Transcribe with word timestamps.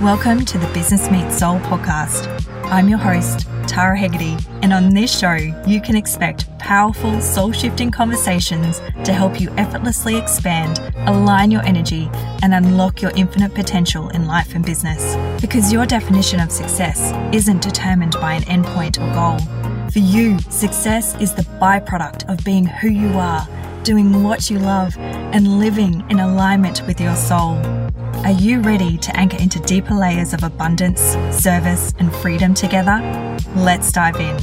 Welcome 0.00 0.46
to 0.46 0.56
the 0.56 0.66
Business 0.68 1.10
Meets 1.10 1.36
Soul 1.36 1.58
podcast. 1.60 2.26
I'm 2.70 2.88
your 2.88 2.96
host, 2.96 3.46
Tara 3.68 3.98
Hegarty, 3.98 4.34
and 4.62 4.72
on 4.72 4.94
this 4.94 5.14
show, 5.14 5.34
you 5.66 5.78
can 5.78 5.94
expect 5.94 6.48
powerful, 6.56 7.20
soul 7.20 7.52
shifting 7.52 7.90
conversations 7.90 8.80
to 9.04 9.12
help 9.12 9.38
you 9.38 9.50
effortlessly 9.58 10.16
expand, 10.16 10.78
align 11.06 11.50
your 11.50 11.60
energy, 11.66 12.08
and 12.42 12.54
unlock 12.54 13.02
your 13.02 13.10
infinite 13.10 13.54
potential 13.54 14.08
in 14.08 14.26
life 14.26 14.54
and 14.54 14.64
business. 14.64 15.18
Because 15.38 15.70
your 15.70 15.84
definition 15.84 16.40
of 16.40 16.50
success 16.50 17.12
isn't 17.34 17.60
determined 17.60 18.12
by 18.12 18.32
an 18.32 18.44
endpoint 18.44 18.96
or 18.96 19.12
goal. 19.12 19.90
For 19.90 19.98
you, 19.98 20.38
success 20.48 21.14
is 21.20 21.34
the 21.34 21.42
byproduct 21.60 22.26
of 22.26 22.42
being 22.42 22.64
who 22.64 22.88
you 22.88 23.18
are, 23.18 23.46
doing 23.82 24.22
what 24.22 24.48
you 24.48 24.60
love, 24.60 24.96
and 24.96 25.58
living 25.58 26.08
in 26.08 26.20
alignment 26.20 26.86
with 26.86 27.02
your 27.02 27.16
soul. 27.16 27.60
Are 28.22 28.32
you 28.32 28.60
ready 28.60 28.98
to 28.98 29.16
anchor 29.16 29.38
into 29.38 29.58
deeper 29.60 29.94
layers 29.94 30.34
of 30.34 30.42
abundance, 30.44 31.00
service, 31.34 31.94
and 31.98 32.14
freedom 32.16 32.52
together? 32.52 33.00
Let's 33.56 33.90
dive 33.90 34.16
in. 34.16 34.36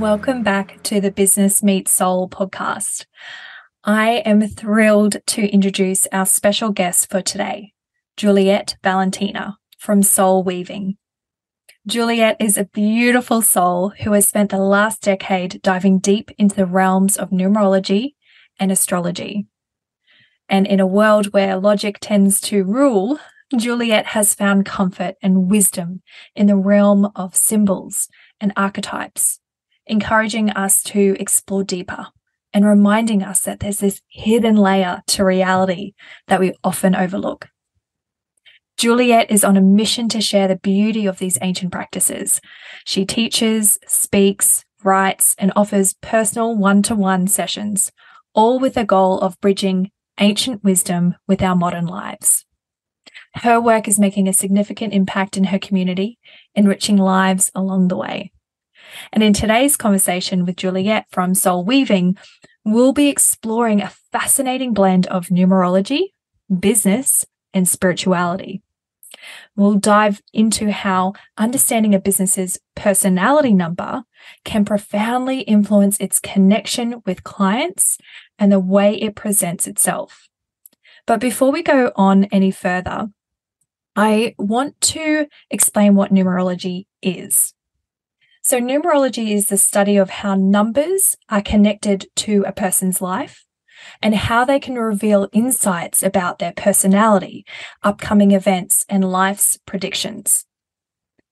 Welcome 0.00 0.42
back 0.42 0.82
to 0.82 1.00
the 1.00 1.12
Business 1.12 1.62
Meets 1.62 1.92
Soul 1.92 2.28
podcast. 2.28 3.06
I 3.84 4.14
am 4.26 4.48
thrilled 4.48 5.18
to 5.28 5.46
introduce 5.46 6.08
our 6.08 6.26
special 6.26 6.70
guest 6.70 7.08
for 7.08 7.22
today, 7.22 7.74
Juliette 8.16 8.76
Valentina 8.82 9.56
from 9.78 10.02
Soul 10.02 10.42
Weaving. 10.42 10.96
Juliette 11.88 12.36
is 12.38 12.58
a 12.58 12.66
beautiful 12.66 13.40
soul 13.40 13.94
who 14.00 14.12
has 14.12 14.28
spent 14.28 14.50
the 14.50 14.58
last 14.58 15.00
decade 15.00 15.62
diving 15.62 16.00
deep 16.00 16.30
into 16.36 16.54
the 16.54 16.66
realms 16.66 17.16
of 17.16 17.30
numerology 17.30 18.12
and 18.60 18.70
astrology. 18.70 19.46
And 20.50 20.66
in 20.66 20.80
a 20.80 20.86
world 20.86 21.32
where 21.32 21.56
logic 21.56 21.96
tends 21.98 22.42
to 22.42 22.62
rule, 22.62 23.18
Juliette 23.56 24.08
has 24.08 24.34
found 24.34 24.66
comfort 24.66 25.14
and 25.22 25.50
wisdom 25.50 26.02
in 26.36 26.46
the 26.46 26.56
realm 26.56 27.10
of 27.16 27.34
symbols 27.34 28.10
and 28.38 28.52
archetypes, 28.54 29.40
encouraging 29.86 30.50
us 30.50 30.82
to 30.82 31.16
explore 31.18 31.64
deeper 31.64 32.08
and 32.52 32.66
reminding 32.66 33.22
us 33.22 33.40
that 33.40 33.60
there's 33.60 33.78
this 33.78 34.02
hidden 34.08 34.56
layer 34.56 35.00
to 35.06 35.24
reality 35.24 35.94
that 36.26 36.38
we 36.38 36.52
often 36.62 36.94
overlook. 36.94 37.48
Juliette 38.78 39.32
is 39.32 39.42
on 39.42 39.56
a 39.56 39.60
mission 39.60 40.08
to 40.10 40.20
share 40.20 40.46
the 40.46 40.54
beauty 40.54 41.06
of 41.06 41.18
these 41.18 41.36
ancient 41.42 41.72
practices. 41.72 42.40
She 42.84 43.04
teaches, 43.04 43.76
speaks, 43.88 44.64
writes, 44.84 45.34
and 45.36 45.52
offers 45.56 45.94
personal 46.00 46.56
one 46.56 46.82
to 46.84 46.94
one 46.94 47.26
sessions, 47.26 47.90
all 48.34 48.60
with 48.60 48.74
the 48.74 48.84
goal 48.84 49.18
of 49.18 49.40
bridging 49.40 49.90
ancient 50.20 50.62
wisdom 50.62 51.16
with 51.26 51.42
our 51.42 51.56
modern 51.56 51.86
lives. 51.86 52.46
Her 53.34 53.60
work 53.60 53.88
is 53.88 53.98
making 53.98 54.28
a 54.28 54.32
significant 54.32 54.94
impact 54.94 55.36
in 55.36 55.44
her 55.44 55.58
community, 55.58 56.16
enriching 56.54 56.98
lives 56.98 57.50
along 57.56 57.88
the 57.88 57.96
way. 57.96 58.30
And 59.12 59.24
in 59.24 59.32
today's 59.32 59.76
conversation 59.76 60.46
with 60.46 60.54
Juliette 60.54 61.06
from 61.10 61.34
Soul 61.34 61.64
Weaving, 61.64 62.16
we'll 62.64 62.92
be 62.92 63.08
exploring 63.08 63.82
a 63.82 63.92
fascinating 64.12 64.72
blend 64.72 65.08
of 65.08 65.26
numerology, 65.26 66.12
business, 66.60 67.24
and 67.52 67.68
spirituality. 67.68 68.62
We'll 69.56 69.74
dive 69.74 70.22
into 70.32 70.70
how 70.70 71.14
understanding 71.36 71.94
a 71.94 72.00
business's 72.00 72.58
personality 72.74 73.52
number 73.52 74.04
can 74.44 74.64
profoundly 74.64 75.40
influence 75.40 75.98
its 75.98 76.20
connection 76.20 77.02
with 77.06 77.24
clients 77.24 77.98
and 78.38 78.52
the 78.52 78.60
way 78.60 78.94
it 78.94 79.16
presents 79.16 79.66
itself. 79.66 80.28
But 81.06 81.20
before 81.20 81.50
we 81.50 81.62
go 81.62 81.92
on 81.96 82.24
any 82.26 82.50
further, 82.50 83.08
I 83.96 84.34
want 84.38 84.80
to 84.82 85.26
explain 85.50 85.94
what 85.94 86.12
numerology 86.12 86.86
is. 87.02 87.54
So, 88.42 88.60
numerology 88.60 89.32
is 89.32 89.46
the 89.46 89.58
study 89.58 89.96
of 89.96 90.08
how 90.08 90.34
numbers 90.34 91.16
are 91.28 91.42
connected 91.42 92.06
to 92.16 92.44
a 92.46 92.52
person's 92.52 93.02
life 93.02 93.44
and 94.02 94.14
how 94.14 94.44
they 94.44 94.60
can 94.60 94.74
reveal 94.76 95.28
insights 95.32 96.02
about 96.02 96.38
their 96.38 96.52
personality, 96.52 97.44
upcoming 97.82 98.32
events, 98.32 98.84
and 98.88 99.10
life's 99.10 99.58
predictions. 99.66 100.46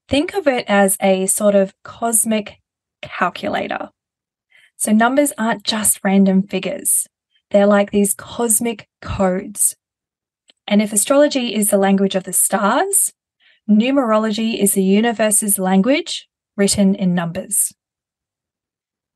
Think 0.08 0.34
of 0.34 0.46
it 0.46 0.64
as 0.68 0.96
a 1.00 1.26
sort 1.26 1.54
of 1.54 1.74
cosmic 1.82 2.60
calculator. 3.02 3.90
So, 4.76 4.92
numbers 4.92 5.32
aren't 5.38 5.64
just 5.64 6.00
random 6.04 6.42
figures, 6.42 7.06
they're 7.50 7.66
like 7.66 7.90
these 7.90 8.14
cosmic 8.14 8.88
codes. 9.00 9.76
And 10.68 10.82
if 10.82 10.92
astrology 10.92 11.54
is 11.54 11.70
the 11.70 11.78
language 11.78 12.14
of 12.14 12.24
the 12.24 12.32
stars, 12.32 13.12
numerology 13.70 14.58
is 14.58 14.74
the 14.74 14.82
universe's 14.82 15.58
language 15.58 16.28
written 16.56 16.94
in 16.94 17.14
numbers. 17.14 17.72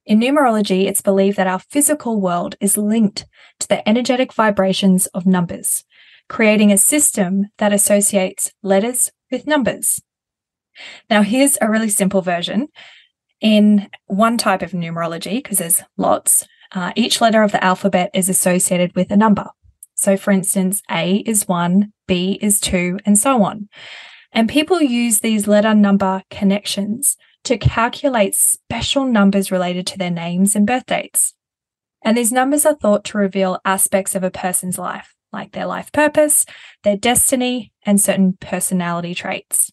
In 0.06 0.18
numerology, 0.18 0.86
it's 0.86 1.02
believed 1.02 1.36
that 1.36 1.46
our 1.46 1.58
physical 1.58 2.20
world 2.20 2.56
is 2.60 2.76
linked 2.76 3.26
to 3.60 3.68
the 3.68 3.86
energetic 3.88 4.32
vibrations 4.32 5.06
of 5.08 5.26
numbers, 5.26 5.84
creating 6.28 6.72
a 6.72 6.78
system 6.78 7.46
that 7.58 7.72
associates 7.72 8.52
letters 8.62 9.12
with 9.30 9.46
numbers. 9.46 10.00
Now, 11.08 11.22
here's 11.22 11.58
a 11.60 11.70
really 11.70 11.90
simple 11.90 12.22
version. 12.22 12.68
In 13.40 13.88
one 14.06 14.36
type 14.36 14.62
of 14.62 14.72
numerology, 14.72 15.42
because 15.42 15.58
there's 15.58 15.82
lots, 15.96 16.46
uh, 16.72 16.92
each 16.94 17.20
letter 17.20 17.42
of 17.42 17.52
the 17.52 17.62
alphabet 17.64 18.10
is 18.12 18.28
associated 18.28 18.94
with 18.94 19.10
a 19.10 19.16
number. 19.16 19.46
So, 19.94 20.16
for 20.16 20.30
instance, 20.30 20.82
A 20.90 21.16
is 21.26 21.48
one, 21.48 21.92
B 22.06 22.38
is 22.40 22.60
two, 22.60 22.98
and 23.04 23.18
so 23.18 23.42
on. 23.42 23.68
And 24.32 24.48
people 24.48 24.80
use 24.80 25.20
these 25.20 25.48
letter 25.48 25.74
number 25.74 26.22
connections 26.30 27.16
to 27.44 27.58
calculate 27.58 28.34
special 28.34 29.04
numbers 29.04 29.50
related 29.50 29.86
to 29.88 29.98
their 29.98 30.10
names 30.10 30.54
and 30.54 30.66
birth 30.66 30.86
dates. 30.86 31.34
And 32.02 32.16
these 32.16 32.32
numbers 32.32 32.64
are 32.64 32.74
thought 32.74 33.04
to 33.06 33.18
reveal 33.18 33.60
aspects 33.64 34.14
of 34.14 34.24
a 34.24 34.30
person's 34.30 34.78
life, 34.78 35.14
like 35.32 35.52
their 35.52 35.66
life 35.66 35.92
purpose, 35.92 36.46
their 36.82 36.96
destiny, 36.96 37.72
and 37.84 38.00
certain 38.00 38.36
personality 38.40 39.14
traits. 39.14 39.70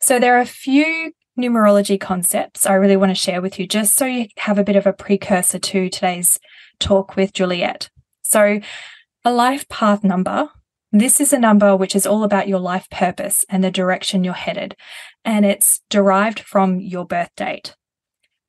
So 0.00 0.18
there 0.18 0.36
are 0.36 0.40
a 0.40 0.46
few 0.46 1.12
numerology 1.38 2.00
concepts 2.00 2.66
I 2.66 2.74
really 2.74 2.96
want 2.96 3.10
to 3.10 3.14
share 3.14 3.42
with 3.42 3.58
you, 3.58 3.66
just 3.66 3.94
so 3.94 4.04
you 4.06 4.26
have 4.38 4.58
a 4.58 4.64
bit 4.64 4.76
of 4.76 4.86
a 4.86 4.92
precursor 4.92 5.58
to 5.58 5.88
today's 5.88 6.38
talk 6.78 7.16
with 7.16 7.32
Juliette. 7.32 7.90
So, 8.22 8.60
a 9.24 9.32
life 9.32 9.68
path 9.68 10.04
number 10.04 10.50
this 10.94 11.20
is 11.20 11.32
a 11.32 11.38
number 11.38 11.76
which 11.76 11.96
is 11.96 12.06
all 12.06 12.22
about 12.22 12.46
your 12.46 12.60
life 12.60 12.88
purpose 12.88 13.44
and 13.48 13.64
the 13.64 13.70
direction 13.70 14.22
you're 14.22 14.32
headed, 14.32 14.76
and 15.24 15.44
it's 15.44 15.80
derived 15.90 16.38
from 16.38 16.78
your 16.78 17.04
birth 17.04 17.30
date. 17.36 17.74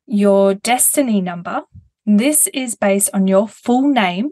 Your 0.06 0.54
destiny 0.54 1.20
number, 1.20 1.62
this 2.06 2.46
is 2.54 2.76
based 2.76 3.10
on 3.12 3.26
your 3.26 3.48
full 3.48 3.88
name 3.88 4.30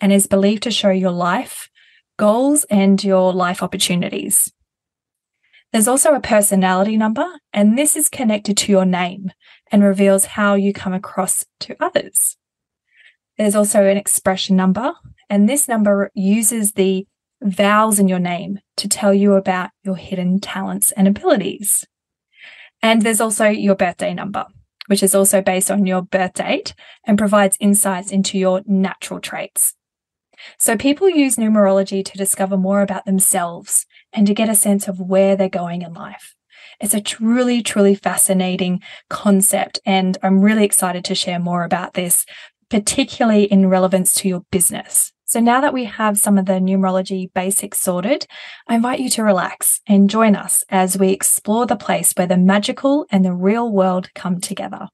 and 0.00 0.12
is 0.12 0.26
believed 0.26 0.64
to 0.64 0.72
show 0.72 0.90
your 0.90 1.12
life, 1.12 1.68
goals, 2.16 2.64
and 2.64 3.02
your 3.04 3.32
life 3.32 3.62
opportunities. 3.62 4.52
There's 5.72 5.88
also 5.88 6.14
a 6.14 6.20
personality 6.20 6.96
number, 6.96 7.26
and 7.52 7.78
this 7.78 7.94
is 7.94 8.08
connected 8.08 8.56
to 8.56 8.72
your 8.72 8.84
name 8.84 9.30
and 9.70 9.84
reveals 9.84 10.24
how 10.24 10.54
you 10.54 10.72
come 10.72 10.92
across 10.92 11.44
to 11.60 11.76
others. 11.78 12.36
There's 13.36 13.54
also 13.54 13.84
an 13.84 13.96
expression 13.96 14.56
number, 14.56 14.92
and 15.30 15.48
this 15.48 15.68
number 15.68 16.10
uses 16.14 16.72
the 16.72 17.06
vowels 17.42 17.98
in 17.98 18.08
your 18.08 18.18
name 18.18 18.60
to 18.76 18.88
tell 18.88 19.14
you 19.14 19.34
about 19.34 19.70
your 19.84 19.96
hidden 19.96 20.40
talents 20.40 20.92
and 20.92 21.06
abilities. 21.06 21.84
And 22.82 23.02
there's 23.02 23.20
also 23.20 23.48
your 23.48 23.74
birthday 23.74 24.14
number, 24.14 24.46
which 24.86 25.02
is 25.02 25.14
also 25.14 25.40
based 25.42 25.70
on 25.70 25.86
your 25.86 26.02
birth 26.02 26.34
date 26.34 26.74
and 27.04 27.18
provides 27.18 27.56
insights 27.60 28.10
into 28.10 28.38
your 28.38 28.62
natural 28.66 29.20
traits. 29.20 29.74
So 30.58 30.76
people 30.76 31.08
use 31.08 31.36
numerology 31.36 32.04
to 32.04 32.18
discover 32.18 32.56
more 32.56 32.82
about 32.82 33.04
themselves 33.04 33.86
and 34.12 34.26
to 34.26 34.34
get 34.34 34.48
a 34.48 34.54
sense 34.54 34.86
of 34.86 35.00
where 35.00 35.36
they're 35.36 35.48
going 35.48 35.82
in 35.82 35.94
life. 35.94 36.34
It's 36.80 36.94
a 36.94 37.00
truly, 37.00 37.60
truly 37.60 37.94
fascinating 37.94 38.80
concept. 39.10 39.80
And 39.84 40.16
I'm 40.22 40.40
really 40.40 40.64
excited 40.64 41.04
to 41.06 41.14
share 41.14 41.40
more 41.40 41.64
about 41.64 41.94
this, 41.94 42.24
particularly 42.70 43.44
in 43.44 43.68
relevance 43.68 44.14
to 44.14 44.28
your 44.28 44.44
business. 44.52 45.12
So 45.28 45.40
now 45.40 45.60
that 45.60 45.74
we 45.74 45.84
have 45.84 46.16
some 46.16 46.38
of 46.38 46.46
the 46.46 46.54
numerology 46.54 47.30
basics 47.34 47.78
sorted, 47.78 48.26
I 48.66 48.76
invite 48.76 48.98
you 48.98 49.10
to 49.10 49.22
relax 49.22 49.82
and 49.86 50.08
join 50.08 50.34
us 50.34 50.64
as 50.70 50.96
we 50.96 51.10
explore 51.10 51.66
the 51.66 51.76
place 51.76 52.14
where 52.16 52.26
the 52.26 52.38
magical 52.38 53.04
and 53.10 53.26
the 53.26 53.34
real 53.34 53.70
world 53.70 54.08
come 54.14 54.40
together. 54.40 54.88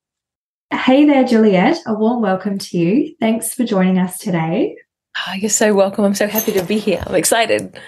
Hey 0.72 1.04
there, 1.04 1.22
Juliette. 1.22 1.78
A 1.86 1.94
warm 1.94 2.20
welcome 2.20 2.58
to 2.58 2.76
you. 2.76 3.14
Thanks 3.20 3.54
for 3.54 3.62
joining 3.62 3.96
us 3.98 4.19
today. 4.19 4.76
Oh, 5.25 5.34
you're 5.34 5.50
so 5.50 5.72
welcome. 5.72 6.04
I'm 6.04 6.16
so 6.16 6.26
happy 6.26 6.50
to 6.50 6.64
be 6.64 6.81
here. 6.81 7.04
I'm 7.06 7.14
excited. 7.14 7.78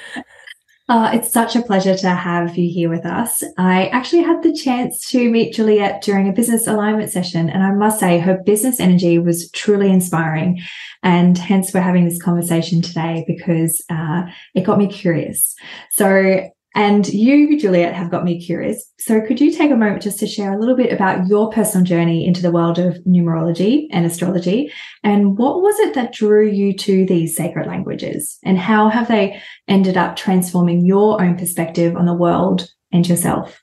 Uh, 0.88 1.10
it's 1.14 1.32
such 1.32 1.56
a 1.56 1.62
pleasure 1.62 1.96
to 1.96 2.10
have 2.10 2.56
you 2.56 2.72
here 2.72 2.88
with 2.88 3.04
us. 3.04 3.42
I 3.58 3.88
actually 3.88 4.22
had 4.22 4.42
the 4.44 4.52
chance 4.52 5.08
to 5.10 5.28
meet 5.30 5.54
Juliette 5.54 6.00
during 6.00 6.28
a 6.28 6.32
business 6.32 6.68
alignment 6.68 7.10
session, 7.10 7.50
and 7.50 7.64
I 7.64 7.72
must 7.72 7.98
say 7.98 8.20
her 8.20 8.40
business 8.46 8.78
energy 8.78 9.18
was 9.18 9.50
truly 9.50 9.90
inspiring. 9.90 10.60
And 11.02 11.36
hence, 11.36 11.74
we're 11.74 11.80
having 11.80 12.04
this 12.04 12.22
conversation 12.22 12.82
today 12.82 13.24
because 13.26 13.84
uh, 13.90 14.22
it 14.54 14.62
got 14.62 14.78
me 14.78 14.86
curious. 14.86 15.56
So, 15.90 16.50
and 16.76 17.08
you, 17.08 17.58
Juliette, 17.58 17.94
have 17.94 18.10
got 18.10 18.22
me 18.22 18.38
curious. 18.38 18.92
So, 18.98 19.22
could 19.22 19.40
you 19.40 19.50
take 19.50 19.70
a 19.70 19.76
moment 19.76 20.02
just 20.02 20.18
to 20.18 20.26
share 20.26 20.52
a 20.52 20.58
little 20.58 20.76
bit 20.76 20.92
about 20.92 21.26
your 21.26 21.50
personal 21.50 21.86
journey 21.86 22.26
into 22.26 22.42
the 22.42 22.50
world 22.50 22.78
of 22.78 22.98
numerology 22.98 23.86
and 23.90 24.04
astrology? 24.04 24.70
And 25.02 25.38
what 25.38 25.62
was 25.62 25.78
it 25.80 25.94
that 25.94 26.12
drew 26.12 26.46
you 26.46 26.76
to 26.76 27.06
these 27.06 27.34
sacred 27.34 27.66
languages? 27.66 28.38
And 28.44 28.58
how 28.58 28.90
have 28.90 29.08
they 29.08 29.40
ended 29.66 29.96
up 29.96 30.16
transforming 30.16 30.84
your 30.84 31.20
own 31.22 31.38
perspective 31.38 31.96
on 31.96 32.04
the 32.04 32.12
world 32.12 32.68
and 32.92 33.08
yourself? 33.08 33.62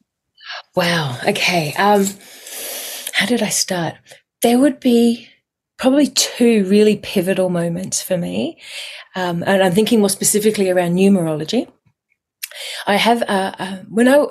Wow. 0.75 1.19
Okay. 1.27 1.75
Um, 1.75 2.07
how 3.13 3.27
did 3.27 3.43
I 3.43 3.49
start? 3.49 3.93
There 4.41 4.57
would 4.57 4.79
be 4.79 5.29
probably 5.77 6.07
two 6.07 6.65
really 6.65 6.97
pivotal 6.97 7.49
moments 7.49 8.01
for 8.01 8.17
me. 8.17 8.59
Um, 9.15 9.43
and 9.45 9.61
I'm 9.61 9.73
thinking 9.73 9.99
more 9.99 10.09
specifically 10.09 10.71
around 10.71 10.95
numerology. 10.95 11.67
I 12.87 12.95
have, 12.95 13.21
uh, 13.23 13.53
uh, 13.57 13.77
when 13.89 14.07
I, 14.07 14.25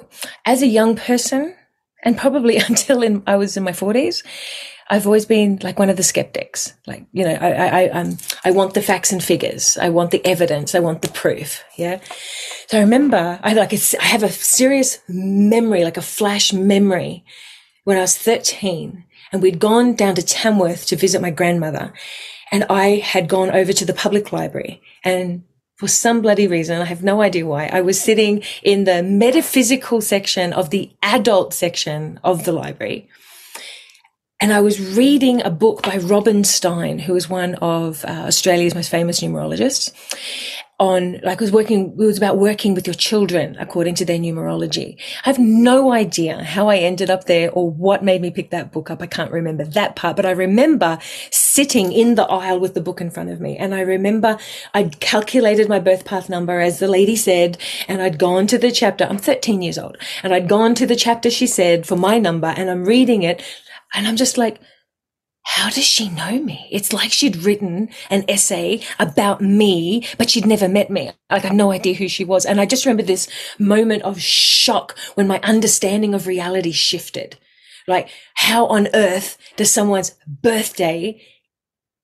as 0.45 0.63
a 0.63 0.67
young 0.67 0.97
person, 0.97 1.55
and 2.03 2.19
probably 2.19 2.57
until 2.69 3.03
in, 3.03 3.23
I 3.27 3.37
was 3.37 3.57
in 3.57 3.65
my 3.65 3.73
forties, 3.73 4.23
I've 4.91 5.07
always 5.07 5.25
been 5.25 5.59
like 5.63 5.79
one 5.79 5.89
of 5.89 5.97
the 5.97 6.03
skeptics. 6.03 6.75
Like, 6.87 7.07
you 7.13 7.25
know, 7.25 7.35
I, 7.35 7.85
I, 7.85 7.89
um, 7.89 8.19
I 8.45 8.51
want 8.51 8.75
the 8.75 8.83
facts 8.83 9.11
and 9.11 9.23
figures. 9.23 9.79
I 9.79 9.89
want 9.89 10.11
the 10.11 10.25
evidence. 10.27 10.75
I 10.75 10.81
want 10.81 11.01
the 11.01 11.09
proof. 11.09 11.65
Yeah. 11.79 12.01
So 12.67 12.77
I 12.77 12.83
remember 12.83 13.41
I 13.43 13.55
like, 13.55 13.73
a, 13.73 13.79
I 14.01 14.05
have 14.05 14.23
a 14.23 14.29
serious 14.29 14.99
memory, 15.09 15.85
like 15.85 15.97
a 15.97 16.03
flash 16.03 16.53
memory 16.53 17.25
when 17.85 17.97
I 17.97 18.03
was 18.03 18.19
13 18.19 19.05
and 19.33 19.41
we'd 19.41 19.59
gone 19.59 19.95
down 19.95 20.15
to 20.17 20.23
Tamworth 20.23 20.87
to 20.87 20.97
visit 20.97 21.23
my 21.23 21.31
grandmother 21.31 21.95
and 22.51 22.65
I 22.69 22.97
had 22.97 23.29
gone 23.29 23.51
over 23.51 23.73
to 23.73 23.85
the 23.85 23.95
public 23.95 24.31
library 24.31 24.83
and 25.05 25.45
for 25.77 25.89
some 25.89 26.23
bloody 26.23 26.47
reason, 26.47 26.81
I 26.81 26.85
have 26.85 27.03
no 27.03 27.23
idea 27.23 27.47
why, 27.47 27.67
I 27.67 27.81
was 27.81 28.01
sitting 28.01 28.43
in 28.63 28.85
the 28.85 29.03
metaphysical 29.03 30.01
section 30.01 30.53
of 30.53 30.71
the 30.71 30.91
adult 31.03 31.55
section 31.55 32.21
of 32.23 32.45
the 32.45 32.53
library. 32.53 33.09
And 34.41 34.53
I 34.53 34.61
was 34.61 34.97
reading 34.97 35.41
a 35.43 35.51
book 35.51 35.83
by 35.83 35.99
Robin 35.99 36.43
Stein, 36.43 36.99
who 36.99 37.15
is 37.15 37.29
one 37.29 37.55
of 37.57 38.05
uh, 38.05 38.25
Australia's 38.27 38.75
most 38.75 38.91
famous 38.91 39.21
numerologists 39.21 39.93
on, 40.83 41.21
like, 41.23 41.39
was 41.39 41.53
working, 41.53 41.93
it 41.93 41.97
was 41.97 42.19
about 42.19 42.39
working 42.39 42.75
with 42.75 42.89
your 42.89 42.95
children 42.95 43.57
according 43.61 43.95
to 43.95 44.05
their 44.05 44.19
numerology. 44.19 44.99
I 45.25 45.29
have 45.29 45.39
no 45.39 45.93
idea 45.93 46.43
how 46.43 46.69
I 46.69 46.79
ended 46.79 47.09
up 47.09 47.27
there 47.27 47.53
or 47.53 47.71
what 47.71 48.03
made 48.03 48.21
me 48.21 48.33
pick 48.33 48.51
that 48.51 48.73
book 48.73 48.91
up. 48.91 49.01
I 49.01 49.07
can't 49.07 49.31
remember 49.31 49.65
that 49.65 49.95
part, 49.95 50.17
but 50.17 50.27
I 50.27 50.33
remember 50.33 50.99
sitting 51.31 51.93
in 51.93 52.17
the 52.17 52.25
aisle 52.25 52.59
with 52.59 52.75
the 52.75 52.81
book 52.81 53.01
in 53.01 53.11
front 53.11 53.31
of 53.31 53.41
me. 53.41 53.57
And 53.57 53.77
I 53.77 53.83
remember 53.83 54.39
I'd 54.75 54.99
calculated 54.99 55.69
my 55.69 55.79
birth 55.79 56.05
path 56.05 56.29
number 56.29 56.59
as 56.59 56.81
the 56.81 56.89
lady 56.89 57.15
said, 57.15 57.59
and 57.87 58.03
I'd 58.03 58.19
gone 58.19 58.49
to 58.49 58.59
the 58.59 58.73
chapter. 58.73 59.05
I'm 59.05 59.19
13 59.19 59.63
years 59.63 59.79
old 59.79 59.99
and 60.25 60.35
I'd 60.35 60.49
gone 60.49 60.75
to 60.75 60.87
the 60.87 60.97
chapter 60.97 61.31
she 61.31 61.47
said 61.47 61.87
for 61.87 61.95
my 61.95 62.19
number 62.19 62.49
and 62.49 62.69
I'm 62.69 62.85
reading 62.85 63.23
it 63.23 63.41
and 63.95 64.09
I'm 64.09 64.17
just 64.17 64.37
like, 64.37 64.61
how 65.45 65.69
does 65.71 65.85
she 65.85 66.09
know 66.09 66.41
me? 66.41 66.69
It's 66.71 66.93
like 66.93 67.11
she'd 67.11 67.37
written 67.37 67.89
an 68.11 68.25
essay 68.29 68.81
about 68.99 69.41
me, 69.41 70.07
but 70.17 70.31
she'd 70.31 70.47
never 70.47 70.69
met 70.69 70.89
me. 70.89 71.11
Like 71.31 71.45
I 71.45 71.49
had 71.49 71.57
no 71.57 71.73
idea 71.73 71.95
who 71.95 72.09
she 72.09 72.25
was. 72.25 72.47
And 72.47 72.61
I 72.61 72.67
just 72.67 72.87
remember 72.87 73.03
this 73.03 73.29
moment 73.59 74.03
of 74.05 74.21
shock 74.21 74.97
when 75.15 75.27
my 75.27 75.41
understanding 75.43 76.15
of 76.15 76.27
reality 76.27 76.73
shifted. 76.73 77.39
Like 77.89 78.09
how 78.35 78.67
on 78.67 78.89
earth 78.95 79.37
does 79.57 79.71
someone's 79.71 80.15
birthday 80.27 81.21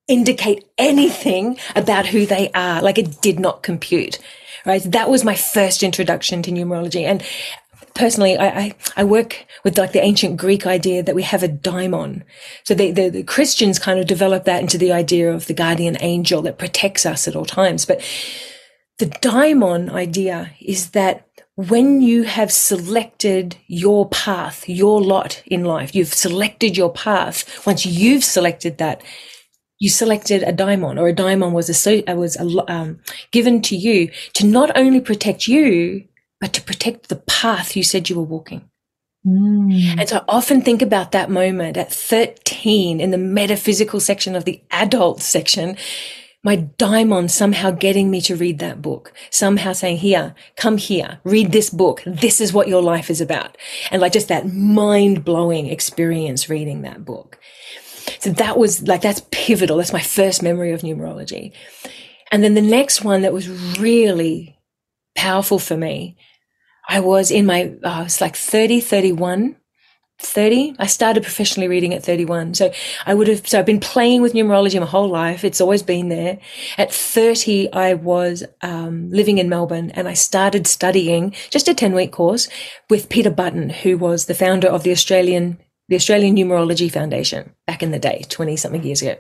indicate 0.09 0.65
anything 0.77 1.59
about 1.77 2.07
who 2.07 2.27
they 2.27 2.51
are? 2.53 2.83
Like 2.83 2.99
it 2.99 3.21
did 3.21 3.39
not 3.39 3.63
compute. 3.63 4.19
Right. 4.67 4.83
That 4.83 5.09
was 5.09 5.25
my 5.25 5.37
first 5.37 5.83
introduction 5.83 6.43
to 6.43 6.51
numerology. 6.51 7.05
And 7.05 7.23
personally, 7.95 8.37
I, 8.37 8.47
I, 8.47 8.75
I, 8.97 9.05
work 9.05 9.47
with 9.65 9.79
like 9.79 9.93
the 9.93 10.03
ancient 10.03 10.37
Greek 10.37 10.67
idea 10.67 11.03
that 11.03 11.15
we 11.15 11.23
have 11.23 11.43
a 11.43 11.49
daimon. 11.49 12.25
So 12.65 12.75
the, 12.75 12.91
the, 12.91 13.09
the 13.09 13.23
Christians 13.23 13.79
kind 13.79 13.99
of 13.99 14.07
develop 14.07 14.45
that 14.45 14.63
into 14.63 14.79
the 14.79 14.93
idea 14.93 15.33
of 15.33 15.47
the 15.47 15.55
guardian 15.55 15.97
angel 16.01 16.43
that 16.43 16.59
protects 16.59 17.07
us 17.07 17.29
at 17.29 17.37
all 17.37 17.47
times. 17.47 17.87
But 17.87 18.03
the 18.99 19.07
daimon 19.07 19.91
idea 19.91 20.51
is 20.61 20.91
that 20.91 21.29
when 21.55 22.01
you 22.01 22.23
have 22.23 22.53
selected 22.53 23.57
your 23.67 24.09
path, 24.11 24.69
your 24.69 25.03
lot 25.03 25.43
in 25.47 25.65
life, 25.65 25.95
you've 25.95 26.15
selected 26.15 26.77
your 26.77 26.93
path. 26.93 27.67
Once 27.67 27.85
you've 27.85 28.23
selected 28.23 28.79
that, 28.79 29.03
you 29.81 29.91
selected 29.91 30.43
a 30.43 30.53
daimon, 30.53 30.99
or 30.99 31.09
a 31.09 31.13
daimon 31.13 31.53
was 31.53 31.69
a 31.69 32.15
was 32.15 32.37
a, 32.37 32.73
um, 32.73 33.01
given 33.31 33.63
to 33.63 33.77
you 33.77 34.11
to 34.35 34.47
not 34.47 34.77
only 34.77 35.01
protect 35.01 35.47
you, 35.47 36.05
but 36.41 36.53
to 36.55 36.63
protect 36.63 37.09
the 37.09 37.17
path 37.17 37.77
you 37.77 37.83
said 37.83 38.09
you 38.09 38.17
were 38.17 38.23
walking. 38.23 38.69
Mm. 39.27 39.99
And 39.99 40.09
so 40.09 40.19
I 40.19 40.25
often 40.29 40.63
think 40.63 40.83
about 40.83 41.13
that 41.13 41.31
moment 41.31 41.77
at 41.77 41.93
13 41.93 43.01
in 43.01 43.11
the 43.11 43.19
metaphysical 43.19 44.01
section 44.01 44.37
of 44.37 44.45
the 44.45 44.63
adult 44.71 45.21
section, 45.21 45.77
my 46.45 46.57
daimon 46.57 47.29
somehow 47.29 47.73
getting 47.73 48.11
me 48.11 48.21
to 48.23 48.37
read 48.37 48.61
that 48.61 48.81
book, 48.81 49.13
somehow 49.31 49.73
saying, 49.73 49.99
here, 49.99 50.35
come 50.57 50.77
here, 50.77 51.19
read 51.25 51.51
this 51.51 51.69
book. 51.69 52.03
This 52.07 52.41
is 52.41 52.53
what 52.53 52.69
your 52.69 52.83
life 52.83 53.11
is 53.11 53.21
about. 53.21 53.59
And 53.91 54.01
like 54.01 54.13
just 54.13 54.29
that 54.29 54.53
mind 54.53 55.25
blowing 55.25 55.67
experience 55.67 56.49
reading 56.49 56.83
that 56.83 57.05
book. 57.05 57.39
So 58.21 58.31
that 58.31 58.57
was 58.57 58.87
like, 58.87 59.03
that's 59.03 59.23
pivotal. 59.33 59.77
That's 59.77 59.93
my 59.93 60.01
first 60.01 60.43
memory 60.43 60.73
of 60.73 60.83
numerology. 60.83 61.53
And 62.31 62.43
then 62.43 62.55
the 62.55 62.63
next 62.63 63.03
one 63.03 63.23
that 63.23 63.33
was 63.33 63.49
really 63.79 64.59
powerful 65.17 65.59
for 65.59 65.77
me 65.77 66.17
I 66.89 67.01
was 67.01 67.31
in 67.31 67.47
my, 67.47 67.75
uh, 67.85 67.89
I 67.89 68.03
was 68.05 68.21
like 68.21 68.35
30, 68.35 68.81
31, 68.81 69.57
30. 70.21 70.75
I 70.79 70.87
started 70.87 71.23
professionally 71.23 71.69
reading 71.69 71.95
at 71.95 72.03
31. 72.03 72.55
So 72.55 72.73
I 73.07 73.15
would 73.15 73.29
have, 73.29 73.47
so 73.47 73.59
I've 73.59 73.67
been 73.67 73.79
playing 73.79 74.23
with 74.23 74.33
numerology 74.33 74.81
my 74.81 74.87
whole 74.87 75.09
life. 75.09 75.45
It's 75.45 75.61
always 75.61 75.83
been 75.83 76.09
there. 76.09 76.39
At 76.77 76.93
30, 76.93 77.73
I 77.73 77.95
was 77.95 78.43
um, 78.63 79.11
living 79.11 79.39
in 79.39 79.49
Melbourne 79.49 79.91
and 79.93 80.09
I 80.09 80.15
started 80.15 80.67
studying 80.67 81.35
just 81.51 81.69
a 81.69 81.75
10 81.75 81.95
week 81.95 82.11
course 82.11 82.49
with 82.91 83.11
Peter 83.11 83.31
Button, 83.31 83.71
who 83.71 83.99
was 83.99 84.27
the 84.27 84.35
founder 84.35 84.69
of 84.69 84.83
the 84.83 84.91
Australian, 84.91 85.59
the 85.89 85.97
Australian 85.97 86.37
Numerology 86.37 86.91
Foundation 86.91 87.55
back 87.67 87.83
in 87.83 87.93
the 87.93 87.99
day, 87.99 88.25
20 88.29 88.57
something 88.57 88.83
years 88.83 89.03
ago 89.03 89.17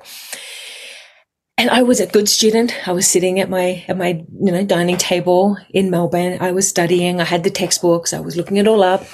and 1.58 1.68
I 1.70 1.82
was 1.82 1.98
a 1.98 2.06
good 2.06 2.28
student. 2.28 2.72
I 2.88 2.92
was 2.92 3.06
sitting 3.06 3.40
at 3.40 3.50
my 3.50 3.84
at 3.88 3.98
my 3.98 4.24
you 4.40 4.52
know 4.52 4.64
dining 4.64 4.96
table 4.96 5.58
in 5.70 5.90
Melbourne. 5.90 6.38
I 6.40 6.52
was 6.52 6.68
studying. 6.68 7.20
I 7.20 7.24
had 7.24 7.42
the 7.42 7.50
textbooks. 7.50 8.14
I 8.14 8.20
was 8.20 8.36
looking 8.36 8.56
it 8.56 8.68
all 8.68 8.82
up. 8.82 9.04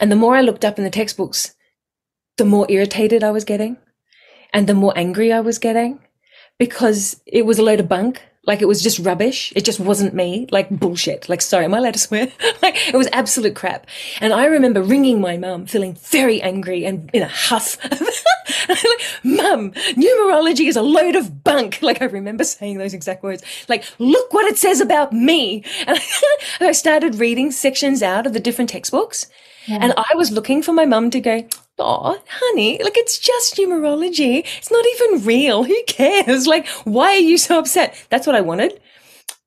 And 0.00 0.10
the 0.10 0.16
more 0.16 0.34
I 0.34 0.40
looked 0.40 0.64
up 0.64 0.78
in 0.78 0.84
the 0.84 0.90
textbooks, 0.90 1.54
the 2.38 2.46
more 2.46 2.66
irritated 2.70 3.22
I 3.22 3.30
was 3.30 3.44
getting, 3.44 3.76
and 4.54 4.66
the 4.66 4.74
more 4.74 4.94
angry 4.96 5.30
I 5.30 5.40
was 5.40 5.58
getting, 5.58 6.00
because 6.58 7.20
it 7.26 7.44
was 7.44 7.58
a 7.58 7.62
load 7.62 7.80
of 7.80 7.88
bunk. 7.88 8.22
Like 8.48 8.62
it 8.62 8.66
was 8.66 8.82
just 8.82 8.98
rubbish. 9.00 9.52
It 9.54 9.66
just 9.66 9.78
wasn't 9.78 10.14
me. 10.14 10.48
Like 10.50 10.70
bullshit. 10.70 11.28
Like, 11.28 11.42
sorry, 11.42 11.66
am 11.66 11.74
I 11.74 11.78
allowed 11.78 11.92
to 11.92 11.98
swear? 11.98 12.28
like 12.62 12.88
it 12.88 12.96
was 12.96 13.06
absolute 13.12 13.54
crap. 13.54 13.86
And 14.22 14.32
I 14.32 14.46
remember 14.46 14.82
ringing 14.82 15.20
my 15.20 15.36
mum, 15.36 15.66
feeling 15.66 15.92
very 15.92 16.40
angry 16.40 16.86
and 16.86 17.10
in 17.12 17.22
a 17.22 17.28
huff. 17.28 17.76
like, 18.68 19.02
mum, 19.22 19.72
numerology 19.72 20.66
is 20.66 20.76
a 20.76 20.82
load 20.82 21.14
of 21.14 21.44
bunk. 21.44 21.80
Like 21.88 22.02
I 22.02 22.06
remember 22.06 22.44
saying 22.44 22.76
those 22.76 22.92
exact 22.92 23.22
words. 23.22 23.42
Like, 23.68 23.84
look 23.98 24.32
what 24.32 24.46
it 24.46 24.58
says 24.58 24.80
about 24.80 25.12
me. 25.12 25.64
And 25.86 25.98
I 26.60 26.72
started 26.72 27.14
reading 27.16 27.50
sections 27.50 28.02
out 28.02 28.26
of 28.26 28.32
the 28.34 28.40
different 28.40 28.70
textbooks. 28.70 29.26
Yeah. 29.68 29.78
And 29.82 29.92
I 29.96 30.14
was 30.16 30.30
looking 30.30 30.62
for 30.62 30.72
my 30.72 30.86
mum 30.86 31.10
to 31.10 31.20
go, 31.20 31.46
Oh, 31.78 32.18
honey, 32.28 32.82
like 32.82 32.96
it's 32.96 33.18
just 33.18 33.56
numerology. 33.56 34.44
It's 34.58 34.70
not 34.70 34.84
even 34.94 35.24
real. 35.24 35.62
Who 35.62 35.76
cares? 35.86 36.46
Like, 36.46 36.66
why 36.84 37.10
are 37.10 37.18
you 37.18 37.38
so 37.38 37.58
upset? 37.58 37.94
That's 38.10 38.26
what 38.26 38.34
I 38.34 38.40
wanted. 38.40 38.80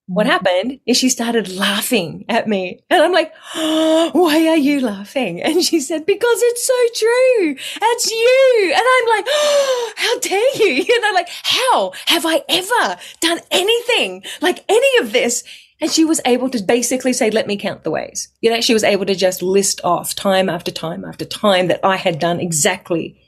What 0.05 0.27
mm-hmm. 0.27 0.31
happened 0.31 0.79
is 0.85 0.97
she 0.97 1.09
started 1.09 1.49
laughing 1.49 2.25
at 2.29 2.47
me. 2.47 2.83
And 2.89 3.01
I'm 3.01 3.11
like, 3.11 3.33
oh, 3.55 4.11
why 4.13 4.47
are 4.49 4.57
you 4.57 4.81
laughing? 4.81 5.41
And 5.41 5.63
she 5.63 5.79
said, 5.79 6.05
because 6.05 6.39
it's 6.41 6.67
so 6.67 6.73
true. 6.95 7.55
That's 7.79 8.11
you. 8.11 8.73
And 8.73 8.83
I'm 8.85 9.17
like, 9.17 9.25
oh, 9.27 9.93
how 9.97 10.19
dare 10.19 10.55
you? 10.55 10.85
And 10.95 11.05
I'm 11.05 11.13
like, 11.13 11.29
how 11.43 11.93
have 12.05 12.25
I 12.25 12.43
ever 12.47 12.99
done 13.21 13.39
anything 13.49 14.23
like 14.41 14.63
any 14.69 14.97
of 14.99 15.11
this? 15.11 15.43
And 15.81 15.91
she 15.91 16.05
was 16.05 16.21
able 16.25 16.49
to 16.51 16.61
basically 16.61 17.11
say, 17.11 17.31
let 17.31 17.47
me 17.47 17.57
count 17.57 17.83
the 17.83 17.91
ways. 17.91 18.29
You 18.39 18.51
know, 18.51 18.61
she 18.61 18.73
was 18.73 18.83
able 18.83 19.05
to 19.07 19.15
just 19.15 19.41
list 19.41 19.81
off 19.83 20.13
time 20.13 20.47
after 20.47 20.71
time 20.71 21.03
after 21.03 21.25
time 21.25 21.67
that 21.67 21.83
I 21.83 21.97
had 21.97 22.19
done 22.19 22.39
exactly 22.39 23.19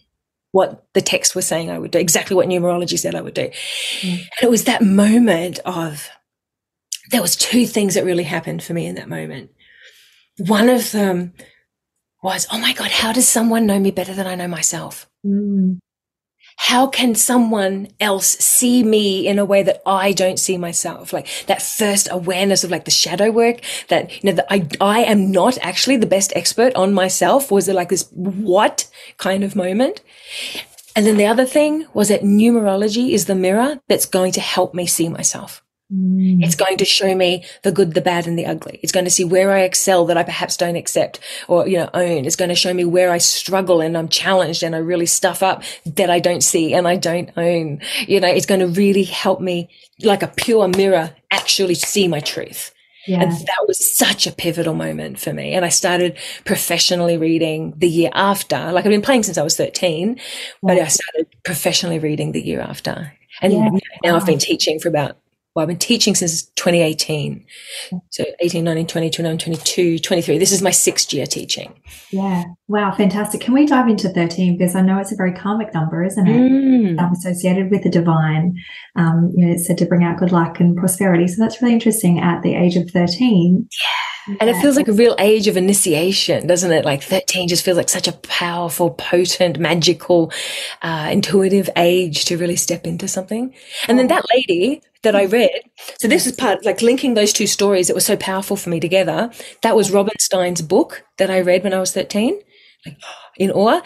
what 0.52 0.86
the 0.94 1.02
text 1.02 1.36
was 1.36 1.48
saying 1.48 1.72
I 1.72 1.80
would 1.80 1.90
do, 1.90 1.98
exactly 1.98 2.36
what 2.36 2.48
numerology 2.48 2.98
said 2.98 3.16
I 3.16 3.22
would 3.22 3.34
do. 3.34 3.50
Mm. 4.02 4.12
And 4.12 4.44
it 4.44 4.52
was 4.52 4.66
that 4.66 4.84
moment 4.84 5.58
of 5.66 6.10
there 7.10 7.24
was 7.24 7.36
two 7.36 7.66
things 7.66 7.96
that 7.96 8.06
really 8.06 8.24
happened 8.24 8.62
for 8.62 8.74
me 8.74 8.86
in 8.86 8.96
that 8.96 9.10
moment. 9.10 9.50
One 10.38 10.70
of 10.70 10.92
them 10.92 11.34
was, 12.22 12.48
oh 12.52 12.60
my 12.60 12.74
God, 12.74 12.92
how 12.92 13.12
does 13.12 13.28
someone 13.28 13.66
know 13.66 13.80
me 13.80 13.90
better 13.90 14.14
than 14.14 14.28
I 14.28 14.36
know 14.36 14.48
myself? 14.48 15.10
Mm. 15.26 15.80
How 16.68 16.88
can 16.88 17.14
someone 17.14 17.90
else 18.00 18.38
see 18.40 18.84
me 18.84 19.28
in 19.28 19.38
a 19.38 19.44
way 19.44 19.64
that 19.64 19.82
I 19.86 20.14
don't 20.14 20.40
see 20.40 20.58
myself? 20.58 21.12
Like 21.12 21.28
that 21.48 21.62
first 21.62 22.08
awareness 22.10 22.64
of 22.64 22.72
like 22.72 22.86
the 22.86 22.92
shadow 22.92 23.32
work 23.32 23.60
that, 23.90 24.24
you 24.24 24.30
know, 24.30 24.36
that 24.38 24.48
I, 24.50 24.68
I 24.80 25.00
am 25.04 25.30
not 25.30 25.58
actually 25.58 25.98
the 25.98 26.06
best 26.06 26.32
expert 26.38 26.74
on 26.74 26.94
myself 26.94 27.52
was 27.52 27.68
it 27.68 27.76
like 27.76 27.90
this 27.90 28.08
what 28.14 28.90
kind 29.18 29.44
of 29.44 29.58
moment? 29.58 30.00
And 30.96 31.06
then 31.06 31.18
the 31.18 31.26
other 31.26 31.46
thing 31.46 31.86
was 31.94 32.08
that 32.08 32.22
numerology 32.22 33.10
is 33.10 33.26
the 33.26 33.36
mirror 33.36 33.82
that's 33.90 34.06
going 34.06 34.32
to 34.32 34.42
help 34.42 34.74
me 34.74 34.86
see 34.86 35.10
myself. 35.10 35.62
Mm. 35.92 36.44
It's 36.44 36.56
going 36.56 36.78
to 36.78 36.86
show 36.86 37.16
me 37.16 37.46
the 37.64 37.72
good, 37.72 37.94
the 37.94 38.02
bad, 38.02 38.28
and 38.28 38.38
the 38.38 38.46
ugly. 38.46 38.80
It's 38.82 38.92
going 38.92 39.06
to 39.06 39.12
see 39.12 39.24
where 39.24 39.52
I 39.52 39.62
excel 39.62 40.06
that 40.06 40.18
I 40.18 40.24
perhaps 40.24 40.58
don't 40.58 40.76
accept 40.76 41.20
or, 41.48 41.68
you 41.68 41.78
know, 41.78 41.90
own. 41.94 42.26
It's 42.26 42.36
going 42.36 42.50
to 42.50 42.56
show 42.56 42.74
me 42.74 42.86
where 42.86 43.12
I 43.12 43.18
struggle 43.18 43.82
and 43.82 43.98
I'm 43.98 44.08
challenged 44.08 44.64
and 44.64 44.76
I 44.76 44.80
really 44.80 45.06
stuff 45.06 45.44
up 45.44 45.64
that 45.86 46.10
I 46.10 46.20
don't 46.20 46.44
see 46.44 46.74
and 46.74 46.88
I 46.88 46.96
don't 46.96 47.30
own. 47.38 47.82
You 48.08 48.20
know, 48.20 48.30
it's 48.30 48.46
going 48.46 48.62
to 48.62 48.68
really 48.68 49.04
help 49.04 49.42
me 49.42 49.70
like 50.02 50.24
a 50.24 50.28
pure 50.28 50.68
mirror 50.68 51.16
actually 51.32 51.76
see 51.76 52.08
my 52.08 52.20
truth. 52.20 52.74
Yeah. 53.06 53.22
And 53.22 53.32
that 53.32 53.66
was 53.68 53.98
such 53.98 54.28
a 54.28 54.32
pivotal 54.32 54.76
moment 54.76 55.20
for 55.20 55.34
me. 55.34 55.54
And 55.54 55.66
I 55.66 55.70
started 55.70 56.18
professionally 56.46 57.18
reading 57.18 57.74
the 57.78 57.90
year 57.90 58.12
after. 58.14 58.72
Like 58.72 58.86
I've 58.86 58.92
been 58.92 59.02
playing 59.02 59.24
since 59.24 59.38
I 59.38 59.44
was 59.44 59.58
13, 59.58 60.20
but 60.62 60.78
I 60.78 60.88
started 60.88 61.28
professionally 61.44 62.00
reading 62.00 62.32
the 62.32 62.42
year 62.42 62.62
after. 62.62 63.12
And 63.42 63.52
yeah. 63.52 63.70
now 64.04 64.16
I've 64.16 64.26
been 64.26 64.40
teaching 64.40 64.80
for 64.80 64.88
about 64.88 65.18
well, 65.56 65.62
I've 65.64 65.68
been 65.68 65.78
teaching 65.78 66.16
since 66.16 66.44
2018. 66.44 67.46
So 68.10 68.26
18, 68.40 68.64
19, 68.64 68.88
20, 68.88 69.10
21, 69.12 69.38
22, 69.38 70.00
23. 70.00 70.38
This 70.40 70.52
is 70.52 70.64
my 70.64 70.72
sixth 70.72 71.14
year 71.14 71.28
teaching. 71.28 71.80
Yeah. 72.12 72.44
Wow. 72.68 72.92
Fantastic. 72.92 73.42
Can 73.42 73.54
we 73.54 73.68
dive 73.68 73.88
into 73.88 74.10
13? 74.10 74.58
Because 74.58 74.76
I 74.76 74.82
know 74.82 74.98
it's 74.98 75.12
a 75.12 75.16
very 75.16 75.32
karmic 75.32 75.72
number, 75.72 76.04
isn't 76.04 76.28
it? 76.28 76.52
Mm. 76.52 77.00
Um, 77.00 77.12
associated 77.12 77.70
with 77.70 77.84
the 77.84 77.92
divine. 77.92 78.56
Um, 78.96 79.32
you 79.36 79.46
know, 79.46 79.54
it's 79.54 79.68
said 79.68 79.78
to 79.78 79.86
bring 79.86 80.04
out 80.04 80.18
good 80.18 80.32
luck 80.32 80.60
and 80.60 80.76
prosperity. 80.76 81.28
So 81.28 81.36
that's 81.40 81.62
really 81.62 81.76
interesting 81.76 82.20
at 82.20 82.42
the 82.42 82.56
age 82.56 82.76
of 82.76 82.90
13. 82.90 83.68
Yeah. 83.70 84.36
And 84.40 84.50
it 84.50 84.60
feels 84.62 84.78
like 84.78 84.88
a 84.88 84.94
real 84.94 85.16
age 85.20 85.48
of 85.48 85.58
initiation, 85.58 86.48
doesn't 86.48 86.72
it? 86.72 86.86
Like 86.86 87.04
13 87.04 87.48
just 87.48 87.64
feels 87.64 87.78
like 87.78 87.90
such 87.90 88.08
a 88.08 88.14
powerful, 88.14 88.92
potent, 88.92 89.60
magical, 89.60 90.32
uh, 90.82 91.10
intuitive 91.12 91.70
age 91.76 92.26
to 92.26 92.38
really 92.38 92.56
step 92.56 92.88
into 92.88 93.08
something. 93.08 93.54
And 93.88 94.00
then 94.00 94.08
that 94.08 94.24
lady 94.34 94.82
that 95.04 95.16
I 95.16 95.26
hmm. 95.26 95.34
read. 95.34 95.62
So 96.00 96.08
this 96.08 96.24
hmm. 96.24 96.30
is 96.30 96.36
part 96.36 96.66
like 96.66 96.82
linking 96.82 97.14
those 97.14 97.34
two 97.34 97.48
stories 97.48 97.88
that 97.88 97.94
were 97.94 98.02
so 98.02 98.18
powerful 98.18 98.58
for 98.58 98.70
me 98.70 98.80
together. 98.80 99.32
That 99.62 99.76
was 99.76 99.92
Robin 99.92 100.18
Stein's 100.20 100.62
book 100.62 101.04
that 101.18 101.30
I 101.30 101.42
read 101.42 101.64
when 101.64 101.74
I 101.74 101.80
was 101.80 101.92
13, 101.92 102.40
like 102.86 102.98
in 103.38 103.52
awe. 103.52 103.82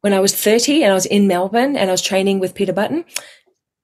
When 0.00 0.12
I 0.12 0.18
was 0.18 0.34
30 0.34 0.82
and 0.82 0.90
I 0.90 0.94
was 0.94 1.06
in 1.06 1.28
Melbourne 1.28 1.76
and 1.76 1.88
I 1.88 1.92
was 1.92 2.02
training 2.02 2.40
with 2.40 2.56
Peter 2.56 2.72
Button, 2.72 3.04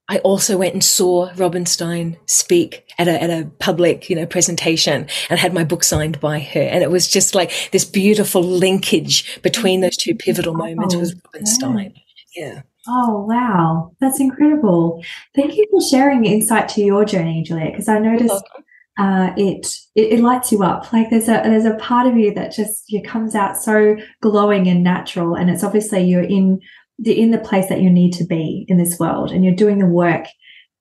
I 0.09 0.17
also 0.19 0.57
went 0.57 0.73
and 0.73 0.83
saw 0.83 1.31
Robin 1.37 1.67
Stein 1.67 2.17
speak 2.25 2.83
at 2.97 3.07
a, 3.07 3.23
at 3.23 3.29
a 3.29 3.49
public, 3.59 4.09
you 4.09 4.15
know, 4.15 4.25
presentation 4.25 5.07
and 5.29 5.39
had 5.39 5.53
my 5.53 5.63
book 5.63 5.83
signed 5.83 6.19
by 6.19 6.39
her. 6.39 6.61
And 6.61 6.83
it 6.83 6.89
was 6.89 7.07
just 7.07 7.35
like 7.35 7.69
this 7.71 7.85
beautiful 7.85 8.41
linkage 8.41 9.39
between 9.43 9.81
those 9.81 9.95
two 9.95 10.15
pivotal 10.15 10.55
moments 10.55 10.95
oh, 10.95 10.99
with 10.99 11.21
Robin 11.25 11.45
Stein. 11.45 11.93
Yeah. 12.35 12.63
Oh, 12.91 13.23
wow. 13.27 13.91
That's 14.01 14.19
incredible. 14.19 15.03
Thank 15.35 15.55
you 15.55 15.67
for 15.69 15.79
sharing 15.91 16.25
insight 16.25 16.67
to 16.69 16.81
your 16.81 17.05
journey, 17.05 17.43
Juliette, 17.43 17.73
because 17.73 17.87
I 17.87 17.99
noticed 17.99 18.43
uh, 18.97 19.31
it, 19.37 19.67
it, 19.93 20.13
it 20.13 20.19
lights 20.21 20.51
you 20.51 20.63
up. 20.63 20.91
Like 20.91 21.11
there's 21.11 21.29
a 21.29 21.41
there's 21.43 21.65
a 21.65 21.75
part 21.75 22.07
of 22.07 22.17
you 22.17 22.33
that 22.33 22.51
just 22.51 22.91
you 22.91 23.03
comes 23.03 23.35
out 23.35 23.57
so 23.57 23.95
glowing 24.21 24.67
and 24.67 24.83
natural, 24.83 25.35
and 25.35 25.51
it's 25.51 25.63
obviously 25.63 26.01
you're 26.01 26.23
in 26.23 26.59
the 26.97 27.19
in 27.19 27.29
the 27.29 27.37
place 27.37 27.69
that 27.69 27.81
you 27.81 27.91
need 27.91 28.11
to 28.13 28.25
be 28.25 28.65
in 28.67 28.77
this 28.77 28.99
world, 28.99 29.31
and 29.31 29.45
you're 29.45 29.53
doing 29.55 29.77
the 29.77 29.85
work 29.85 30.25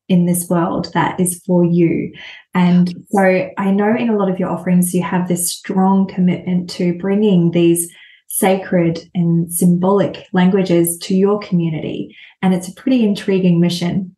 in 0.09 0.25
this 0.25 0.49
world 0.49 0.91
that 0.95 1.21
is 1.21 1.43
for 1.47 1.63
you. 1.63 2.11
And 2.55 2.89
so 3.11 3.51
I 3.59 3.71
know 3.71 3.95
in 3.95 4.09
a 4.09 4.17
lot 4.17 4.31
of 4.31 4.39
your 4.41 4.49
offerings 4.49 4.95
you 4.95 5.03
have 5.03 5.29
this 5.29 5.53
strong 5.53 6.09
commitment 6.09 6.71
to 6.71 6.97
bringing 6.99 7.51
these 7.51 7.95
sacred 8.39 9.11
and 9.15 9.53
symbolic 9.53 10.27
languages 10.33 10.97
to 10.99 11.15
your 11.15 11.41
community. 11.41 12.17
And 12.41 12.55
it's 12.55 12.69
a 12.69 12.75
pretty 12.75 13.05
intriguing 13.05 13.61
mission. 13.61 14.15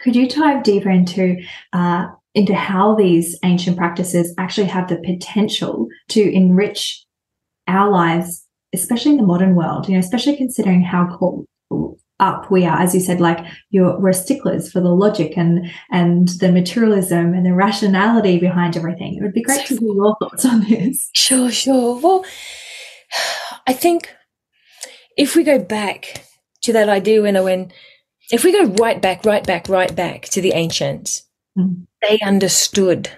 Could 0.00 0.16
you 0.16 0.28
dive 0.28 0.62
deeper 0.62 0.90
into 0.90 1.36
uh, 1.72 2.06
into 2.34 2.54
how 2.54 2.94
these 2.94 3.38
ancient 3.44 3.76
practices 3.76 4.34
actually 4.38 4.66
have 4.66 4.88
the 4.88 4.96
potential 5.04 5.86
to 6.08 6.32
enrich 6.32 7.04
our 7.68 7.90
lives, 7.90 8.46
especially 8.72 9.12
in 9.12 9.18
the 9.18 9.22
modern 9.26 9.54
world? 9.54 9.86
You 9.86 9.94
know, 9.94 10.00
especially 10.00 10.36
considering 10.36 10.82
how 10.82 11.16
caught 11.16 11.46
up 12.20 12.50
we 12.50 12.64
are, 12.64 12.80
as 12.80 12.94
you 12.94 13.00
said, 13.00 13.20
like 13.20 13.44
you're 13.70 14.00
we're 14.00 14.12
sticklers 14.12 14.72
for 14.72 14.80
the 14.80 14.88
logic 14.88 15.36
and 15.36 15.70
and 15.90 16.28
the 16.40 16.50
materialism 16.50 17.34
and 17.34 17.44
the 17.44 17.52
rationality 17.52 18.38
behind 18.38 18.76
everything. 18.76 19.16
It 19.16 19.22
would 19.22 19.34
be 19.34 19.42
great 19.42 19.66
so, 19.66 19.76
to 19.76 19.80
hear 19.80 19.94
your 19.94 20.16
thoughts 20.20 20.44
on 20.44 20.64
this. 20.68 21.10
Sure, 21.12 21.50
sure. 21.50 22.00
Well 22.00 22.24
I 23.66 23.72
think 23.72 24.08
if 25.16 25.36
we 25.36 25.44
go 25.44 25.58
back 25.58 26.24
to 26.62 26.72
that 26.72 26.88
idea 26.88 27.22
when, 27.22 27.42
when 27.42 27.72
if 28.30 28.44
we 28.44 28.52
go 28.52 28.64
right 28.82 29.00
back, 29.00 29.24
right 29.24 29.46
back, 29.46 29.68
right 29.68 29.94
back 29.94 30.22
to 30.30 30.40
the 30.40 30.52
ancients, 30.52 31.22
mm. 31.56 31.86
they 32.00 32.20
understood 32.20 33.10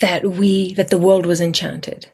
that 0.00 0.24
we, 0.24 0.74
that 0.74 0.88
the 0.88 0.98
world 0.98 1.26
was 1.26 1.40
enchanted. 1.40 2.10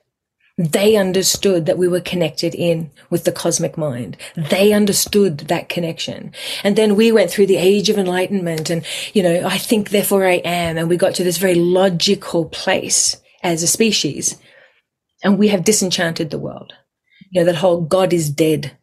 They 0.57 0.97
understood 0.97 1.67
that 1.67 1.79
we 1.79 1.88
were 1.88 2.00
connected 2.00 2.55
in 2.55 2.91
with 3.11 3.25
the 3.25 3.33
cosmic 3.33 3.76
mind. 3.76 4.17
They 4.37 4.73
understood 4.73 5.38
that 5.38 5.69
connection. 5.69 6.33
And 6.62 6.76
then 6.76 6.95
we 6.95 7.11
went 7.11 7.31
through 7.31 7.47
the 7.47 7.57
age 7.57 7.91
of 7.91 7.99
enlightenment 7.99 8.71
and, 8.71 8.85
you 9.14 9.23
know, 9.23 9.47
I 9.47 9.59
think 9.59 9.91
therefore 9.91 10.25
I 10.25 10.35
am. 10.45 10.79
And 10.79 10.88
we 10.88 10.97
got 10.97 11.14
to 11.17 11.25
this 11.25 11.38
very 11.38 11.57
logical 11.57 12.45
place 12.47 13.21
as 13.43 13.64
a 13.64 13.67
species 13.67 14.38
and 15.25 15.38
we 15.38 15.49
have 15.49 15.64
disenchanted 15.64 16.31
the 16.31 16.38
world. 16.38 16.75
You 17.31 17.40
know, 17.40 17.47
that 17.47 17.57
whole 17.57 17.81
God 17.81 18.12
is 18.12 18.31
dead 18.31 18.76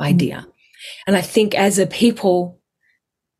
idea. 0.00 0.38
Mm-hmm. 0.38 0.50
And 1.06 1.16
I 1.16 1.20
think 1.20 1.54
as 1.54 1.78
a 1.78 1.86
people 1.86 2.60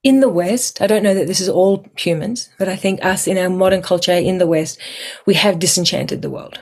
in 0.04 0.20
the 0.20 0.28
West, 0.28 0.82
I 0.82 0.86
don't 0.86 1.02
know 1.02 1.14
that 1.14 1.26
this 1.26 1.40
is 1.40 1.48
all 1.48 1.86
humans, 1.96 2.50
but 2.58 2.68
I 2.68 2.76
think 2.76 3.02
us 3.04 3.26
in 3.26 3.38
our 3.38 3.48
modern 3.48 3.82
culture 3.82 4.12
in 4.12 4.38
the 4.38 4.46
West, 4.46 4.78
we 5.24 5.34
have 5.34 5.58
disenchanted 5.58 6.20
the 6.20 6.30
world. 6.30 6.60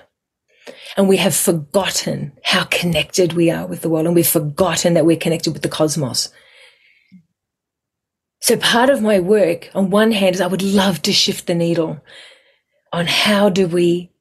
And 0.96 1.08
we 1.08 1.16
have 1.16 1.34
forgotten 1.34 2.32
how 2.44 2.64
connected 2.64 3.32
we 3.32 3.50
are 3.50 3.66
with 3.66 3.80
the 3.80 3.88
world. 3.88 4.06
And 4.06 4.14
we've 4.14 4.28
forgotten 4.28 4.94
that 4.94 5.06
we're 5.06 5.16
connected 5.16 5.52
with 5.52 5.62
the 5.62 5.68
cosmos. 5.68 6.28
So 8.40 8.56
part 8.56 8.90
of 8.90 9.02
my 9.02 9.18
work 9.18 9.70
on 9.74 9.90
one 9.90 10.12
hand 10.12 10.34
is 10.34 10.40
I 10.40 10.46
would 10.46 10.62
love 10.62 11.02
to 11.02 11.12
shift 11.12 11.46
the 11.46 11.54
needle 11.54 12.00
on 12.92 13.06
how 13.06 13.48
do 13.48 13.66
we 13.66 14.11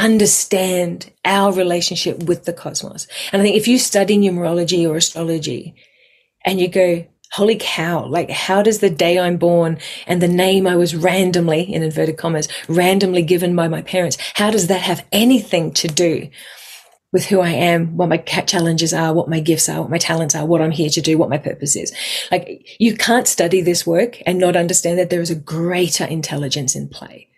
understand 0.00 1.12
our 1.24 1.52
relationship 1.52 2.22
with 2.24 2.44
the 2.44 2.52
cosmos. 2.52 3.06
And 3.32 3.40
I 3.40 3.44
think 3.44 3.56
if 3.56 3.68
you 3.68 3.78
study 3.78 4.16
numerology 4.16 4.88
or 4.88 4.96
astrology 4.96 5.74
and 6.44 6.58
you 6.58 6.68
go, 6.68 7.06
holy 7.32 7.56
cow, 7.60 8.06
like 8.06 8.30
how 8.30 8.62
does 8.62 8.78
the 8.78 8.90
day 8.90 9.18
I'm 9.18 9.36
born 9.36 9.78
and 10.06 10.20
the 10.20 10.28
name 10.28 10.66
I 10.66 10.76
was 10.76 10.96
randomly, 10.96 11.62
in 11.62 11.82
inverted 11.82 12.16
commas, 12.16 12.48
randomly 12.68 13.22
given 13.22 13.54
by 13.54 13.68
my 13.68 13.82
parents, 13.82 14.16
how 14.34 14.50
does 14.50 14.66
that 14.68 14.80
have 14.82 15.06
anything 15.12 15.72
to 15.74 15.86
do 15.86 16.30
with 17.12 17.26
who 17.26 17.40
I 17.40 17.50
am, 17.50 17.96
what 17.96 18.08
my 18.08 18.18
challenges 18.18 18.94
are, 18.94 19.12
what 19.12 19.28
my 19.28 19.40
gifts 19.40 19.68
are, 19.68 19.80
what 19.80 19.90
my 19.90 19.98
talents 19.98 20.34
are, 20.34 20.46
what 20.46 20.62
I'm 20.62 20.70
here 20.70 20.90
to 20.90 21.00
do, 21.00 21.18
what 21.18 21.28
my 21.28 21.38
purpose 21.38 21.76
is. 21.76 21.92
Like 22.30 22.64
you 22.78 22.96
can't 22.96 23.26
study 23.28 23.60
this 23.60 23.86
work 23.86 24.18
and 24.26 24.38
not 24.38 24.56
understand 24.56 24.98
that 24.98 25.10
there 25.10 25.20
is 25.20 25.30
a 25.30 25.34
greater 25.34 26.04
intelligence 26.04 26.74
in 26.74 26.88
play. 26.88 27.29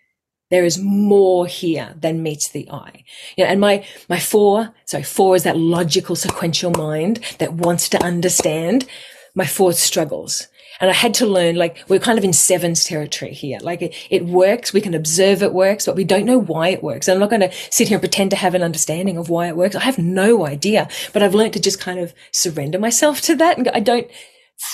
There 0.53 0.67
is 0.67 0.79
more 0.79 1.47
here 1.47 1.95
than 1.99 2.23
meets 2.23 2.51
the 2.51 2.71
eye. 2.71 3.05
You 3.39 3.45
know, 3.45 3.51
and 3.51 3.59
my, 3.59 3.87
my 4.11 4.19
four, 4.19 4.75
sorry, 4.85 5.03
four 5.03 5.35
is 5.35 5.45
that 5.45 5.57
logical 5.57 6.15
sequential 6.15 6.71
mind 6.73 7.21
that 7.39 7.55
wants 7.55 7.89
to 7.89 8.05
understand. 8.05 8.87
My 9.35 9.47
four 9.47 9.73
struggles. 9.73 10.49
And 10.79 10.91
I 10.91 10.93
had 10.93 11.15
to 11.15 11.27
learn, 11.27 11.57
like, 11.57 11.83
we're 11.89 11.99
kind 11.99 12.19
of 12.19 12.25
in 12.25 12.35
sevens 12.35 12.85
territory 12.85 13.33
here. 13.33 13.61
Like, 13.63 13.81
it, 13.81 13.95
it, 14.11 14.27
works. 14.27 14.75
We 14.75 14.83
can 14.83 14.93
observe 14.93 15.43
it 15.43 15.55
works, 15.55 15.87
but 15.87 15.97
we 15.97 16.05
don't 16.05 16.27
know 16.27 16.39
why 16.39 16.69
it 16.69 16.83
works. 16.83 17.09
I'm 17.09 17.19
not 17.19 17.31
going 17.31 17.41
to 17.41 17.53
sit 17.71 17.89
here 17.89 17.97
and 17.97 18.03
pretend 18.03 18.31
to 18.33 18.37
have 18.37 18.55
an 18.55 18.63
understanding 18.63 19.17
of 19.17 19.31
why 19.31 19.49
it 19.49 19.57
works. 19.57 19.75
I 19.75 19.81
have 19.81 19.99
no 19.99 20.45
idea, 20.45 20.87
but 21.15 21.23
I've 21.23 21.35
learned 21.35 21.55
to 21.55 21.61
just 21.61 21.81
kind 21.81 21.99
of 21.99 22.13
surrender 22.31 22.79
myself 22.79 23.23
to 23.23 23.35
that. 23.37 23.57
And 23.57 23.69
I 23.69 23.81
don't 23.81 24.11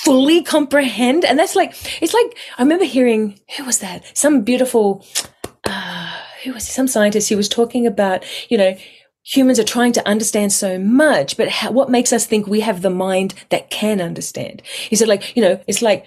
fully 0.02 0.42
comprehend. 0.42 1.24
And 1.24 1.38
that's 1.38 1.54
like, 1.54 1.72
it's 2.02 2.14
like, 2.14 2.36
I 2.58 2.62
remember 2.62 2.84
hearing, 2.84 3.38
who 3.56 3.64
was 3.64 3.78
that? 3.78 4.04
Some 4.18 4.42
beautiful, 4.42 5.04
uh, 5.68 6.12
who 6.44 6.52
was 6.52 6.66
some 6.66 6.88
scientist 6.88 7.28
who 7.28 7.36
was 7.36 7.48
talking 7.48 7.86
about, 7.86 8.24
you 8.48 8.58
know, 8.58 8.76
humans 9.24 9.58
are 9.58 9.64
trying 9.64 9.92
to 9.92 10.08
understand 10.08 10.52
so 10.52 10.78
much, 10.78 11.36
but 11.36 11.48
how, 11.48 11.70
what 11.70 11.90
makes 11.90 12.12
us 12.12 12.26
think 12.26 12.46
we 12.46 12.60
have 12.60 12.82
the 12.82 12.90
mind 12.90 13.34
that 13.50 13.70
can 13.70 14.00
understand? 14.00 14.62
He 14.88 14.96
said, 14.96 15.08
like, 15.08 15.36
you 15.36 15.42
know, 15.42 15.60
it's 15.66 15.82
like 15.82 16.06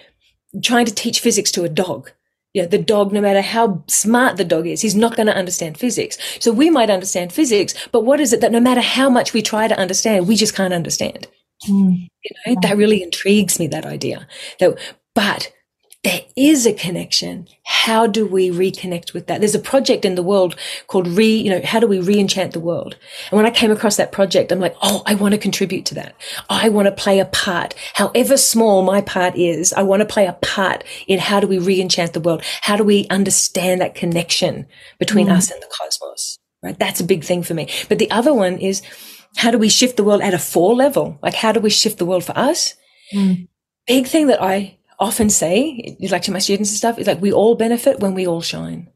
trying 0.62 0.86
to 0.86 0.94
teach 0.94 1.20
physics 1.20 1.50
to 1.52 1.64
a 1.64 1.68
dog. 1.68 2.10
Yeah, 2.54 2.66
the 2.66 2.78
dog, 2.78 3.12
no 3.12 3.22
matter 3.22 3.40
how 3.40 3.82
smart 3.86 4.36
the 4.36 4.44
dog 4.44 4.66
is, 4.66 4.82
he's 4.82 4.94
not 4.94 5.16
going 5.16 5.26
to 5.26 5.36
understand 5.36 5.78
physics. 5.78 6.18
So 6.38 6.52
we 6.52 6.68
might 6.68 6.90
understand 6.90 7.32
physics, 7.32 7.74
but 7.92 8.04
what 8.04 8.20
is 8.20 8.34
it 8.34 8.42
that 8.42 8.52
no 8.52 8.60
matter 8.60 8.82
how 8.82 9.08
much 9.08 9.32
we 9.32 9.40
try 9.40 9.68
to 9.68 9.78
understand, 9.78 10.28
we 10.28 10.36
just 10.36 10.54
can't 10.54 10.74
understand? 10.74 11.28
Mm. 11.66 12.08
You 12.24 12.54
know, 12.54 12.60
that 12.60 12.76
really 12.76 13.02
intrigues 13.02 13.58
me, 13.58 13.68
that 13.68 13.86
idea. 13.86 14.26
That, 14.60 14.78
but 15.14 15.50
there 16.02 16.22
is 16.36 16.66
a 16.66 16.72
connection. 16.72 17.46
How 17.64 18.08
do 18.08 18.26
we 18.26 18.50
reconnect 18.50 19.14
with 19.14 19.28
that? 19.28 19.40
There's 19.40 19.54
a 19.54 19.60
project 19.60 20.04
in 20.04 20.16
the 20.16 20.22
world 20.22 20.56
called 20.88 21.06
re, 21.06 21.36
you 21.36 21.48
know, 21.48 21.60
how 21.64 21.78
do 21.78 21.86
we 21.86 22.00
re-enchant 22.00 22.52
the 22.52 22.60
world? 22.60 22.96
And 23.30 23.36
when 23.36 23.46
I 23.46 23.50
came 23.50 23.70
across 23.70 23.96
that 23.96 24.10
project, 24.10 24.50
I'm 24.50 24.58
like, 24.58 24.74
oh, 24.82 25.02
I 25.06 25.14
want 25.14 25.32
to 25.32 25.38
contribute 25.38 25.86
to 25.86 25.94
that. 25.94 26.16
I 26.50 26.70
want 26.70 26.86
to 26.86 26.92
play 26.92 27.20
a 27.20 27.24
part, 27.26 27.74
however 27.94 28.36
small 28.36 28.82
my 28.82 29.00
part 29.00 29.36
is. 29.36 29.72
I 29.72 29.82
want 29.84 30.00
to 30.00 30.06
play 30.06 30.26
a 30.26 30.32
part 30.32 30.82
in 31.06 31.20
how 31.20 31.38
do 31.38 31.46
we 31.46 31.58
re-enchant 31.58 32.14
the 32.14 32.20
world? 32.20 32.42
How 32.62 32.76
do 32.76 32.82
we 32.82 33.06
understand 33.08 33.80
that 33.80 33.94
connection 33.94 34.66
between 34.98 35.28
mm. 35.28 35.36
us 35.36 35.52
and 35.52 35.62
the 35.62 35.70
cosmos? 35.70 36.38
Right. 36.64 36.78
That's 36.78 37.00
a 37.00 37.04
big 37.04 37.24
thing 37.24 37.42
for 37.42 37.54
me. 37.54 37.68
But 37.88 37.98
the 37.98 38.10
other 38.10 38.34
one 38.34 38.58
is 38.58 38.82
how 39.36 39.50
do 39.50 39.58
we 39.58 39.68
shift 39.68 39.96
the 39.96 40.04
world 40.04 40.20
at 40.20 40.34
a 40.34 40.38
four 40.38 40.74
level? 40.74 41.18
Like, 41.22 41.34
how 41.34 41.52
do 41.52 41.60
we 41.60 41.70
shift 41.70 41.98
the 41.98 42.06
world 42.06 42.24
for 42.24 42.36
us? 42.36 42.74
Mm. 43.14 43.48
Big 43.86 44.06
thing 44.06 44.28
that 44.28 44.40
I 44.40 44.78
often 45.02 45.28
say, 45.28 45.96
like 46.00 46.22
to 46.22 46.32
my 46.32 46.38
students 46.38 46.70
and 46.70 46.78
stuff, 46.78 46.98
is 46.98 47.06
like 47.06 47.20
we 47.20 47.32
all 47.32 47.54
benefit 47.54 48.00
when 48.00 48.14
we 48.14 48.26
all 48.26 48.40
shine. 48.40 48.88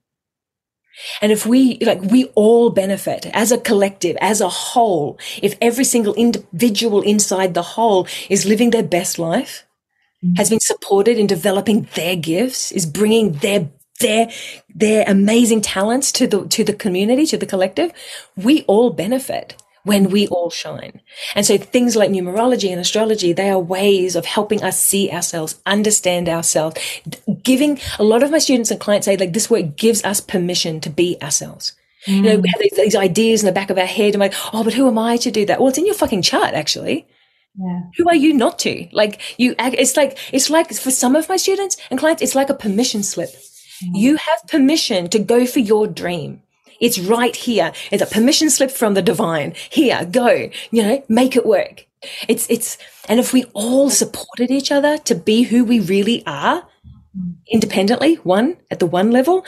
And 1.20 1.30
if 1.30 1.44
we, 1.44 1.76
like, 1.80 2.00
we 2.00 2.25
all 2.34 2.70
benefit 2.70 3.26
as 3.34 3.52
a 3.52 3.58
collective, 3.58 4.16
as 4.20 4.40
a 4.40 4.48
whole, 4.48 5.18
if 5.42 5.54
every 5.60 5.84
single 5.84 6.14
individual 6.14 7.02
inside 7.02 7.52
the 7.52 7.62
whole 7.62 8.08
is 8.30 8.46
living 8.46 8.70
their 8.70 8.82
best 8.82 9.18
life, 9.18 9.66
mm-hmm. 10.25 10.36
has 10.36 10.48
been 10.48 10.60
supported 10.60 11.18
in 11.18 11.26
developing 11.26 11.88
their 11.94 12.16
gifts, 12.16 12.72
is 12.72 12.86
bringing 12.86 13.32
their 13.32 13.68
their 14.00 14.28
their 14.75 15.04
amazing 15.06 15.60
talents 15.62 16.12
to 16.12 16.26
the 16.26 16.46
to 16.48 16.64
the 16.64 16.75
community, 16.75 17.26
to 17.26 17.38
the 17.38 17.46
collective, 17.46 17.92
we 18.36 18.62
all 18.64 18.90
benefit 18.90 19.56
when 19.87 20.11
we 20.11 20.26
all 20.28 20.50
shine. 20.50 21.00
And 21.37 21.47
so 21.47 21.57
things 21.57 21.95
like 21.95 22.11
numerology 22.11 22.71
and 22.73 22.81
astrology, 22.81 23.33
they 23.33 23.50
are 23.50 23.59
ways 23.59 24.16
of 24.16 24.25
helping 24.25 24.61
us 24.64 24.81
see 24.81 25.12
ourselves, 25.12 25.61
understand 25.64 26.28
ourselves, 26.28 26.76
giving 27.45 27.78
a 28.00 28.02
lot 28.02 28.25
of 28.25 28.33
my 28.33 28.38
students 28.38 28.73
and 28.73 28.81
clients 28.81 29.05
say 29.05 29.16
like 29.16 29.33
this 29.33 29.49
work 29.49 29.76
gives 29.76 30.02
us 30.02 30.21
permission 30.21 30.81
to 30.81 30.90
be 30.90 31.16
ourselves. 31.23 31.73
Mm. 32.07 32.16
You 32.16 32.23
know, 32.23 32.38
we 32.38 32.49
have 32.49 32.61
these, 32.61 32.76
these, 32.76 32.97
ideas 32.97 33.43
in 33.43 33.47
the 33.47 33.52
back 33.52 33.71
of 33.71 33.78
our 33.78 33.87
head. 33.87 34.14
I'm 34.14 34.21
like, 34.21 34.35
oh, 34.52 34.64
but 34.64 34.75
who 34.75 34.88
am 34.88 34.99
I 34.99 35.19
to 35.19 35.31
do 35.31 35.47
that? 35.47 35.61
Well, 35.61 35.69
it's 35.69 35.78
in 35.78 35.87
your 35.87 35.95
fucking 35.95 36.23
chart, 36.23 36.55
actually. 36.55 37.07
Yeah. 37.57 37.83
Who 37.97 38.09
are 38.09 38.16
you 38.16 38.35
not 38.35 38.59
to? 38.61 38.88
Like 38.90 39.21
you, 39.38 39.55
it's 39.59 39.97
like, 39.97 40.19
it's 40.33 40.50
like 40.50 40.75
for 40.75 40.90
some 40.90 41.14
of 41.14 41.28
my 41.28 41.37
students 41.37 41.76
and 41.90 42.00
clients, 42.00 42.23
it's 42.23 42.35
like 42.35 42.50
a 42.50 42.55
permission 42.55 43.05
slip. 43.05 43.31
Mm. 43.31 43.93
You 43.95 44.16
have 44.16 44.49
permission 44.49 45.09
to 45.11 45.21
go 45.21 45.47
for 45.47 45.61
your 45.61 45.87
dream. 45.87 46.43
It's 46.80 46.99
right 46.99 47.35
here. 47.35 47.73
It's 47.90 48.02
a 48.02 48.06
permission 48.06 48.50
slip 48.50 48.71
from 48.71 48.95
the 48.95 49.02
divine. 49.02 49.54
Here, 49.71 50.04
go, 50.04 50.50
you 50.71 50.83
know, 50.83 51.04
make 51.09 51.37
it 51.37 51.47
work. 51.47 51.87
It's, 52.28 52.49
it's, 52.50 52.78
and 53.09 53.18
if 53.18 53.33
we 53.33 53.45
all 53.52 53.90
supported 53.90 54.50
each 54.50 54.71
other 54.71 54.99
to 54.99 55.14
be 55.14 55.42
who 55.42 55.64
we 55.64 55.80
really 55.80 56.25
are 56.26 56.66
independently, 57.50 58.16
one 58.16 58.59
at 58.71 58.78
the 58.78 58.87
one 58.87 59.11
level, 59.11 59.45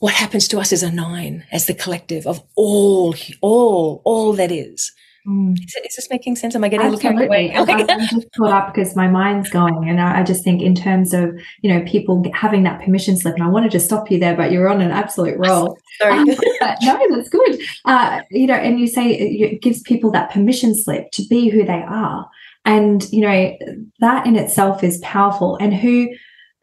what 0.00 0.14
happens 0.14 0.48
to 0.48 0.58
us 0.58 0.72
as 0.72 0.82
a 0.82 0.90
nine, 0.90 1.44
as 1.50 1.66
the 1.66 1.74
collective 1.74 2.26
of 2.26 2.42
all, 2.54 3.14
all, 3.40 4.02
all 4.04 4.32
that 4.34 4.52
is. 4.52 4.92
Mm. 5.26 5.58
Is, 5.58 5.74
is, 5.76 5.96
this 5.96 6.10
making 6.10 6.36
sense? 6.36 6.54
Am 6.54 6.62
I 6.64 6.68
getting 6.68 6.92
Absolutely. 6.92 7.54
a 7.54 7.62
little 7.62 7.90
I'm 7.90 8.06
just 8.08 8.28
caught 8.36 8.50
up 8.50 8.74
because 8.74 8.94
my 8.94 9.08
mind's 9.08 9.48
going, 9.48 9.88
and 9.88 9.98
I, 9.98 10.20
I, 10.20 10.22
just 10.22 10.44
think 10.44 10.60
in 10.60 10.74
terms 10.74 11.14
of 11.14 11.30
you 11.62 11.72
know 11.72 11.82
people 11.86 12.22
having 12.34 12.62
that 12.64 12.82
permission 12.82 13.16
slip. 13.16 13.34
And 13.34 13.42
I 13.42 13.48
wanted 13.48 13.70
to 13.70 13.80
stop 13.80 14.10
you 14.10 14.20
there, 14.20 14.36
but 14.36 14.52
you're 14.52 14.68
on 14.68 14.82
an 14.82 14.90
absolute 14.90 15.38
roll. 15.38 15.78
Sorry, 15.98 16.18
um, 16.18 16.26
no, 16.26 17.00
that's 17.10 17.30
good. 17.30 17.58
Uh, 17.86 18.20
you 18.30 18.46
know, 18.46 18.54
and 18.54 18.78
you 18.78 18.86
say 18.86 19.12
it 19.12 19.62
gives 19.62 19.80
people 19.80 20.10
that 20.10 20.30
permission 20.30 20.74
slip 20.74 21.10
to 21.12 21.22
be 21.30 21.48
who 21.48 21.64
they 21.64 21.82
are, 21.88 22.28
and 22.66 23.10
you 23.10 23.22
know 23.22 23.56
that 24.00 24.26
in 24.26 24.36
itself 24.36 24.84
is 24.84 24.98
powerful. 24.98 25.56
And 25.56 25.72
who 25.72 26.10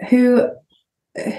who 0.07 0.47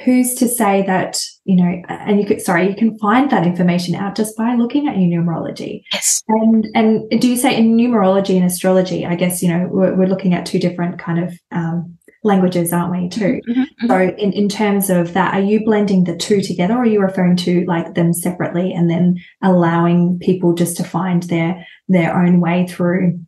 who's 0.04 0.34
to 0.34 0.46
say 0.46 0.82
that 0.86 1.18
you 1.44 1.56
know 1.56 1.82
and 1.88 2.20
you 2.20 2.26
could 2.26 2.42
sorry 2.42 2.68
you 2.68 2.74
can 2.74 2.98
find 2.98 3.30
that 3.30 3.46
information 3.46 3.94
out 3.94 4.14
just 4.14 4.36
by 4.36 4.54
looking 4.54 4.86
at 4.86 4.98
your 4.98 5.22
numerology. 5.22 5.82
Yes. 5.92 6.22
And 6.28 6.66
and 6.74 7.20
do 7.20 7.28
you 7.28 7.36
say 7.36 7.56
in 7.56 7.76
numerology 7.76 8.36
and 8.36 8.44
astrology? 8.44 9.06
I 9.06 9.14
guess 9.14 9.42
you 9.42 9.48
know 9.48 9.68
we're, 9.70 9.94
we're 9.94 10.08
looking 10.08 10.34
at 10.34 10.44
two 10.44 10.58
different 10.58 10.98
kind 10.98 11.24
of 11.24 11.32
um, 11.52 11.96
languages 12.22 12.72
aren't 12.72 12.92
we 12.92 13.08
too? 13.08 13.40
Mm-hmm, 13.48 13.60
mm-hmm. 13.60 13.86
so 13.86 13.98
in, 13.98 14.32
in 14.32 14.48
terms 14.48 14.90
of 14.90 15.14
that 15.14 15.34
are 15.34 15.40
you 15.40 15.64
blending 15.64 16.04
the 16.04 16.16
two 16.16 16.42
together 16.42 16.74
or 16.74 16.82
are 16.82 16.86
you 16.86 17.00
referring 17.00 17.36
to 17.36 17.64
like 17.64 17.94
them 17.94 18.12
separately 18.12 18.74
and 18.74 18.90
then 18.90 19.16
allowing 19.42 20.18
people 20.18 20.52
just 20.52 20.76
to 20.76 20.84
find 20.84 21.22
their 21.24 21.66
their 21.88 22.14
own 22.14 22.40
way 22.40 22.66
through 22.66 23.18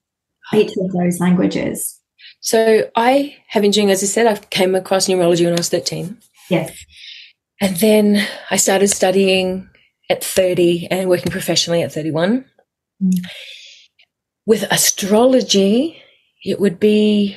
each 0.52 0.72
of 0.76 0.92
those 0.92 1.20
languages? 1.20 1.98
So 2.40 2.90
I 2.94 3.36
have 3.48 3.62
been 3.62 3.70
doing, 3.70 3.90
as 3.90 4.02
I 4.02 4.06
said, 4.06 4.26
I 4.26 4.36
came 4.36 4.74
across 4.74 5.08
numerology 5.08 5.44
when 5.44 5.54
I 5.54 5.56
was 5.56 5.70
13. 5.70 6.18
Yes. 6.50 6.84
And 7.60 7.76
then 7.76 8.26
I 8.50 8.56
started 8.56 8.88
studying 8.88 9.68
at 10.10 10.22
30 10.22 10.88
and 10.90 11.08
working 11.08 11.32
professionally 11.32 11.82
at 11.82 11.92
31. 11.92 12.44
Mm. 13.02 13.26
With 14.46 14.64
astrology, 14.70 16.02
it 16.44 16.60
would 16.60 16.78
be, 16.78 17.36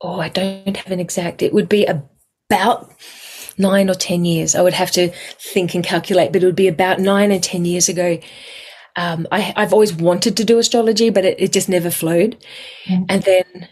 oh, 0.00 0.20
I 0.20 0.28
don't 0.28 0.76
have 0.76 0.90
an 0.90 1.00
exact, 1.00 1.42
it 1.42 1.52
would 1.52 1.68
be 1.68 1.86
about 1.86 2.90
nine 3.56 3.90
or 3.90 3.94
10 3.94 4.24
years. 4.24 4.54
I 4.54 4.62
would 4.62 4.72
have 4.72 4.90
to 4.92 5.10
think 5.38 5.74
and 5.74 5.84
calculate, 5.84 6.32
but 6.32 6.42
it 6.42 6.46
would 6.46 6.56
be 6.56 6.68
about 6.68 6.98
nine 6.98 7.30
or 7.30 7.38
10 7.38 7.64
years 7.64 7.88
ago. 7.88 8.18
Um, 8.96 9.28
I, 9.30 9.40
have 9.40 9.72
always 9.72 9.92
wanted 9.92 10.36
to 10.38 10.44
do 10.44 10.58
astrology, 10.58 11.10
but 11.10 11.24
it, 11.24 11.40
it 11.40 11.52
just 11.52 11.68
never 11.68 11.90
flowed. 11.90 12.36
Mm. 12.86 13.06
And 13.08 13.22
then 13.22 13.68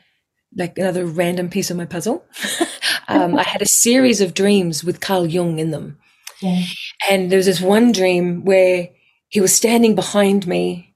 like 0.57 0.77
another 0.79 1.07
random 1.07 1.49
piece 1.49 1.71
of 1.71 1.77
my 1.77 1.85
puzzle. 1.85 2.25
um, 3.09 3.37
I 3.37 3.43
had 3.43 3.63
a 3.63 3.67
series 3.67 4.21
of 4.21 4.35
dreams 4.35 4.83
with 4.83 5.01
Carl 5.01 5.27
Jung 5.27 5.59
in 5.59 5.71
them. 5.71 5.99
Yeah. 6.41 6.63
And 7.11 7.31
there 7.31 7.39
was 7.39 7.47
this 7.47 7.61
one 7.61 7.93
dream 7.93 8.45
where 8.45 8.89
he 9.29 9.41
was 9.41 9.55
standing 9.55 9.95
behind 9.95 10.47
me 10.47 10.95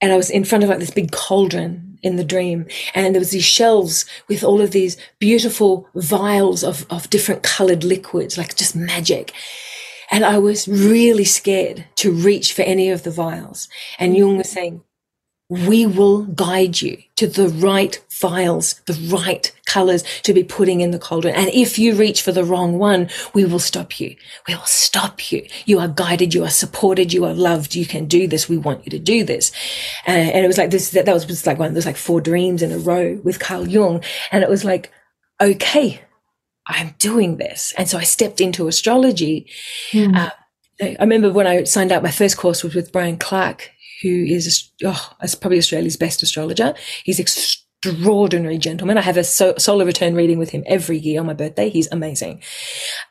and 0.00 0.12
I 0.12 0.16
was 0.16 0.30
in 0.30 0.44
front 0.44 0.64
of 0.64 0.70
like 0.70 0.78
this 0.78 0.90
big 0.90 1.12
cauldron 1.12 1.98
in 2.02 2.16
the 2.16 2.24
dream. 2.24 2.66
And 2.94 3.14
there 3.14 3.20
was 3.20 3.30
these 3.30 3.44
shelves 3.44 4.04
with 4.28 4.44
all 4.44 4.60
of 4.60 4.70
these 4.70 4.96
beautiful 5.18 5.88
vials 5.94 6.62
of, 6.62 6.86
of 6.90 7.10
different 7.10 7.42
colored 7.42 7.84
liquids, 7.84 8.36
like 8.36 8.56
just 8.56 8.76
magic. 8.76 9.32
And 10.10 10.24
I 10.24 10.38
was 10.38 10.68
really 10.68 11.24
scared 11.24 11.86
to 11.96 12.12
reach 12.12 12.52
for 12.52 12.62
any 12.62 12.90
of 12.90 13.02
the 13.02 13.10
vials. 13.10 13.68
And 13.98 14.16
Jung 14.16 14.36
was 14.38 14.50
saying, 14.50 14.82
we 15.48 15.86
will 15.86 16.22
guide 16.22 16.82
you 16.82 16.98
to 17.14 17.26
the 17.26 17.48
right 17.48 18.02
vials, 18.10 18.80
the 18.86 18.94
right 19.12 19.52
colors 19.66 20.02
to 20.22 20.32
be 20.34 20.42
putting 20.42 20.80
in 20.80 20.90
the 20.90 20.98
cauldron. 20.98 21.34
And 21.34 21.48
if 21.50 21.78
you 21.78 21.94
reach 21.94 22.22
for 22.22 22.32
the 22.32 22.44
wrong 22.44 22.78
one, 22.78 23.08
we 23.32 23.44
will 23.44 23.60
stop 23.60 24.00
you. 24.00 24.16
We 24.48 24.56
will 24.56 24.64
stop 24.64 25.30
you. 25.30 25.46
You 25.64 25.78
are 25.78 25.88
guided. 25.88 26.34
You 26.34 26.42
are 26.44 26.50
supported. 26.50 27.12
You 27.12 27.24
are 27.24 27.34
loved. 27.34 27.76
You 27.76 27.86
can 27.86 28.06
do 28.06 28.26
this. 28.26 28.48
We 28.48 28.56
want 28.56 28.84
you 28.84 28.90
to 28.90 28.98
do 28.98 29.22
this. 29.22 29.52
Uh, 30.06 30.12
and 30.12 30.44
it 30.44 30.48
was 30.48 30.58
like 30.58 30.70
this, 30.70 30.90
that, 30.90 31.04
that 31.06 31.14
was, 31.14 31.26
was 31.26 31.46
like 31.46 31.58
one, 31.58 31.74
there's 31.74 31.86
like 31.86 31.96
four 31.96 32.20
dreams 32.20 32.62
in 32.62 32.72
a 32.72 32.78
row 32.78 33.20
with 33.22 33.38
Carl 33.38 33.68
Jung. 33.68 34.02
And 34.32 34.42
it 34.42 34.50
was 34.50 34.64
like, 34.64 34.90
okay, 35.40 36.00
I'm 36.66 36.94
doing 36.98 37.36
this. 37.36 37.72
And 37.78 37.88
so 37.88 37.98
I 37.98 38.02
stepped 38.02 38.40
into 38.40 38.66
astrology. 38.66 39.48
Mm. 39.92 40.16
Uh, 40.16 40.30
I 40.80 40.96
remember 41.00 41.32
when 41.32 41.46
I 41.46 41.64
signed 41.64 41.92
up, 41.92 42.02
my 42.02 42.10
first 42.10 42.36
course 42.36 42.62
was 42.62 42.74
with 42.74 42.92
Brian 42.92 43.16
Clark, 43.16 43.70
who 44.02 44.08
is 44.08 44.70
oh, 44.84 45.12
probably 45.40 45.58
Australia's 45.58 45.96
best 45.96 46.22
astrologer. 46.22 46.74
He's 47.04 47.18
extraordinary 47.18 48.58
gentleman. 48.58 48.98
I 48.98 49.02
have 49.02 49.16
a 49.16 49.24
so- 49.24 49.56
solar 49.58 49.84
return 49.84 50.14
reading 50.14 50.38
with 50.38 50.50
him 50.50 50.64
every 50.66 50.98
year 50.98 51.20
on 51.20 51.26
my 51.26 51.34
birthday. 51.34 51.68
He's 51.68 51.90
amazing. 51.90 52.42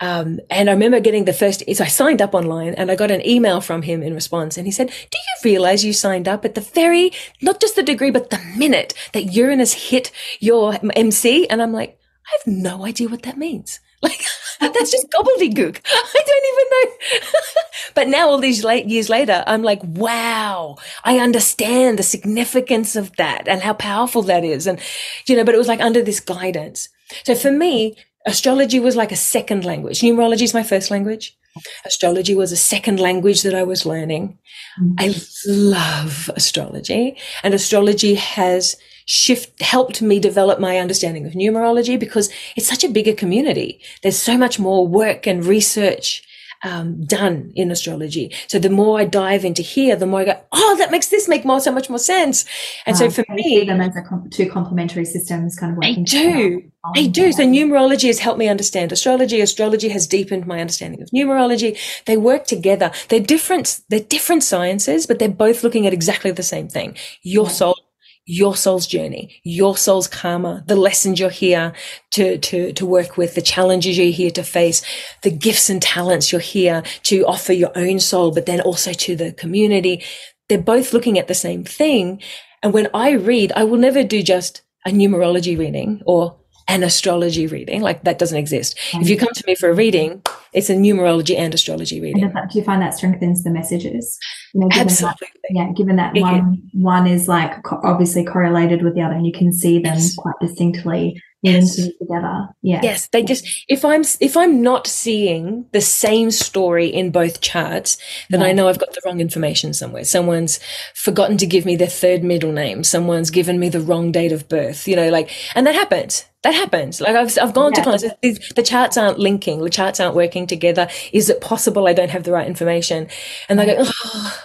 Um, 0.02 0.39
and 0.50 0.69
I 0.69 0.74
remember 0.74 1.00
getting 1.00 1.26
the 1.26 1.34
first, 1.34 1.63
so 1.74 1.84
I 1.84 1.88
signed 1.88 2.21
up 2.21 2.34
online 2.34 2.74
and 2.76 2.91
I 2.91 2.95
got 2.95 3.12
an 3.12 3.26
email 3.26 3.62
from 3.62 3.82
him 3.84 4.04
in 4.04 4.13
response. 4.13 4.58
And 4.58 4.67
he 4.67 4.71
said, 4.71 4.88
do 4.88 5.17
you 5.17 5.52
realize 5.52 5.86
you 5.86 5.93
signed 5.93 6.28
up 6.28 6.45
at 6.45 6.56
the 6.56 6.62
very, 6.62 7.12
not 7.41 7.62
just 7.62 7.76
the 7.76 7.84
degree, 7.84 8.12
but 8.12 8.30
the 8.30 8.39
minute 8.58 8.93
that 9.13 9.34
Uranus 9.34 9.74
hit 9.89 10.12
your 10.39 10.78
MC? 10.95 11.48
And 11.48 11.62
I'm 11.62 11.74
like, 11.74 11.98
I 12.28 12.38
have 12.38 12.54
no 12.54 12.86
idea 12.86 13.10
what 13.10 13.24
that 13.24 13.38
means. 13.38 13.80
Like, 14.02 14.24
that's 14.74 14.91
just 14.91 15.10
gobbledygook. 15.10 15.82
I 15.86 16.24
don't 16.26 16.46
even 16.52 17.20
know. 17.20 17.28
but 17.96 18.08
now, 18.08 18.30
all 18.30 18.38
these 18.38 18.63
late 18.63 18.86
years 18.86 19.10
later, 19.10 19.44
I'm 19.48 19.63
like, 19.63 19.82
wow, 19.84 20.78
I 21.04 21.20
understand 21.20 22.00
the 22.00 22.04
significance 22.04 22.96
of 22.96 23.15
that 23.18 23.48
and 23.48 23.62
how 23.62 23.74
powerful 23.74 24.22
that 24.24 24.44
is. 24.44 24.68
And, 24.68 24.80
you 25.28 25.36
know, 25.36 25.44
but 25.44 25.56
it 25.56 25.60
was 25.60 25.68
like 25.68 25.82
under 25.82 26.02
this 26.02 26.20
guidance. 26.20 26.89
So 27.24 27.36
for 27.36 27.52
me, 27.52 27.98
astrology 28.26 28.80
was 28.80 28.96
like 28.96 29.12
a 29.12 29.18
second 29.18 29.65
language. 29.65 30.02
Numerology 30.02 30.44
is 30.44 30.54
my 30.54 30.63
first 30.63 30.89
language. 30.89 31.38
Astrology 31.86 32.36
was 32.36 32.52
a 32.52 32.58
second 32.58 33.00
language 33.00 33.44
that 33.44 33.56
I 33.56 33.63
was 33.63 33.86
learning. 33.86 34.38
Mm-hmm. 34.82 34.94
I 35.00 35.15
love 35.48 36.30
astrology 36.36 37.18
and 37.44 37.54
astrology 37.54 38.15
has 38.15 38.76
shift 39.06 39.62
helped 39.62 40.02
me 40.02 40.20
develop 40.20 40.60
my 40.60 40.78
understanding 40.80 41.26
of 41.26 41.34
numerology 41.34 42.00
because 42.00 42.30
it's 42.56 42.68
such 42.68 42.84
a 42.84 42.89
bigger 42.89 43.13
community. 43.13 43.82
There's 44.04 44.18
so 44.18 44.38
much 44.38 44.60
more 44.60 44.88
work 44.88 45.28
and 45.28 45.46
research 45.46 46.24
um, 46.63 47.06
done 47.06 47.52
in 47.56 47.70
astrology. 47.70 48.34
So 48.48 48.58
the 48.58 48.70
more 48.70 49.00
I 49.00 49.06
dive 49.06 49.46
into 49.46 49.62
here, 49.62 49.96
the 49.96 50.08
more 50.08 50.22
I 50.22 50.26
go, 50.26 50.41
oh, 50.52 50.76
that 50.80 50.89
makes 50.89 51.08
this 51.10 51.28
make 51.28 51.46
more 51.46 51.60
so 51.60 51.72
much 51.72 51.89
more 51.89 52.00
sense. 52.00 52.46
And 52.88 52.98
so 52.98 53.10
for 53.10 53.24
me, 53.30 53.44
see 53.44 53.65
them 53.65 53.82
as 53.82 53.96
a 53.96 54.02
com- 54.02 54.30
two 54.32 54.50
complementary 54.50 55.06
systems, 55.06 55.56
kind 55.56 55.74
of 55.74 55.78
working. 55.78 55.96
They 55.96 56.04
do. 56.04 56.72
I 56.96 57.08
do. 57.08 57.32
So 57.32 57.44
numerology 57.44 58.08
has 58.08 58.20
helped 58.20 58.39
me 58.39 58.48
understand 58.48 58.91
astrology. 58.91 59.41
Astrology 59.41 59.89
has 59.89 60.08
deepened 60.08 60.48
my 60.48 60.60
understanding 60.60 61.02
of 61.02 61.10
numerology. 61.10 61.78
They 62.06 62.18
work 62.18 62.46
together. 62.46 62.91
They're 63.10 63.20
different. 63.20 63.82
They're 63.89 64.00
different 64.00 64.44
sciences, 64.44 65.06
but 65.06 65.20
they're 65.20 65.30
both 65.30 65.63
looking 65.63 65.86
at 65.86 65.94
exactly 65.94 66.32
the 66.32 66.44
same 66.44 66.68
thing: 66.68 66.96
your 67.22 67.50
soul 67.50 67.76
your 68.25 68.55
soul's 68.55 68.88
journey, 68.88 69.39
your 69.43 69.77
soul's 69.77 70.07
karma, 70.07 70.63
the 70.67 70.75
lessons 70.75 71.19
you're 71.19 71.29
here 71.29 71.73
to, 72.11 72.38
to, 72.39 72.73
to 72.73 72.85
work 72.85 73.17
with, 73.17 73.35
the 73.35 73.41
challenges 73.41 73.97
you're 73.97 74.07
here 74.07 74.31
to 74.31 74.43
face, 74.43 74.81
the 75.21 75.29
gifts 75.29 75.69
and 75.69 75.81
talents 75.81 76.31
you're 76.31 76.41
here 76.41 76.81
to 77.03 77.25
offer 77.25 77.53
your 77.53 77.71
own 77.75 77.99
soul, 77.99 78.31
but 78.31 78.47
then 78.47 78.61
also 78.61 78.93
to 78.93 79.15
the 79.15 79.31
community. 79.33 80.03
They're 80.49 80.57
both 80.57 80.91
looking 80.91 81.19
at 81.19 81.27
the 81.27 81.35
same 81.35 81.63
thing. 81.63 82.21
And 82.63 82.73
when 82.73 82.88
I 82.93 83.11
read, 83.11 83.51
I 83.55 83.63
will 83.63 83.77
never 83.77 84.03
do 84.03 84.23
just 84.23 84.63
a 84.85 84.89
numerology 84.89 85.57
reading 85.57 86.01
or 86.05 86.38
an 86.67 86.84
astrology 86.84 87.47
reading. 87.47 87.82
Like 87.82 88.04
that 88.04 88.19
doesn't 88.19 88.38
exist. 88.38 88.78
Mm-hmm. 88.78 89.01
If 89.01 89.10
you 89.10 89.17
come 89.17 89.34
to 89.34 89.43
me 89.45 89.56
for 89.56 89.69
a 89.69 89.73
reading, 89.73 90.21
it's 90.54 90.69
a 90.69 90.75
numerology 90.75 91.38
and 91.38 91.54
astrology 91.54 92.01
reading. 92.01 92.23
And 92.23 92.34
do 92.49 92.58
you 92.58 92.63
find 92.63 92.82
that 92.82 92.95
strengthens 92.95 93.43
the 93.43 93.51
messages? 93.51 94.17
You 94.54 94.62
know, 94.62 94.69
Absolutely. 94.71 95.28
That, 95.34 95.51
yeah, 95.51 95.71
given 95.75 95.97
that 95.97 96.15
one 96.15 96.62
one 96.73 97.08
is 97.08 97.28
like 97.28 97.54
obviously 97.71 98.23
correlated 98.23 98.84
with 98.84 98.95
the 98.95 99.01
other, 99.01 99.15
and 99.15 99.25
you 99.25 99.34
can 99.34 99.51
see 99.51 99.80
them 99.80 99.93
yes. 99.93 100.15
quite 100.15 100.36
distinctly 100.41 101.21
yes. 101.45 101.75
together. 101.75 102.49
Yeah. 102.62 102.81
Yes, 102.84 103.08
they 103.08 103.23
just 103.23 103.65
if 103.67 103.86
I'm 103.86 104.03
if 104.19 104.36
I'm 104.36 104.62
not 104.62 104.88
seeing 104.88 105.65
the 105.71 105.81
same 105.81 106.31
story 106.31 106.88
in 106.88 107.12
both 107.12 107.41
charts, 107.41 107.97
then 108.29 108.41
yeah. 108.41 108.47
I 108.47 108.51
know 108.51 108.67
I've 108.67 108.79
got 108.79 108.93
the 108.93 109.01
wrong 109.05 109.19
information 109.19 109.73
somewhere. 109.73 110.03
Someone's 110.03 110.60
forgotten 110.93 111.38
to 111.38 111.45
give 111.45 111.65
me 111.65 111.75
their 111.75 111.88
third 111.88 112.23
middle 112.23 112.51
name. 112.51 112.84
Someone's 112.84 113.31
given 113.31 113.60
me 113.60 113.69
the 113.69 113.81
wrong 113.81 114.12
date 114.12 114.31
of 114.31 114.49
birth. 114.49 114.88
You 114.88 114.95
know, 114.95 115.10
like, 115.10 115.29
and 115.55 115.65
that 115.67 115.75
happens 115.75 116.25
that 116.45 116.53
happens. 116.53 117.01
Like 117.01 117.15
I've, 117.15 117.38
I've 117.39 117.53
gone 117.53 117.71
yeah. 117.73 117.84
to 117.84 117.97
clients, 118.21 118.53
the 118.53 118.63
charts 118.63 118.97
aren't 118.97 119.19
linking, 119.19 119.62
the 119.62 119.69
charts 119.69 119.99
aren't 119.99 120.15
working 120.15 120.47
together. 120.47 120.88
Is 121.12 121.29
it 121.29 121.41
possible 121.41 121.88
I 121.88 121.93
don't 121.93 122.12
have 122.12 122.23
the 122.23 122.31
right 122.31 122.47
information? 122.47 123.08
And 123.49 123.60
they 123.60 123.65
go, 123.65 123.75
oh, 123.79 124.43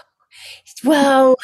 well, 0.84 1.36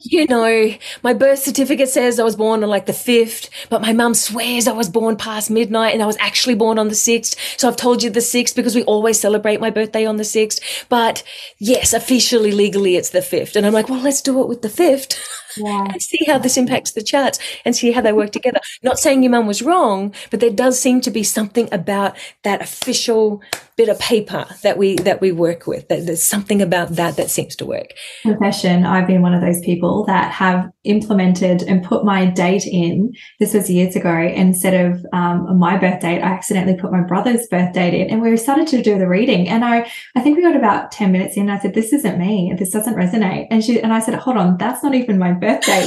you 0.00 0.26
know, 0.26 0.74
my 1.02 1.12
birth 1.12 1.40
certificate 1.40 1.88
says 1.88 2.18
I 2.18 2.24
was 2.24 2.36
born 2.36 2.62
on 2.62 2.70
like 2.70 2.86
the 2.86 2.92
5th, 2.92 3.50
but 3.68 3.82
my 3.82 3.92
mum 3.92 4.14
swears 4.14 4.66
I 4.66 4.72
was 4.72 4.88
born 4.88 5.16
past 5.16 5.50
midnight 5.50 5.92
and 5.92 6.02
I 6.02 6.06
was 6.06 6.16
actually 6.18 6.54
born 6.54 6.78
on 6.78 6.88
the 6.88 6.94
6th. 6.94 7.36
So 7.58 7.68
I've 7.68 7.76
told 7.76 8.02
you 8.02 8.10
the 8.10 8.20
6th 8.20 8.54
because 8.54 8.74
we 8.74 8.82
always 8.84 9.20
celebrate 9.20 9.60
my 9.60 9.70
birthday 9.70 10.06
on 10.06 10.16
the 10.16 10.24
6th. 10.24 10.60
But 10.88 11.22
yes, 11.58 11.92
officially, 11.92 12.52
legally, 12.52 12.96
it's 12.96 13.10
the 13.10 13.20
5th. 13.22 13.56
And 13.56 13.66
I'm 13.66 13.72
like, 13.72 13.88
well, 13.88 14.00
let's 14.00 14.22
do 14.22 14.40
it 14.42 14.48
with 14.48 14.62
the 14.62 14.68
5th. 14.68 15.18
yeah. 15.56 15.86
and 15.92 16.02
see 16.02 16.24
how 16.26 16.38
this 16.38 16.56
impacts 16.56 16.92
the 16.92 17.02
charts 17.02 17.38
and 17.64 17.74
see 17.74 17.92
how 17.92 18.00
they 18.00 18.12
work 18.12 18.32
together. 18.32 18.60
Not 18.82 18.98
saying 18.98 19.22
your 19.22 19.32
mum 19.32 19.46
was 19.46 19.62
wrong, 19.62 20.14
but 20.30 20.40
there 20.40 20.50
does 20.50 20.78
seem 20.80 21.00
to 21.02 21.10
be 21.10 21.22
something 21.22 21.68
about 21.72 22.16
that 22.42 22.62
official 22.62 23.42
bit 23.80 23.88
of 23.88 23.98
paper 23.98 24.44
that 24.62 24.76
we 24.76 24.96
that 24.96 25.22
we 25.22 25.32
work 25.32 25.66
with. 25.66 25.88
That 25.88 26.04
there's 26.04 26.22
something 26.22 26.60
about 26.60 26.90
that 26.96 27.16
that 27.16 27.30
seems 27.30 27.56
to 27.56 27.64
work. 27.64 27.94
Confession: 28.22 28.84
I've 28.84 29.06
been 29.06 29.22
one 29.22 29.32
of 29.32 29.40
those 29.40 29.60
people 29.60 30.04
that 30.04 30.30
have 30.32 30.70
implemented 30.84 31.62
and 31.62 31.82
put 31.82 32.04
my 32.04 32.26
date 32.26 32.66
in. 32.66 33.14
This 33.38 33.54
was 33.54 33.70
years 33.70 33.96
ago. 33.96 34.14
Instead 34.14 34.74
of 34.84 35.06
um, 35.14 35.58
my 35.58 35.78
birth 35.78 36.00
date, 36.00 36.20
I 36.20 36.30
accidentally 36.30 36.76
put 36.76 36.92
my 36.92 37.00
brother's 37.00 37.46
birth 37.46 37.72
date 37.72 37.94
in, 37.94 38.10
and 38.10 38.20
we 38.20 38.36
started 38.36 38.66
to 38.68 38.82
do 38.82 38.98
the 38.98 39.08
reading. 39.08 39.48
And 39.48 39.64
I, 39.64 39.90
I 40.14 40.20
think 40.20 40.36
we 40.36 40.42
got 40.42 40.56
about 40.56 40.92
ten 40.92 41.10
minutes 41.10 41.38
in. 41.38 41.48
I 41.48 41.58
said, 41.58 41.72
"This 41.72 41.94
isn't 41.94 42.18
me. 42.18 42.52
This 42.58 42.70
doesn't 42.70 42.96
resonate." 42.96 43.46
And 43.50 43.64
she 43.64 43.80
and 43.80 43.94
I 43.94 44.00
said, 44.00 44.14
"Hold 44.14 44.36
on, 44.36 44.58
that's 44.58 44.84
not 44.84 44.94
even 44.94 45.18
my 45.18 45.32
birthday. 45.40 45.86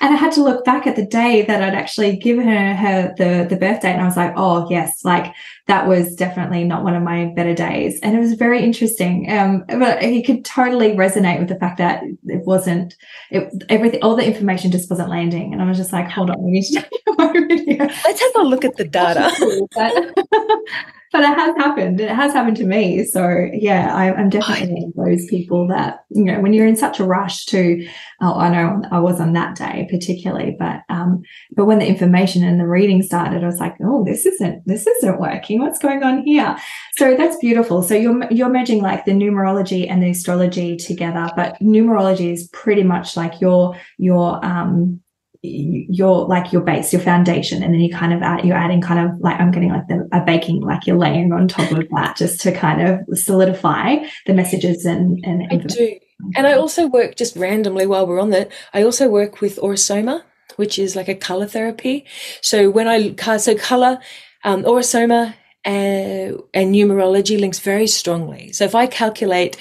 And 0.00 0.14
I 0.14 0.16
had 0.16 0.32
to 0.32 0.42
look 0.42 0.64
back 0.64 0.86
at 0.86 0.96
the 0.96 1.04
day 1.04 1.42
that 1.42 1.62
I'd 1.62 1.74
actually 1.74 2.16
given 2.16 2.46
her 2.48 2.74
her 2.74 3.14
the 3.16 3.46
the 3.48 3.56
birthday, 3.56 3.92
and 3.92 4.00
I 4.00 4.06
was 4.06 4.16
like, 4.16 4.32
oh 4.36 4.68
yes, 4.70 5.04
like 5.04 5.34
that 5.68 5.86
was 5.86 6.14
definitely 6.16 6.64
not 6.64 6.82
one 6.82 6.94
of 6.94 7.02
my 7.02 7.26
better 7.36 7.54
days, 7.54 8.00
and 8.00 8.16
it 8.16 8.20
was 8.20 8.34
very 8.34 8.62
interesting. 8.62 9.30
Um, 9.30 9.64
but 9.68 10.02
he 10.02 10.22
could 10.22 10.44
totally 10.44 10.92
resonate 10.92 11.38
with 11.38 11.48
the 11.48 11.58
fact 11.58 11.78
that 11.78 12.02
it 12.24 12.44
wasn't 12.44 12.96
it 13.30 13.64
everything, 13.68 14.02
all 14.02 14.16
the 14.16 14.26
information 14.26 14.72
just 14.72 14.90
wasn't 14.90 15.08
landing, 15.08 15.52
and 15.52 15.62
I 15.62 15.68
was 15.68 15.78
just 15.78 15.92
like, 15.92 16.08
hold 16.08 16.30
on, 16.30 16.42
we 16.42 16.50
need 16.50 16.64
to 16.64 16.82
take 16.82 17.02
a 17.18 17.32
video. 17.32 17.86
Let's 17.86 18.20
have 18.20 18.36
a 18.36 18.42
look 18.42 18.64
at 18.64 18.76
the 18.76 18.84
data. 18.84 19.30
but 21.12 21.22
it 21.22 21.38
has 21.38 21.54
happened. 21.56 22.00
It 22.00 22.10
has 22.10 22.32
happened 22.32 22.56
to 22.56 22.64
me. 22.64 23.04
So 23.04 23.48
yeah, 23.52 23.94
I, 23.94 24.18
am 24.18 24.30
definitely 24.30 24.90
one 24.94 25.08
of 25.08 25.18
those 25.18 25.26
people 25.26 25.68
that 25.68 26.04
you 26.08 26.24
know 26.24 26.40
when 26.40 26.54
you're 26.54 26.66
in 26.66 26.76
such 26.76 26.98
a 26.98 27.04
rush 27.04 27.44
to. 27.46 27.86
Oh, 28.22 28.34
I 28.34 28.50
know 28.50 28.82
I 28.90 28.98
was 28.98 29.20
on 29.20 29.34
that 29.34 29.56
day 29.56 29.86
particularly, 29.90 30.56
but 30.58 30.82
um, 30.88 31.22
but 31.54 31.66
when 31.66 31.80
the 31.80 31.86
information 31.86 32.42
and 32.42 32.58
the 32.58 32.66
reading 32.66 33.02
started, 33.02 33.44
I 33.44 33.46
was 33.46 33.58
like, 33.58 33.76
oh, 33.84 34.04
this 34.04 34.24
isn't 34.24 34.66
this 34.66 34.86
isn't 34.86 35.20
working. 35.20 35.51
What's 35.58 35.78
going 35.78 36.02
on 36.02 36.24
here? 36.24 36.56
So 36.96 37.16
that's 37.16 37.36
beautiful. 37.36 37.82
So 37.82 37.94
you're 37.94 38.30
you're 38.30 38.50
merging 38.50 38.82
like 38.82 39.04
the 39.04 39.12
numerology 39.12 39.88
and 39.90 40.02
the 40.02 40.10
astrology 40.10 40.76
together, 40.76 41.30
but 41.36 41.58
numerology 41.60 42.32
is 42.32 42.48
pretty 42.48 42.82
much 42.82 43.16
like 43.16 43.40
your 43.40 43.76
your 43.98 44.44
um 44.44 45.00
your 45.42 46.26
like 46.26 46.52
your 46.52 46.62
base, 46.62 46.92
your 46.92 47.02
foundation, 47.02 47.62
and 47.62 47.74
then 47.74 47.80
you 47.80 47.92
kind 47.92 48.12
of 48.12 48.22
add 48.22 48.44
you're 48.44 48.56
adding 48.56 48.80
kind 48.80 49.08
of 49.08 49.18
like 49.20 49.40
I'm 49.40 49.50
getting 49.50 49.70
like 49.70 49.88
the, 49.88 50.08
a 50.12 50.20
baking 50.24 50.60
like 50.60 50.86
you're 50.86 50.98
laying 50.98 51.32
on 51.32 51.48
top 51.48 51.70
of 51.72 51.88
that 51.94 52.16
just 52.16 52.40
to 52.42 52.52
kind 52.52 52.80
of 52.80 53.18
solidify 53.18 53.96
the 54.26 54.34
messages 54.34 54.84
and 54.84 55.18
and 55.24 55.48
I 55.50 55.56
do. 55.56 55.98
And 56.36 56.46
I 56.46 56.52
also 56.52 56.86
work 56.86 57.16
just 57.16 57.34
randomly 57.36 57.86
while 57.86 58.06
we're 58.06 58.20
on 58.20 58.30
that. 58.30 58.52
I 58.72 58.84
also 58.84 59.08
work 59.08 59.40
with 59.40 59.58
Aura-Soma, 59.58 60.24
which 60.54 60.78
is 60.78 60.94
like 60.94 61.08
a 61.08 61.16
color 61.16 61.46
therapy. 61.46 62.04
So 62.40 62.70
when 62.70 62.86
I 62.86 63.16
so 63.38 63.56
color, 63.56 63.98
um, 64.44 64.64
Aura-Soma 64.64 65.22
and, 65.24 65.34
uh, 65.64 66.38
and 66.54 66.74
numerology 66.74 67.38
links 67.38 67.58
very 67.58 67.86
strongly. 67.86 68.52
So 68.52 68.64
if 68.64 68.74
I 68.74 68.86
calculate 68.86 69.56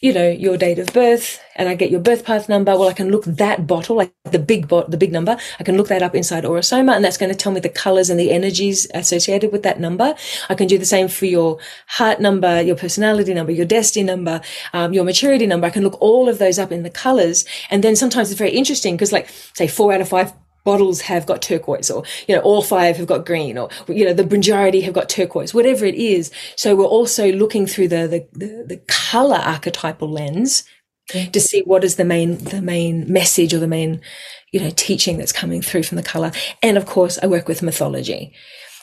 you 0.00 0.14
know, 0.14 0.30
your 0.30 0.56
date 0.56 0.78
of 0.78 0.86
birth 0.94 1.42
and 1.56 1.68
I 1.68 1.74
get 1.74 1.90
your 1.90 2.00
birth 2.00 2.24
path 2.24 2.48
number, 2.48 2.72
well, 2.72 2.88
I 2.88 2.94
can 2.94 3.10
look 3.10 3.24
that 3.26 3.66
bottle, 3.66 3.96
like 3.96 4.12
the 4.24 4.38
big 4.38 4.66
bot, 4.66 4.90
the 4.90 4.96
big 4.96 5.12
number, 5.12 5.36
I 5.58 5.64
can 5.64 5.76
look 5.76 5.88
that 5.88 6.02
up 6.02 6.14
inside 6.14 6.46
Aura-Soma, 6.46 6.92
and 6.92 7.04
that's 7.04 7.18
going 7.18 7.30
to 7.30 7.36
tell 7.36 7.52
me 7.52 7.60
the 7.60 7.68
colors 7.68 8.08
and 8.08 8.18
the 8.18 8.30
energies 8.30 8.86
associated 8.94 9.52
with 9.52 9.62
that 9.64 9.78
number. 9.78 10.14
I 10.48 10.54
can 10.54 10.68
do 10.68 10.78
the 10.78 10.86
same 10.86 11.08
for 11.08 11.26
your 11.26 11.58
heart 11.86 12.18
number, 12.18 12.62
your 12.62 12.76
personality 12.76 13.34
number, 13.34 13.52
your 13.52 13.66
destiny 13.66 14.04
number, 14.04 14.40
um, 14.72 14.94
your 14.94 15.04
maturity 15.04 15.46
number. 15.46 15.66
I 15.66 15.70
can 15.70 15.82
look 15.82 16.00
all 16.00 16.30
of 16.30 16.38
those 16.38 16.58
up 16.58 16.72
in 16.72 16.82
the 16.82 16.90
colors. 16.90 17.44
And 17.68 17.84
then 17.84 17.94
sometimes 17.94 18.30
it's 18.30 18.38
very 18.38 18.52
interesting 18.52 18.96
because 18.96 19.12
like 19.12 19.28
say 19.52 19.66
four 19.66 19.92
out 19.92 20.00
of 20.00 20.08
five 20.08 20.32
bottles 20.64 21.02
have 21.02 21.26
got 21.26 21.42
turquoise 21.42 21.90
or 21.90 22.04
you 22.28 22.34
know 22.34 22.40
all 22.42 22.62
five 22.62 22.96
have 22.96 23.06
got 23.06 23.26
green 23.26 23.56
or 23.56 23.68
you 23.88 24.04
know 24.04 24.12
the 24.12 24.26
majority 24.26 24.80
have 24.82 24.94
got 24.94 25.08
turquoise 25.08 25.54
whatever 25.54 25.84
it 25.84 25.94
is. 25.94 26.30
So 26.56 26.76
we're 26.76 26.84
also 26.84 27.32
looking 27.32 27.66
through 27.66 27.88
the 27.88 28.06
the, 28.06 28.28
the, 28.38 28.64
the 28.66 28.76
color 28.88 29.36
archetypal 29.36 30.10
lens 30.10 30.64
mm-hmm. 31.12 31.30
to 31.30 31.40
see 31.40 31.62
what 31.62 31.84
is 31.84 31.96
the 31.96 32.04
main 32.04 32.38
the 32.38 32.62
main 32.62 33.10
message 33.10 33.54
or 33.54 33.58
the 33.58 33.66
main 33.66 34.00
you 34.52 34.60
know 34.60 34.70
teaching 34.70 35.18
that's 35.18 35.32
coming 35.32 35.62
through 35.62 35.84
from 35.84 35.96
the 35.96 36.02
color. 36.02 36.32
And 36.62 36.76
of 36.76 36.86
course 36.86 37.18
i 37.22 37.26
work 37.26 37.48
with 37.48 37.62
mythology. 37.62 38.32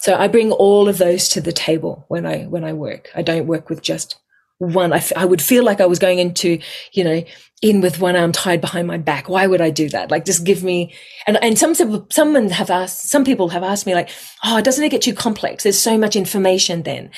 So 0.01 0.15
i 0.15 0.27
bring 0.27 0.51
all 0.51 0.87
of 0.87 0.97
those 0.97 1.29
to 1.29 1.41
the 1.41 1.53
table 1.53 2.05
when 2.07 2.25
i 2.25 2.43
when 2.43 2.63
i 2.63 2.73
work. 2.73 3.09
I 3.15 3.21
don't 3.21 3.47
work 3.47 3.69
with 3.69 3.81
just 3.81 4.17
one. 4.59 4.91
I, 4.91 4.97
f- 4.97 5.13
I 5.15 5.25
would 5.25 5.41
feel 5.41 5.63
like 5.63 5.79
i 5.79 5.85
was 5.85 5.99
going 5.99 6.19
into 6.19 6.59
you 6.93 7.03
know 7.03 7.23
in 7.59 7.81
with 7.81 7.99
one 7.99 8.15
arm 8.15 8.31
tied 8.31 8.61
behind 8.61 8.87
my 8.87 8.97
back. 8.97 9.27
Why 9.27 9.47
would 9.47 9.61
I 9.61 9.71
do 9.71 9.89
that? 9.89 10.11
Like, 10.11 10.25
just 10.25 10.43
give 10.43 10.63
me, 10.63 10.93
and, 11.25 11.43
and 11.43 11.57
some, 11.57 11.73
someone 12.11 12.49
have 12.49 12.69
asked, 12.69 13.09
some 13.09 13.25
people 13.25 13.49
have 13.49 13.63
asked 13.63 13.87
me 13.87 13.95
like, 13.95 14.09
oh, 14.45 14.61
doesn't 14.61 14.83
it 14.83 14.89
get 14.89 15.01
too 15.01 15.15
complex? 15.15 15.63
There's 15.63 15.79
so 15.79 15.97
much 15.97 16.15
information 16.15 16.83
then. 16.83 17.09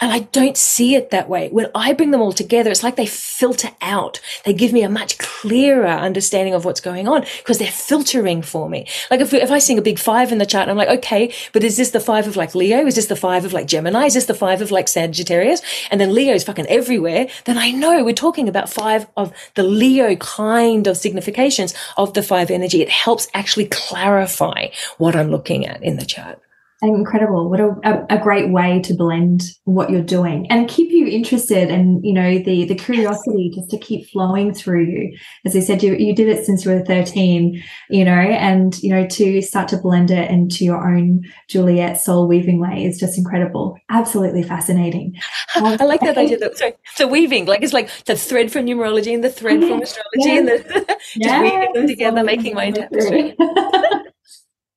And 0.00 0.12
I 0.12 0.20
don't 0.20 0.56
see 0.56 0.94
it 0.94 1.10
that 1.10 1.28
way. 1.28 1.48
When 1.48 1.66
I 1.74 1.94
bring 1.94 2.12
them 2.12 2.20
all 2.20 2.32
together, 2.32 2.70
it's 2.70 2.84
like 2.84 2.94
they 2.94 3.06
filter 3.06 3.70
out. 3.80 4.20
They 4.44 4.52
give 4.52 4.72
me 4.72 4.84
a 4.84 4.88
much 4.88 5.18
clearer 5.18 5.88
understanding 5.88 6.54
of 6.54 6.64
what's 6.64 6.80
going 6.80 7.08
on 7.08 7.22
because 7.38 7.58
they're 7.58 7.68
filtering 7.68 8.42
for 8.42 8.70
me. 8.70 8.86
Like 9.10 9.18
if, 9.18 9.34
if 9.34 9.50
I 9.50 9.58
sing 9.58 9.78
a 9.78 9.82
big 9.82 9.98
five 9.98 10.30
in 10.30 10.38
the 10.38 10.46
chart, 10.46 10.68
I'm 10.68 10.76
like, 10.76 10.98
okay, 10.98 11.34
but 11.52 11.64
is 11.64 11.76
this 11.76 11.90
the 11.90 11.98
five 11.98 12.28
of 12.28 12.36
like 12.36 12.54
Leo? 12.54 12.86
Is 12.86 12.94
this 12.94 13.06
the 13.06 13.16
five 13.16 13.44
of 13.44 13.52
like 13.52 13.66
Gemini? 13.66 14.06
Is 14.06 14.14
this 14.14 14.26
the 14.26 14.34
five 14.34 14.62
of 14.62 14.70
like 14.70 14.86
Sagittarius? 14.86 15.60
And 15.90 16.00
then 16.00 16.14
Leo's 16.14 16.44
fucking 16.44 16.66
everywhere. 16.66 17.26
Then 17.46 17.58
I 17.58 17.72
know 17.72 18.04
we're 18.04 18.14
talking 18.14 18.48
about 18.48 18.70
five 18.70 19.08
of 19.16 19.32
the 19.54 19.64
Leo 19.64 19.87
Leo 19.88 20.16
kind 20.16 20.86
of 20.86 20.98
significations 20.98 21.72
of 21.96 22.12
the 22.12 22.22
five 22.22 22.50
energy. 22.50 22.82
It 22.82 22.90
helps 22.90 23.26
actually 23.32 23.68
clarify 23.68 24.68
what 24.98 25.16
I'm 25.16 25.30
looking 25.30 25.64
at 25.66 25.82
in 25.82 25.96
the 25.96 26.04
chart. 26.04 26.42
Incredible. 26.80 27.50
What 27.50 27.58
a, 27.58 28.06
a, 28.08 28.18
great 28.18 28.52
way 28.52 28.80
to 28.82 28.94
blend 28.94 29.42
what 29.64 29.90
you're 29.90 30.00
doing 30.00 30.46
and 30.48 30.68
keep 30.68 30.92
you 30.92 31.08
interested 31.08 31.72
and, 31.72 32.04
you 32.04 32.12
know, 32.12 32.38
the, 32.38 32.66
the 32.66 32.76
curiosity 32.76 33.50
just 33.52 33.68
to 33.70 33.78
keep 33.78 34.08
flowing 34.10 34.54
through 34.54 34.84
you. 34.84 35.18
As 35.44 35.56
I 35.56 35.60
said, 35.60 35.82
you, 35.82 35.96
you 35.96 36.14
did 36.14 36.28
it 36.28 36.46
since 36.46 36.64
you 36.64 36.70
were 36.70 36.84
13, 36.84 37.60
you 37.90 38.04
know, 38.04 38.12
and, 38.12 38.80
you 38.80 38.90
know, 38.90 39.08
to 39.08 39.42
start 39.42 39.66
to 39.68 39.76
blend 39.76 40.12
it 40.12 40.30
into 40.30 40.64
your 40.64 40.88
own 40.88 41.24
Juliette 41.48 42.00
soul 42.00 42.28
weaving 42.28 42.60
way 42.60 42.84
is 42.84 43.00
just 43.00 43.18
incredible. 43.18 43.76
Absolutely 43.90 44.44
fascinating. 44.44 45.16
I 45.56 45.84
like 45.84 46.00
that 46.02 46.16
idea. 46.16 46.38
That, 46.38 46.58
sorry, 46.58 46.74
the 46.96 47.08
weaving, 47.08 47.46
like 47.46 47.62
it's 47.62 47.72
like 47.72 47.90
the 48.04 48.14
thread 48.14 48.52
from 48.52 48.66
numerology 48.66 49.12
and 49.12 49.24
the 49.24 49.30
thread 49.30 49.60
from 49.60 49.82
astrology 49.82 50.04
yes. 50.14 50.38
and 50.38 50.48
the, 50.48 50.84
just 50.98 51.16
yes. 51.16 51.42
weaving 51.42 51.72
them 51.72 51.86
together, 51.88 52.22
making 52.22 52.54
my 52.54 52.70
tapestry. 52.70 53.36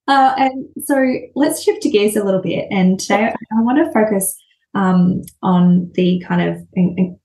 Uh, 0.08 0.34
and 0.38 0.66
so 0.84 1.16
let's 1.36 1.64
shift 1.64 1.82
to 1.84 1.90
gears 1.90 2.16
a 2.16 2.24
little 2.24 2.42
bit. 2.42 2.68
And 2.72 3.00
today 3.00 3.28
I 3.28 3.62
want 3.62 3.78
to 3.78 3.92
focus 3.92 4.36
um, 4.74 5.22
on 5.42 5.92
the 5.94 6.24
kind 6.28 6.42
of 6.42 6.58
in, 6.74 6.96
in 6.98 7.20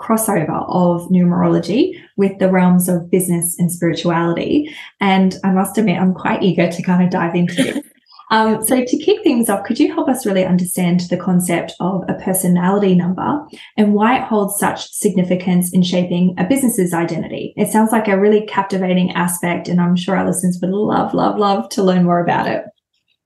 crossover 0.00 0.64
of 0.68 1.08
numerology 1.08 1.92
with 2.16 2.38
the 2.38 2.50
realms 2.50 2.88
of 2.88 3.10
business 3.10 3.56
and 3.58 3.70
spirituality. 3.70 4.74
And 5.00 5.36
I 5.44 5.52
must 5.52 5.78
admit, 5.78 6.00
I'm 6.00 6.14
quite 6.14 6.42
eager 6.42 6.70
to 6.70 6.82
kind 6.82 7.04
of 7.04 7.10
dive 7.10 7.34
into 7.34 7.76
it. 7.76 7.84
Um, 8.32 8.64
so, 8.64 8.82
to 8.82 8.96
kick 8.96 9.22
things 9.22 9.50
off, 9.50 9.64
could 9.64 9.78
you 9.78 9.92
help 9.92 10.08
us 10.08 10.24
really 10.24 10.46
understand 10.46 11.00
the 11.00 11.18
concept 11.18 11.74
of 11.80 12.02
a 12.08 12.14
personality 12.14 12.94
number 12.94 13.44
and 13.76 13.92
why 13.92 14.18
it 14.18 14.22
holds 14.22 14.58
such 14.58 14.90
significance 14.90 15.70
in 15.70 15.82
shaping 15.82 16.34
a 16.38 16.44
business's 16.44 16.94
identity? 16.94 17.52
It 17.58 17.68
sounds 17.68 17.92
like 17.92 18.08
a 18.08 18.18
really 18.18 18.46
captivating 18.46 19.12
aspect, 19.12 19.68
and 19.68 19.82
I'm 19.82 19.96
sure 19.96 20.16
our 20.16 20.26
listeners 20.26 20.58
would 20.62 20.70
love, 20.70 21.12
love, 21.12 21.36
love 21.36 21.68
to 21.70 21.82
learn 21.82 22.04
more 22.04 22.20
about 22.20 22.48
it. 22.48 22.64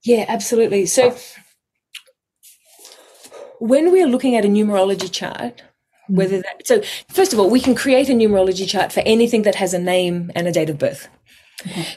Yeah, 0.03 0.25
absolutely. 0.27 0.87
So, 0.87 1.17
when 3.61 3.93
we're 3.93 4.09
looking 4.09 4.35
at 4.35 4.45
a 4.45 4.49
numerology 4.49 5.11
chart, 5.13 5.63
hmm. 6.09 6.17
whether 6.17 6.43
that 6.43 6.67
so 6.67 6.83
first 7.09 7.33
of 7.33 7.39
all 7.39 7.49
we 7.49 7.61
can 7.61 7.77
create 7.77 8.09
a 8.09 8.13
numerology 8.13 8.69
chart 8.69 8.93
for 8.93 9.05
anything 9.07 9.43
that 9.43 9.55
has 9.55 9.73
a 9.73 9.79
name 9.79 10.33
and 10.35 10.49
a 10.49 10.53
date 10.53 10.69
of 10.69 10.79
birth 10.79 11.09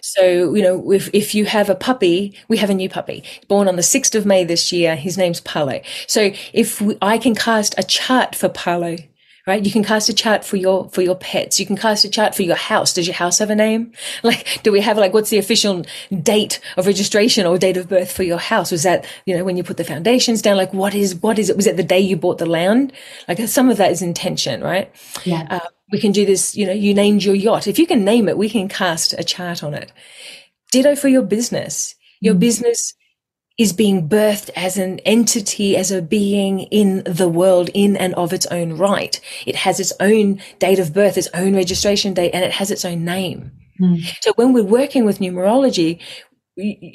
so, 0.02 0.54
you 0.54 0.62
know, 0.62 0.92
if, 0.92 1.10
if 1.14 1.34
you 1.36 1.46
have 1.46 1.70
a 1.70 1.76
puppy, 1.76 2.38
we 2.48 2.58
have 2.58 2.70
a 2.70 2.74
new 2.74 2.90
puppy 2.90 3.24
born 3.48 3.68
on 3.68 3.76
the 3.76 3.82
6th 3.82 4.16
of 4.16 4.26
May 4.26 4.44
this 4.44 4.72
year. 4.72 4.96
His 4.96 5.18
name's 5.18 5.42
Paolo. 5.42 5.82
So 6.08 6.32
if 6.54 6.82
we, 6.82 6.98
I 7.02 7.18
can 7.18 7.36
cast 7.36 7.76
a 7.78 7.84
chart 7.84 8.36
for 8.36 8.50
Paolo, 8.50 8.98
right? 9.50 9.66
You 9.66 9.72
can 9.72 9.84
cast 9.84 10.08
a 10.08 10.14
chart 10.14 10.46
for 10.46 10.56
your, 10.56 10.88
for 10.90 11.02
your 11.02 11.16
pets. 11.16 11.60
You 11.60 11.66
can 11.66 11.76
cast 11.76 12.06
a 12.06 12.10
chart 12.10 12.36
for 12.36 12.44
your 12.44 12.56
house. 12.56 12.94
Does 12.94 13.08
your 13.08 13.16
house 13.16 13.40
have 13.40 13.50
a 13.50 13.56
name? 13.56 13.92
Like, 14.22 14.62
do 14.64 14.72
we 14.72 14.82
have 14.82 14.98
like, 14.98 15.14
what's 15.14 15.32
the 15.32 15.40
official 15.40 15.86
date 16.22 16.60
of 16.78 16.86
registration 16.86 17.48
or 17.48 17.58
date 17.58 17.78
of 17.78 17.90
birth 17.90 18.12
for 18.12 18.22
your 18.22 18.38
house? 18.38 18.70
Was 18.72 18.84
that, 18.84 19.06
you 19.26 19.36
know, 19.36 19.44
when 19.44 19.58
you 19.58 19.64
put 19.64 19.78
the 19.78 19.84
foundations 19.84 20.42
down, 20.42 20.58
like 20.58 20.74
what 20.74 20.94
is, 20.94 21.16
what 21.16 21.40
is 21.40 21.50
it? 21.50 21.56
Was 21.56 21.66
it 21.66 21.78
the 21.78 21.84
day 21.84 22.00
you 22.00 22.16
bought 22.16 22.38
the 22.38 22.46
land? 22.46 22.94
Like 23.28 23.40
some 23.48 23.70
of 23.70 23.78
that 23.78 23.92
is 23.92 24.02
intention, 24.04 24.62
right? 24.62 24.94
Yeah. 25.24 25.48
Uh, 25.50 25.68
we 25.92 26.00
can 26.00 26.12
do 26.12 26.26
this, 26.26 26.56
you 26.56 26.66
know, 26.66 26.74
you 26.74 26.94
named 26.94 27.24
your 27.24 27.34
yacht. 27.34 27.66
If 27.68 27.80
you 27.80 27.88
can 27.88 28.04
name 28.06 28.30
it, 28.30 28.38
we 28.38 28.50
can 28.50 28.68
cast 28.68 29.14
a 29.14 29.24
chart 29.24 29.64
on 29.64 29.74
it. 29.74 29.92
Ditto 30.72 30.96
for 30.96 31.08
your 31.08 31.24
business. 31.24 31.96
Your 32.22 32.36
mm. 32.36 32.40
business 32.40 32.94
is 33.60 33.74
being 33.74 34.08
birthed 34.08 34.50
as 34.56 34.78
an 34.78 35.00
entity, 35.00 35.76
as 35.76 35.92
a 35.92 36.02
being 36.02 36.62
in 36.72 37.04
the 37.06 37.28
world 37.28 37.70
in 37.74 37.98
and 37.98 38.16
of 38.16 38.32
its 38.32 38.46
own 38.48 38.78
right. 38.78 39.20
It 39.46 39.58
has 39.58 39.82
its 39.82 39.92
own 40.00 40.42
date 40.60 40.80
of 40.80 40.94
birth, 40.94 41.18
its 41.18 41.28
own 41.34 41.56
registration 41.56 42.14
date, 42.14 42.32
and 42.34 42.46
it 42.46 42.54
has 42.54 42.72
its 42.72 42.86
own 42.86 43.04
name. 43.04 43.52
Mm. 43.80 44.02
So 44.22 44.32
when 44.38 44.54
we're 44.54 44.64
working 44.64 45.04
with 45.04 45.20
numerology, 45.20 46.00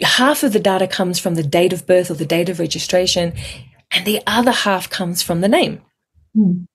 half 0.03 0.43
of 0.43 0.55
the 0.55 0.59
data 0.59 0.89
comes 0.89 1.19
from 1.19 1.35
the 1.35 1.43
date 1.43 1.75
of 1.75 1.87
birth 1.87 2.11
or 2.11 2.15
the 2.15 2.25
date 2.25 2.49
of 2.49 2.59
registration, 2.59 3.35
and 3.93 4.07
the 4.07 4.23
other 4.27 4.51
half 4.51 4.89
comes 4.89 5.23
from 5.23 5.43
the 5.43 5.49
name. 5.49 5.83
Mm. 6.35 6.67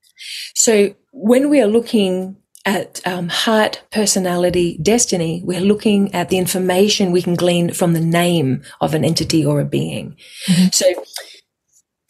So 0.54 0.96
when 1.12 1.50
we 1.50 1.62
are 1.62 1.68
looking 1.68 2.38
at 2.66 3.06
um, 3.08 3.30
heart, 3.30 3.82
personality, 3.92 4.78
destiny, 4.82 5.42
we're 5.44 5.62
looking 5.62 6.14
at 6.14 6.30
the 6.30 6.38
information 6.38 7.12
we 7.12 7.22
can 7.22 7.36
glean 7.36 7.74
from 7.74 7.94
the 7.94 8.02
name 8.02 8.64
of 8.82 8.94
an 8.94 9.06
entity 9.06 9.46
or 9.46 9.60
a 9.62 9.66
being. 9.66 10.16
Mm-hmm. 10.48 10.68
So, 10.72 10.86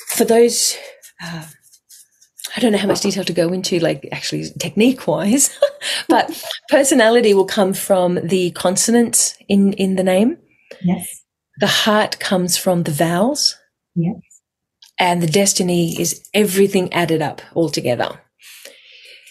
for 0.10 0.26
those, 0.26 0.76
uh, 1.24 1.46
I 2.56 2.60
don't 2.60 2.72
know 2.72 2.80
how 2.80 2.88
much 2.88 3.02
detail 3.02 3.24
to 3.26 3.34
go 3.34 3.54
into, 3.54 3.80
like 3.80 4.08
actually 4.12 4.50
technique 4.60 5.08
wise, 5.08 5.58
but 6.10 6.44
personality 6.70 7.34
will 7.34 7.46
come 7.46 7.74
from 7.74 8.20
the 8.24 8.52
consonants 8.52 9.36
in, 9.48 9.74
in 9.74 9.96
the 9.96 10.04
name. 10.04 10.38
Yes. 10.82 11.24
The 11.60 11.68
heart 11.68 12.20
comes 12.20 12.58
from 12.58 12.84
the 12.84 12.92
vowels. 12.92 13.56
Yes. 13.96 14.16
And 14.98 15.22
the 15.22 15.28
destiny 15.28 16.00
is 16.00 16.28
everything 16.34 16.92
added 16.92 17.22
up 17.22 17.42
all 17.54 17.70
together. 17.70 18.20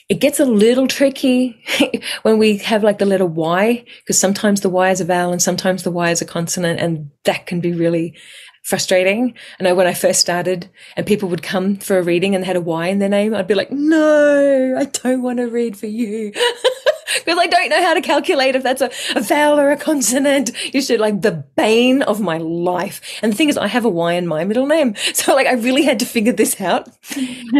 It 0.08 0.20
gets 0.20 0.40
a 0.40 0.46
little 0.46 0.88
tricky 0.88 1.62
when 2.22 2.38
we 2.38 2.56
have 2.58 2.82
like 2.82 2.98
the 2.98 3.04
letter 3.04 3.26
Y, 3.26 3.84
because 3.98 4.18
sometimes 4.18 4.62
the 4.62 4.70
Y 4.70 4.90
is 4.90 5.02
a 5.02 5.04
vowel 5.04 5.32
and 5.32 5.42
sometimes 5.42 5.82
the 5.82 5.90
Y 5.90 6.10
is 6.10 6.22
a 6.22 6.24
consonant, 6.24 6.80
and 6.80 7.10
that 7.24 7.46
can 7.46 7.60
be 7.60 7.72
really 7.72 8.16
frustrating. 8.64 9.34
I 9.58 9.64
know 9.64 9.74
when 9.74 9.86
I 9.86 9.94
first 9.94 10.20
started 10.20 10.70
and 10.96 11.06
people 11.06 11.28
would 11.28 11.42
come 11.42 11.76
for 11.76 11.98
a 11.98 12.02
reading 12.02 12.34
and 12.34 12.42
they 12.42 12.46
had 12.46 12.56
a 12.56 12.60
Y 12.60 12.88
in 12.88 12.98
their 12.98 13.08
name, 13.08 13.34
I'd 13.34 13.46
be 13.46 13.54
like, 13.54 13.70
no, 13.70 14.76
I 14.78 14.84
don't 14.84 15.22
want 15.22 15.38
to 15.38 15.48
read 15.48 15.76
for 15.76 15.86
you. 15.86 16.32
Because 17.24 17.38
I 17.38 17.46
don't 17.46 17.70
know 17.70 17.82
how 17.82 17.94
to 17.94 18.00
calculate 18.00 18.54
if 18.54 18.62
that's 18.62 18.82
a, 18.82 18.90
a 19.16 19.22
vowel 19.22 19.58
or 19.58 19.70
a 19.70 19.76
consonant. 19.76 20.52
You 20.74 20.82
should 20.82 21.00
like 21.00 21.22
the 21.22 21.44
bane 21.56 22.02
of 22.02 22.20
my 22.20 22.36
life. 22.38 23.00
And 23.22 23.32
the 23.32 23.36
thing 23.36 23.48
is, 23.48 23.56
I 23.56 23.66
have 23.66 23.84
a 23.84 23.88
Y 23.88 24.12
in 24.12 24.26
my 24.26 24.44
middle 24.44 24.66
name. 24.66 24.94
So 25.14 25.34
like 25.34 25.46
I 25.46 25.54
really 25.54 25.82
had 25.82 25.98
to 26.00 26.06
figure 26.06 26.32
this 26.32 26.60
out. 26.60 26.88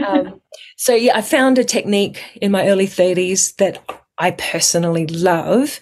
Um, 0.06 0.40
so 0.79 0.95
yeah, 0.95 1.17
I 1.17 1.23
found 1.23 1.59
a 1.59 1.64
technique 1.64 2.23
in 2.41 2.53
my 2.53 2.69
early 2.69 2.87
30s 2.87 3.57
that 3.57 3.85
I 4.17 4.31
personally 4.31 5.09
love. 5.09 5.81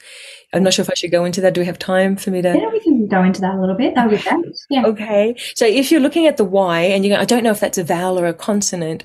I'm 0.55 0.63
not 0.63 0.73
sure 0.73 0.83
if 0.85 0.91
I 0.91 0.95
should 0.95 1.11
go 1.11 1.27
into 1.27 1.43
that. 1.43 1.53
Do 1.53 1.61
we 1.61 1.67
have 1.67 1.79
time 1.79 2.17
for 2.17 2.31
me 2.31 2.41
to? 2.41 2.49
Yeah, 2.49 2.71
we 2.71 2.81
can 2.81 3.07
go 3.07 3.23
into 3.23 3.43
that 3.43 3.55
a 3.55 3.61
little 3.61 3.77
bit. 3.77 3.95
That 3.95 4.09
would 4.09 4.17
be 4.17 4.23
great. 4.23 4.57
Yeah. 4.71 4.87
Okay. 4.87 5.37
So 5.55 5.67
if 5.67 5.91
you're 5.91 6.01
looking 6.01 6.27
at 6.27 6.39
the 6.39 6.45
Y 6.45 6.81
and 6.81 7.05
you 7.05 7.15
go, 7.15 7.21
I 7.21 7.27
don't 7.27 7.45
know 7.45 7.51
if 7.51 7.61
that's 7.61 7.77
a 7.77 7.85
vowel 7.85 8.19
or 8.19 8.27
a 8.27 8.33
consonant. 8.33 9.05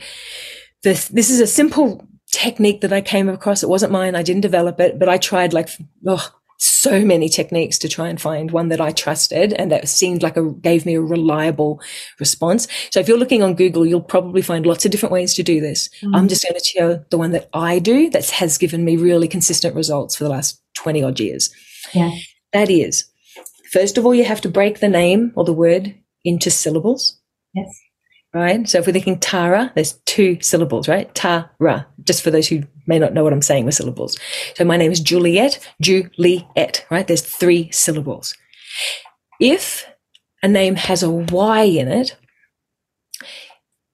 This 0.83 1.09
this 1.09 1.29
is 1.29 1.41
a 1.41 1.47
simple 1.47 2.07
technique 2.31 2.79
that 2.81 2.93
I 2.93 3.01
came 3.01 3.27
across. 3.27 3.61
It 3.61 3.69
wasn't 3.69 3.91
mine. 3.91 4.15
I 4.15 4.23
didn't 4.23 4.41
develop 4.41 4.79
it, 4.79 4.97
but 4.97 5.09
I 5.09 5.17
tried 5.17 5.51
like 5.51 5.69
oh, 6.07 6.31
so 6.61 7.03
many 7.03 7.27
techniques 7.27 7.79
to 7.79 7.89
try 7.89 8.07
and 8.07 8.21
find 8.21 8.51
one 8.51 8.69
that 8.69 8.79
I 8.79 8.91
trusted 8.91 9.51
and 9.53 9.71
that 9.71 9.89
seemed 9.89 10.21
like 10.21 10.37
a 10.37 10.51
gave 10.51 10.85
me 10.85 10.95
a 10.95 11.01
reliable 11.01 11.81
response. 12.19 12.67
So 12.91 12.99
if 12.99 13.07
you're 13.07 13.17
looking 13.17 13.41
on 13.41 13.55
Google, 13.55 13.85
you'll 13.85 14.01
probably 14.01 14.43
find 14.43 14.65
lots 14.65 14.85
of 14.85 14.91
different 14.91 15.13
ways 15.13 15.33
to 15.33 15.43
do 15.43 15.59
this. 15.59 15.89
Mm-hmm. 16.01 16.15
I'm 16.15 16.27
just 16.27 16.43
going 16.43 16.53
to 16.53 16.63
share 16.63 17.05
the 17.09 17.17
one 17.17 17.31
that 17.31 17.49
I 17.53 17.79
do 17.79 18.09
that 18.11 18.29
has 18.29 18.59
given 18.59 18.85
me 18.85 18.95
really 18.95 19.27
consistent 19.27 19.75
results 19.75 20.15
for 20.15 20.23
the 20.23 20.29
last 20.29 20.61
20 20.75 21.03
odd 21.03 21.19
years. 21.19 21.49
Yeah. 21.93 22.11
That 22.53 22.69
is, 22.69 23.05
first 23.71 23.97
of 23.97 24.05
all, 24.05 24.13
you 24.13 24.25
have 24.25 24.41
to 24.41 24.49
break 24.49 24.79
the 24.79 24.89
name 24.89 25.31
or 25.35 25.43
the 25.43 25.53
word 25.53 25.95
into 26.23 26.51
syllables. 26.51 27.19
Yes 27.53 27.75
right? 28.33 28.67
So 28.67 28.79
if 28.79 28.87
we're 28.87 28.93
thinking 28.93 29.19
Tara, 29.19 29.71
there's 29.75 29.93
two 30.05 30.39
syllables, 30.41 30.87
right? 30.87 31.13
Tara, 31.13 31.87
just 32.03 32.23
for 32.23 32.31
those 32.31 32.47
who 32.47 32.63
may 32.87 32.99
not 32.99 33.13
know 33.13 33.23
what 33.23 33.33
I'm 33.33 33.41
saying 33.41 33.65
with 33.65 33.75
syllables. 33.75 34.17
So 34.55 34.63
my 34.63 34.77
name 34.77 34.91
is 34.91 34.99
Juliette, 34.99 35.59
Juliette, 35.81 36.85
right? 36.89 37.07
There's 37.07 37.21
three 37.21 37.69
syllables. 37.71 38.35
If 39.39 39.87
a 40.43 40.47
name 40.47 40.75
has 40.75 41.03
a 41.03 41.09
Y 41.09 41.63
in 41.63 41.87
it, 41.87 42.15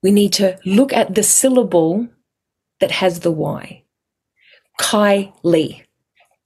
we 0.02 0.10
need 0.10 0.32
to 0.34 0.58
look 0.64 0.92
at 0.92 1.14
the 1.14 1.22
syllable 1.22 2.08
that 2.80 2.92
has 2.92 3.20
the 3.20 3.32
Y. 3.32 3.82
Kylie. 4.80 5.82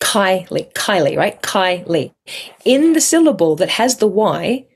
Kylie, 0.00 0.72
Kylie, 0.72 1.16
right? 1.16 1.40
Kylie. 1.42 2.12
In 2.64 2.94
the 2.94 3.00
syllable 3.00 3.56
that 3.56 3.68
has 3.70 3.98
the 3.98 4.06
Y, 4.06 4.66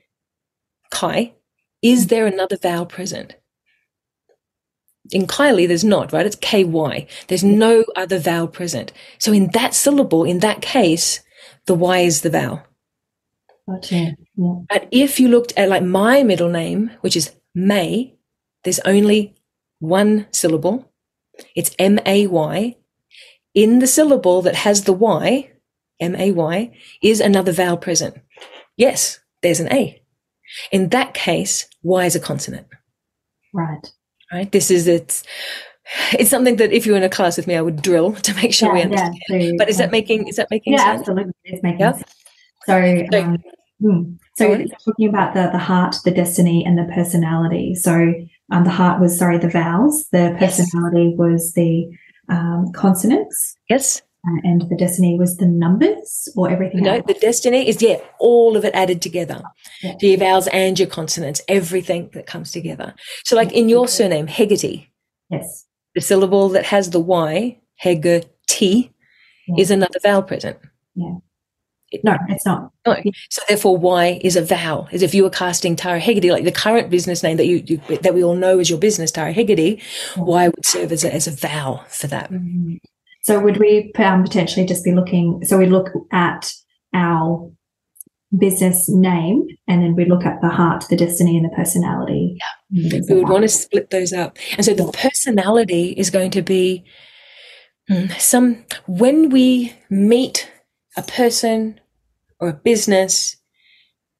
Kai, 0.91 1.33
is 1.81 2.07
there 2.07 2.25
another 2.27 2.57
vowel 2.57 2.85
present? 2.85 3.35
In 5.11 5.25
Kylie, 5.25 5.67
there's 5.67 5.83
not, 5.83 6.11
right? 6.11 6.25
It's 6.25 6.35
KY. 6.35 7.07
There's 7.27 7.43
no 7.43 7.85
other 7.95 8.19
vowel 8.19 8.47
present. 8.47 8.91
So 9.19 9.31
in 9.31 9.51
that 9.51 9.73
syllable, 9.73 10.23
in 10.25 10.39
that 10.39 10.61
case, 10.61 11.21
the 11.65 11.75
Y 11.75 11.99
is 11.99 12.21
the 12.21 12.29
vowel. 12.29 12.63
Gotcha. 13.69 13.95
Yeah. 14.35 14.53
But 14.69 14.87
if 14.91 15.19
you 15.19 15.27
looked 15.27 15.53
at 15.57 15.69
like 15.69 15.83
my 15.83 16.23
middle 16.23 16.49
name, 16.49 16.91
which 17.01 17.15
is 17.15 17.31
May, 17.53 18.15
there's 18.63 18.79
only 18.79 19.35
one 19.79 20.27
syllable. 20.31 20.91
It's 21.55 21.75
M 21.77 21.99
A 22.05 22.27
Y. 22.27 22.75
In 23.53 23.79
the 23.79 23.87
syllable 23.87 24.41
that 24.43 24.55
has 24.55 24.83
the 24.83 24.93
Y, 24.93 25.51
M 25.99 26.15
A 26.15 26.31
Y, 26.31 26.77
is 27.01 27.19
another 27.19 27.51
vowel 27.51 27.77
present. 27.77 28.17
Yes, 28.75 29.19
there's 29.41 29.59
an 29.59 29.71
A. 29.71 30.01
In 30.71 30.89
that 30.89 31.13
case, 31.13 31.67
why 31.81 32.05
is 32.05 32.15
a 32.15 32.19
consonant. 32.19 32.67
Right. 33.53 33.91
Right. 34.31 34.51
This 34.51 34.69
is 34.69 34.87
it's 34.87 35.23
it's 36.13 36.29
something 36.29 36.57
that 36.57 36.71
if 36.71 36.85
you 36.85 36.91
were 36.91 36.97
in 36.97 37.03
a 37.03 37.09
class 37.09 37.37
with 37.37 37.47
me, 37.47 37.55
I 37.55 37.61
would 37.61 37.81
drill 37.81 38.13
to 38.13 38.33
make 38.35 38.53
sure 38.53 38.69
yeah, 38.69 38.73
we 38.73 38.81
understand. 38.83 39.15
Yeah, 39.29 39.49
so, 39.49 39.57
but 39.57 39.69
is 39.69 39.77
that 39.77 39.91
making 39.91 40.27
is 40.27 40.35
that 40.35 40.49
making 40.51 40.73
yeah, 40.73 40.85
sense? 40.85 40.99
absolutely. 40.99 41.33
It's 41.45 41.63
making 41.63 41.79
yep. 41.79 41.95
sense. 41.95 42.13
So, 42.65 43.07
so, 43.11 43.21
um, 43.23 43.37
hmm. 43.79 44.01
So 44.37 44.65
talking 44.85 45.09
about 45.09 45.33
the 45.33 45.49
the 45.51 45.57
heart, 45.57 45.95
the 46.03 46.11
destiny, 46.11 46.65
and 46.65 46.77
the 46.77 46.91
personality. 46.93 47.75
So 47.75 48.13
um, 48.51 48.63
the 48.63 48.69
heart 48.69 48.99
was 48.99 49.17
sorry, 49.17 49.37
the 49.37 49.49
vowels. 49.49 50.07
The 50.11 50.35
personality 50.37 51.09
yes. 51.09 51.17
was 51.17 51.53
the 51.53 51.87
um, 52.29 52.71
consonants. 52.73 53.55
Yes. 53.69 54.01
Uh, 54.25 54.41
and 54.43 54.63
the 54.69 54.75
destiny 54.75 55.17
was 55.17 55.37
the 55.37 55.45
numbers 55.45 56.27
or 56.35 56.49
everything 56.49 56.81
no 56.81 56.95
else? 56.95 57.03
the 57.07 57.13
destiny 57.13 57.67
is 57.69 57.81
yeah 57.81 57.97
all 58.19 58.57
of 58.57 58.65
it 58.65 58.73
added 58.73 58.99
together 58.99 59.43
yeah. 59.83 59.93
your 60.01 60.17
vowels 60.17 60.47
and 60.47 60.79
your 60.79 60.87
consonants 60.87 61.39
everything 61.47 62.09
that 62.13 62.25
comes 62.25 62.51
together 62.51 62.95
so 63.23 63.35
like 63.35 63.51
in 63.53 63.69
your 63.69 63.87
surname 63.87 64.25
hegarty 64.25 64.91
yes 65.29 65.65
the 65.93 66.01
syllable 66.01 66.49
that 66.49 66.65
has 66.65 66.89
the 66.89 66.99
y 66.99 67.59
hegarty 67.75 68.91
yeah. 69.47 69.55
is 69.57 69.69
another 69.69 69.99
vowel 70.03 70.23
present 70.23 70.57
yeah 70.95 71.13
no, 72.03 72.17
it's 72.27 72.45
not. 72.45 72.71
No. 72.85 72.97
So 73.29 73.41
therefore, 73.47 73.77
Y 73.77 74.19
is 74.21 74.35
a 74.35 74.43
vowel. 74.43 74.89
As 74.91 75.01
if 75.01 75.13
you 75.13 75.23
were 75.23 75.29
casting 75.29 75.75
Tara 75.75 75.99
Hegarty, 75.99 76.31
like 76.31 76.43
the 76.43 76.51
current 76.51 76.89
business 76.89 77.23
name 77.23 77.37
that 77.37 77.47
you, 77.47 77.63
you 77.65 77.77
that 78.01 78.13
we 78.13 78.23
all 78.23 78.35
know 78.35 78.59
as 78.59 78.69
your 78.69 78.79
business, 78.79 79.09
Tara 79.09 79.31
Hegarty. 79.31 79.81
Y 80.17 80.47
would 80.49 80.65
serve 80.65 80.91
as 80.91 81.05
a, 81.05 81.13
as 81.13 81.27
a 81.27 81.31
vowel 81.31 81.83
for 81.87 82.07
that. 82.07 82.29
Mm-hmm. 82.29 82.75
So 83.27 83.41
would 83.41 83.57
we 83.57 83.91
um, 83.97 84.23
potentially 84.23 84.65
just 84.65 84.85
be 84.85 84.93
looking? 84.93 85.43
So 85.43 85.57
we 85.57 85.65
look 85.65 85.89
at 86.13 86.49
our 86.93 87.51
business 88.37 88.87
name, 88.87 89.45
and 89.67 89.83
then 89.83 89.97
we 89.97 90.05
look 90.05 90.25
at 90.25 90.39
the 90.41 90.47
heart, 90.47 90.85
the 90.89 90.95
destiny, 90.95 91.35
and 91.35 91.43
the 91.43 91.53
personality. 91.53 92.37
Yeah, 92.71 93.01
we 93.09 93.15
would 93.15 93.27
want 93.27 93.41
to 93.41 93.49
split 93.49 93.89
those 93.89 94.13
up, 94.13 94.37
and 94.55 94.63
so 94.63 94.73
the 94.73 94.89
personality 94.93 95.89
is 95.89 96.09
going 96.09 96.31
to 96.31 96.41
be 96.41 96.85
hmm, 97.89 98.05
some 98.17 98.63
when 98.85 99.29
we 99.29 99.73
meet 99.89 100.49
a 100.95 101.03
person 101.03 101.81
or 102.39 102.47
a 102.47 102.53
business, 102.53 103.35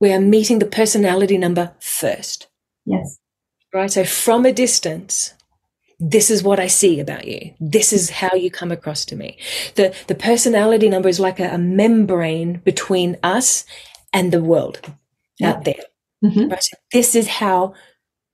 we 0.02 0.12
are 0.12 0.20
meeting 0.20 0.60
the 0.60 0.66
personality 0.66 1.38
number 1.38 1.74
first. 1.80 2.48
Yes. 2.86 3.20
Right. 3.74 3.90
So 3.90 4.04
from 4.04 4.46
a 4.46 4.52
distance, 4.52 5.34
this 6.00 6.30
is 6.30 6.44
what 6.44 6.60
I 6.60 6.68
see 6.68 7.00
about 7.00 7.28
you. 7.28 7.54
This 7.60 7.92
is 7.92 8.10
how 8.10 8.36
you 8.36 8.52
come 8.52 8.72
across 8.72 9.06
to 9.06 9.16
me. 9.16 9.38
The, 9.76 9.96
the 10.08 10.16
personality 10.16 10.90
number 10.90 11.10
is 11.10 11.20
like 11.20 11.40
a, 11.40 11.50
a 11.56 11.58
membrane 11.58 12.62
between 12.64 13.18
us 13.24 13.66
and 14.14 14.32
the 14.32 14.44
world 14.44 14.80
yeah. 15.40 15.50
out 15.52 15.64
there. 15.64 15.82
Mm-hmm. 16.24 16.50
Right? 16.50 16.64
So 16.64 16.78
this 16.94 17.16
is 17.16 17.28
how 17.28 17.74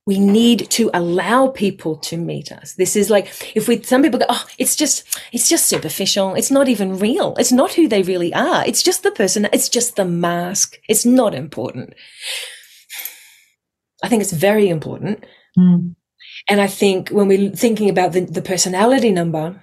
we 0.06 0.18
need 0.18 0.68
to 0.70 0.90
allow 0.92 1.48
people 1.48 1.96
to 1.96 2.18
meet 2.18 2.52
us. 2.52 2.74
This 2.74 2.94
is 2.94 3.08
like, 3.08 3.28
if 3.54 3.66
we, 3.66 3.82
some 3.82 4.02
people 4.02 4.18
go, 4.18 4.26
oh, 4.28 4.46
it's 4.58 4.76
just, 4.76 5.18
it's 5.32 5.48
just 5.48 5.66
superficial. 5.66 6.34
It's 6.34 6.50
not 6.50 6.68
even 6.68 6.98
real. 6.98 7.34
It's 7.38 7.52
not 7.52 7.72
who 7.72 7.88
they 7.88 8.02
really 8.02 8.34
are. 8.34 8.66
It's 8.66 8.82
just 8.82 9.02
the 9.02 9.10
person. 9.10 9.48
It's 9.50 9.70
just 9.70 9.96
the 9.96 10.04
mask. 10.04 10.76
It's 10.90 11.06
not 11.06 11.34
important. 11.34 11.94
I 14.02 14.08
think 14.10 14.20
it's 14.20 14.32
very 14.32 14.68
important. 14.68 15.24
Mm. 15.58 15.94
And 16.48 16.60
I 16.60 16.66
think 16.66 17.08
when 17.10 17.28
we're 17.28 17.50
thinking 17.50 17.88
about 17.88 18.12
the, 18.12 18.20
the 18.20 18.42
personality 18.42 19.10
number, 19.10 19.62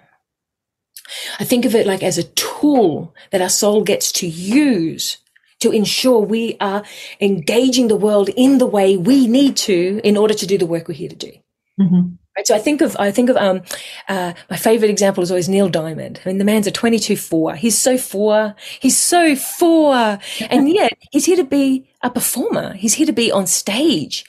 I 1.39 1.43
think 1.43 1.65
of 1.65 1.75
it 1.75 1.85
like 1.85 2.03
as 2.03 2.17
a 2.17 2.23
tool 2.23 3.13
that 3.31 3.41
our 3.41 3.49
soul 3.49 3.83
gets 3.83 4.11
to 4.13 4.27
use 4.27 5.17
to 5.59 5.71
ensure 5.71 6.19
we 6.19 6.57
are 6.59 6.83
engaging 7.19 7.87
the 7.87 7.95
world 7.95 8.29
in 8.35 8.57
the 8.57 8.65
way 8.65 8.97
we 8.97 9.27
need 9.27 9.55
to 9.55 10.01
in 10.03 10.17
order 10.17 10.33
to 10.33 10.47
do 10.47 10.57
the 10.57 10.65
work 10.65 10.87
we're 10.87 10.95
here 10.95 11.09
to 11.09 11.15
do. 11.15 11.31
Mm-hmm. 11.79 12.15
Right. 12.35 12.47
So 12.47 12.55
I 12.55 12.59
think 12.59 12.81
of 12.81 12.95
I 12.97 13.11
think 13.11 13.29
of 13.29 13.35
um 13.37 13.61
uh, 14.07 14.33
my 14.49 14.55
favorite 14.55 14.89
example 14.89 15.21
is 15.21 15.31
always 15.31 15.49
Neil 15.49 15.67
Diamond. 15.67 16.21
I 16.25 16.29
mean, 16.29 16.37
the 16.37 16.45
man's 16.45 16.65
a 16.65 16.71
22 16.71 17.17
four. 17.17 17.55
He's 17.55 17.77
so 17.77 17.97
four. 17.97 18.55
He's 18.79 18.97
so 18.97 19.35
four, 19.35 20.17
and 20.49 20.69
yet 20.69 20.97
he's 21.11 21.25
here 21.25 21.35
to 21.35 21.43
be 21.43 21.89
a 22.01 22.09
performer. 22.09 22.73
He's 22.73 22.93
here 22.93 23.05
to 23.05 23.13
be 23.13 23.31
on 23.31 23.47
stage. 23.47 24.25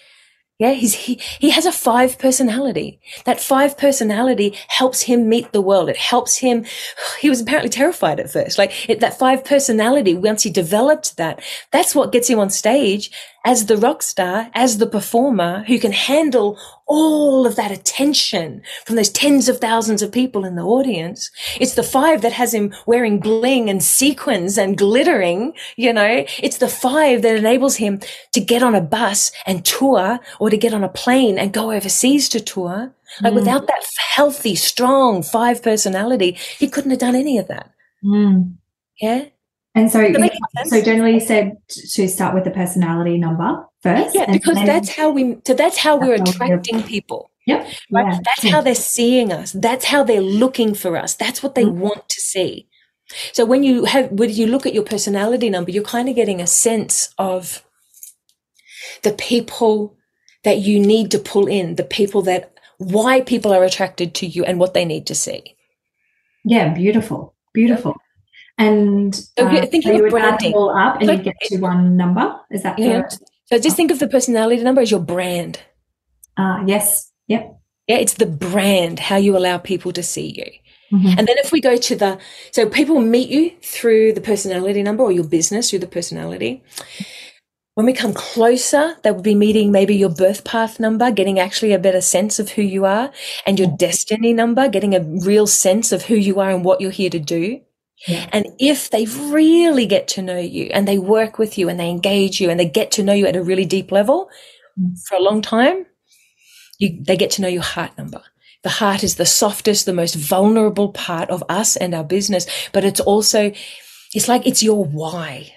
Yeah, 0.58 0.72
he's 0.74 0.94
he 0.94 1.14
he 1.40 1.50
has 1.50 1.66
a 1.66 1.72
five 1.72 2.18
personality. 2.18 3.00
That 3.24 3.40
five 3.40 3.76
personality 3.76 4.56
helps 4.68 5.02
him 5.02 5.28
meet 5.28 5.52
the 5.52 5.60
world. 5.60 5.88
It 5.88 5.96
helps 5.96 6.36
him. 6.38 6.64
He 7.20 7.30
was 7.30 7.40
apparently 7.40 7.70
terrified 7.70 8.18
at 8.20 8.30
first. 8.30 8.58
Like 8.58 8.88
it, 8.88 9.00
that 9.00 9.18
five 9.18 9.44
personality, 9.44 10.14
once 10.14 10.42
he 10.42 10.50
developed 10.50 11.16
that, 11.16 11.40
that's 11.70 11.94
what 11.94 12.12
gets 12.12 12.28
him 12.28 12.38
on 12.38 12.50
stage 12.50 13.10
as 13.44 13.66
the 13.66 13.76
rock 13.76 14.02
star, 14.02 14.50
as 14.54 14.78
the 14.78 14.86
performer 14.86 15.64
who 15.66 15.78
can 15.78 15.92
handle 15.92 16.58
all 16.86 17.46
of 17.46 17.56
that 17.56 17.70
attention 17.70 18.62
from 18.84 18.96
those 18.96 19.08
tens 19.08 19.48
of 19.48 19.58
thousands 19.58 20.02
of 20.02 20.12
people 20.12 20.44
in 20.44 20.56
the 20.56 20.62
audience. 20.62 21.30
It's 21.58 21.74
the 21.74 21.82
five 21.82 22.22
that 22.22 22.32
has 22.32 22.54
him 22.54 22.74
wearing 22.86 23.18
bling 23.18 23.68
and 23.68 23.82
sequins 23.82 24.58
and 24.58 24.76
glittering, 24.76 25.54
you 25.76 25.92
know, 25.92 26.24
it's 26.42 26.58
the 26.58 26.68
five 26.68 27.22
that 27.22 27.36
enables 27.36 27.76
him 27.76 28.00
to 28.32 28.40
get 28.40 28.62
on 28.62 28.74
a 28.74 28.80
bus 28.80 29.32
and 29.46 29.64
tour 29.64 30.20
or 30.38 30.50
to 30.50 30.56
get 30.56 30.74
on 30.74 30.84
a 30.84 30.88
plane 30.88 31.38
and 31.38 31.52
go 31.52 31.72
overseas 31.72 32.28
to 32.30 32.40
tour. 32.40 32.94
Like 33.20 33.32
mm. 33.32 33.36
without 33.36 33.66
that 33.66 33.84
healthy, 34.14 34.54
strong 34.54 35.22
five 35.22 35.62
personality, 35.62 36.32
he 36.58 36.68
couldn't 36.68 36.90
have 36.90 37.00
done 37.00 37.16
any 37.16 37.38
of 37.38 37.48
that. 37.48 37.72
Mm. 38.04 38.56
Yeah. 39.00 39.26
And 39.74 39.90
so, 39.90 40.12
so 40.66 40.82
generally 40.82 41.14
you 41.14 41.20
said 41.20 41.56
to 41.68 42.06
start 42.08 42.34
with 42.34 42.44
the 42.44 42.50
personality 42.50 43.16
number 43.16 43.66
first. 43.82 44.14
Yeah, 44.14 44.30
because 44.30 44.56
that's 44.56 44.90
how 44.90 45.10
we. 45.10 45.38
So 45.46 45.54
that's 45.54 45.78
how 45.78 45.96
we're 45.96 46.14
attracting 46.14 46.82
people. 46.82 47.30
Yep. 47.46 47.66
Right. 47.90 48.12
Yeah. 48.12 48.18
That's 48.24 48.52
how 48.52 48.60
they're 48.60 48.74
seeing 48.74 49.32
us. 49.32 49.52
That's 49.52 49.86
how 49.86 50.04
they're 50.04 50.20
looking 50.20 50.74
for 50.74 50.96
us. 50.96 51.14
That's 51.14 51.42
what 51.42 51.54
they 51.54 51.64
mm-hmm. 51.64 51.80
want 51.80 52.08
to 52.08 52.20
see. 52.20 52.68
So 53.32 53.44
when 53.44 53.62
you 53.62 53.84
have, 53.84 54.10
when 54.10 54.30
you 54.30 54.46
look 54.46 54.66
at 54.66 54.74
your 54.74 54.84
personality 54.84 55.50
number, 55.50 55.70
you're 55.70 55.82
kind 55.82 56.08
of 56.08 56.14
getting 56.14 56.40
a 56.40 56.46
sense 56.46 57.12
of 57.18 57.64
the 59.02 59.12
people 59.12 59.96
that 60.44 60.58
you 60.58 60.78
need 60.78 61.10
to 61.10 61.18
pull 61.18 61.46
in, 61.46 61.76
the 61.76 61.84
people 61.84 62.22
that 62.22 62.54
why 62.78 63.20
people 63.20 63.52
are 63.52 63.64
attracted 63.64 64.14
to 64.14 64.26
you 64.26 64.44
and 64.44 64.58
what 64.58 64.74
they 64.74 64.84
need 64.84 65.06
to 65.06 65.14
see. 65.14 65.56
Yeah, 66.44 66.72
beautiful, 66.74 67.34
beautiful. 67.54 67.96
And 68.58 69.14
uh, 69.38 69.66
so 69.66 70.04
of 70.04 70.10
branding, 70.10 70.52
all 70.54 70.76
up 70.76 71.00
and 71.00 71.10
you 71.10 71.16
get 71.16 71.34
to 71.44 71.58
one 71.58 71.96
number. 71.96 72.38
Is 72.50 72.62
that 72.62 72.78
yeah? 72.78 73.08
So 73.46 73.58
just 73.58 73.76
think 73.76 73.90
of 73.90 73.98
the 73.98 74.08
personality 74.08 74.62
number 74.62 74.80
as 74.80 74.90
your 74.90 75.00
brand. 75.00 75.60
Uh, 76.36 76.62
yes, 76.66 77.12
yep. 77.26 77.58
Yeah, 77.88 77.96
it's 77.96 78.14
the 78.14 78.26
brand, 78.26 78.98
how 78.98 79.16
you 79.16 79.36
allow 79.36 79.58
people 79.58 79.92
to 79.92 80.02
see 80.02 80.28
you. 80.36 80.96
Mm-hmm. 80.96 81.18
And 81.18 81.26
then 81.26 81.36
if 81.38 81.52
we 81.52 81.60
go 81.60 81.76
to 81.76 81.96
the, 81.96 82.18
so 82.50 82.68
people 82.68 83.00
meet 83.00 83.28
you 83.30 83.52
through 83.62 84.12
the 84.12 84.20
personality 84.20 84.82
number 84.82 85.02
or 85.02 85.10
your 85.10 85.24
business 85.24 85.70
through 85.70 85.80
the 85.80 85.86
personality. 85.86 86.62
When 87.74 87.86
we 87.86 87.94
come 87.94 88.12
closer, 88.12 88.96
they 89.02 89.10
will 89.10 89.22
be 89.22 89.34
meeting 89.34 89.72
maybe 89.72 89.96
your 89.96 90.10
birth 90.10 90.44
path 90.44 90.78
number, 90.78 91.10
getting 91.10 91.38
actually 91.38 91.72
a 91.72 91.78
better 91.78 92.02
sense 92.02 92.38
of 92.38 92.50
who 92.50 92.62
you 92.62 92.84
are, 92.84 93.10
and 93.46 93.58
your 93.58 93.74
destiny 93.78 94.34
number, 94.34 94.68
getting 94.68 94.94
a 94.94 95.00
real 95.00 95.46
sense 95.46 95.90
of 95.90 96.04
who 96.04 96.14
you 96.14 96.38
are 96.38 96.50
and 96.50 96.66
what 96.66 96.82
you're 96.82 96.90
here 96.90 97.08
to 97.08 97.18
do. 97.18 97.62
Yeah. 98.06 98.28
And 98.32 98.46
if 98.58 98.90
they 98.90 99.06
really 99.06 99.86
get 99.86 100.08
to 100.08 100.22
know 100.22 100.38
you 100.38 100.70
and 100.72 100.88
they 100.88 100.98
work 100.98 101.38
with 101.38 101.56
you 101.56 101.68
and 101.68 101.78
they 101.78 101.88
engage 101.88 102.40
you 102.40 102.50
and 102.50 102.58
they 102.58 102.68
get 102.68 102.90
to 102.92 103.02
know 103.02 103.12
you 103.12 103.26
at 103.26 103.36
a 103.36 103.42
really 103.42 103.64
deep 103.64 103.92
level 103.92 104.28
mm. 104.78 104.98
for 105.06 105.16
a 105.16 105.22
long 105.22 105.40
time, 105.40 105.86
you, 106.78 106.98
they 107.00 107.16
get 107.16 107.30
to 107.32 107.42
know 107.42 107.48
your 107.48 107.62
heart 107.62 107.96
number. 107.96 108.22
The 108.62 108.70
heart 108.70 109.02
is 109.02 109.16
the 109.16 109.26
softest, 109.26 109.86
the 109.86 109.92
most 109.92 110.14
vulnerable 110.14 110.92
part 110.92 111.30
of 111.30 111.42
us 111.48 111.76
and 111.76 111.94
our 111.94 112.04
business, 112.04 112.46
but 112.72 112.84
it's 112.84 113.00
also, 113.00 113.52
it's 114.14 114.28
like 114.28 114.46
it's 114.46 114.62
your 114.62 114.84
why. 114.84 115.52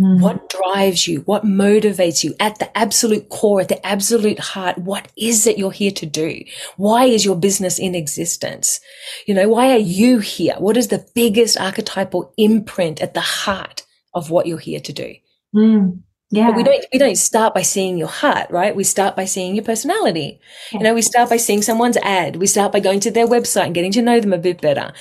Mm. 0.00 0.20
What 0.20 0.48
drives 0.48 1.06
you? 1.06 1.20
What 1.20 1.44
motivates 1.44 2.24
you 2.24 2.34
at 2.40 2.58
the 2.58 2.76
absolute 2.76 3.28
core, 3.28 3.60
at 3.60 3.68
the 3.68 3.84
absolute 3.86 4.38
heart? 4.38 4.78
What 4.78 5.08
is 5.16 5.46
it 5.46 5.58
you're 5.58 5.70
here 5.70 5.90
to 5.90 6.06
do? 6.06 6.42
Why 6.76 7.04
is 7.04 7.24
your 7.24 7.36
business 7.36 7.78
in 7.78 7.94
existence? 7.94 8.80
You 9.26 9.34
know, 9.34 9.48
why 9.48 9.72
are 9.72 9.78
you 9.78 10.20
here? 10.20 10.54
What 10.58 10.78
is 10.78 10.88
the 10.88 11.06
biggest 11.14 11.60
archetypal 11.60 12.32
imprint 12.38 13.02
at 13.02 13.12
the 13.12 13.20
heart 13.20 13.84
of 14.14 14.30
what 14.30 14.46
you're 14.46 14.58
here 14.58 14.80
to 14.80 14.92
do? 14.92 15.14
Mm. 15.54 16.02
Yeah. 16.30 16.46
But 16.46 16.56
we 16.56 16.62
don't 16.62 16.86
we 16.92 16.98
don't 16.98 17.18
start 17.18 17.54
by 17.54 17.62
seeing 17.62 17.98
your 17.98 18.08
heart, 18.08 18.50
right? 18.50 18.74
We 18.74 18.84
start 18.84 19.16
by 19.16 19.24
seeing 19.24 19.56
your 19.56 19.64
personality. 19.64 20.40
Yeah. 20.72 20.78
You 20.78 20.84
know, 20.84 20.94
we 20.94 21.02
start 21.02 21.28
by 21.28 21.36
seeing 21.36 21.60
someone's 21.60 21.96
ad. 21.98 22.36
We 22.36 22.46
start 22.46 22.72
by 22.72 22.80
going 22.80 23.00
to 23.00 23.10
their 23.10 23.26
website 23.26 23.66
and 23.66 23.74
getting 23.74 23.92
to 23.92 24.02
know 24.02 24.20
them 24.20 24.32
a 24.32 24.38
bit 24.38 24.60
better. 24.60 24.92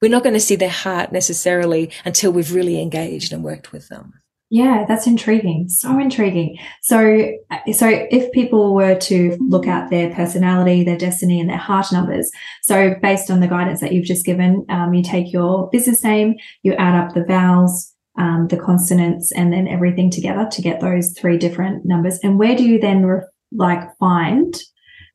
We're 0.00 0.10
not 0.10 0.22
going 0.22 0.34
to 0.34 0.40
see 0.40 0.56
their 0.56 0.68
heart 0.70 1.12
necessarily 1.12 1.90
until 2.04 2.32
we've 2.32 2.54
really 2.54 2.80
engaged 2.80 3.32
and 3.32 3.44
worked 3.44 3.70
with 3.70 3.88
them. 3.88 4.14
Yeah, 4.50 4.86
that's 4.88 5.06
intriguing. 5.06 5.68
So 5.68 5.98
intriguing. 5.98 6.56
So, 6.82 7.32
so 7.72 7.86
if 7.88 8.32
people 8.32 8.74
were 8.74 8.94
to 8.94 9.36
look 9.40 9.66
at 9.66 9.90
their 9.90 10.14
personality, 10.14 10.84
their 10.84 10.96
destiny, 10.96 11.38
and 11.38 11.50
their 11.50 11.58
heart 11.58 11.92
numbers, 11.92 12.30
so 12.62 12.94
based 13.02 13.30
on 13.30 13.40
the 13.40 13.46
guidance 13.46 13.80
that 13.80 13.92
you've 13.92 14.06
just 14.06 14.24
given, 14.24 14.64
um, 14.70 14.94
you 14.94 15.02
take 15.02 15.34
your 15.34 15.68
business 15.70 16.02
name, 16.02 16.36
you 16.62 16.72
add 16.74 16.98
up 16.98 17.14
the 17.14 17.24
vowels, 17.24 17.92
um, 18.18 18.48
the 18.48 18.56
consonants, 18.56 19.30
and 19.32 19.52
then 19.52 19.68
everything 19.68 20.10
together 20.10 20.48
to 20.50 20.62
get 20.62 20.80
those 20.80 21.12
three 21.12 21.36
different 21.36 21.84
numbers. 21.84 22.18
And 22.22 22.38
where 22.38 22.56
do 22.56 22.64
you 22.64 22.80
then 22.80 23.04
re- 23.04 23.26
like 23.52 23.82
find 23.98 24.54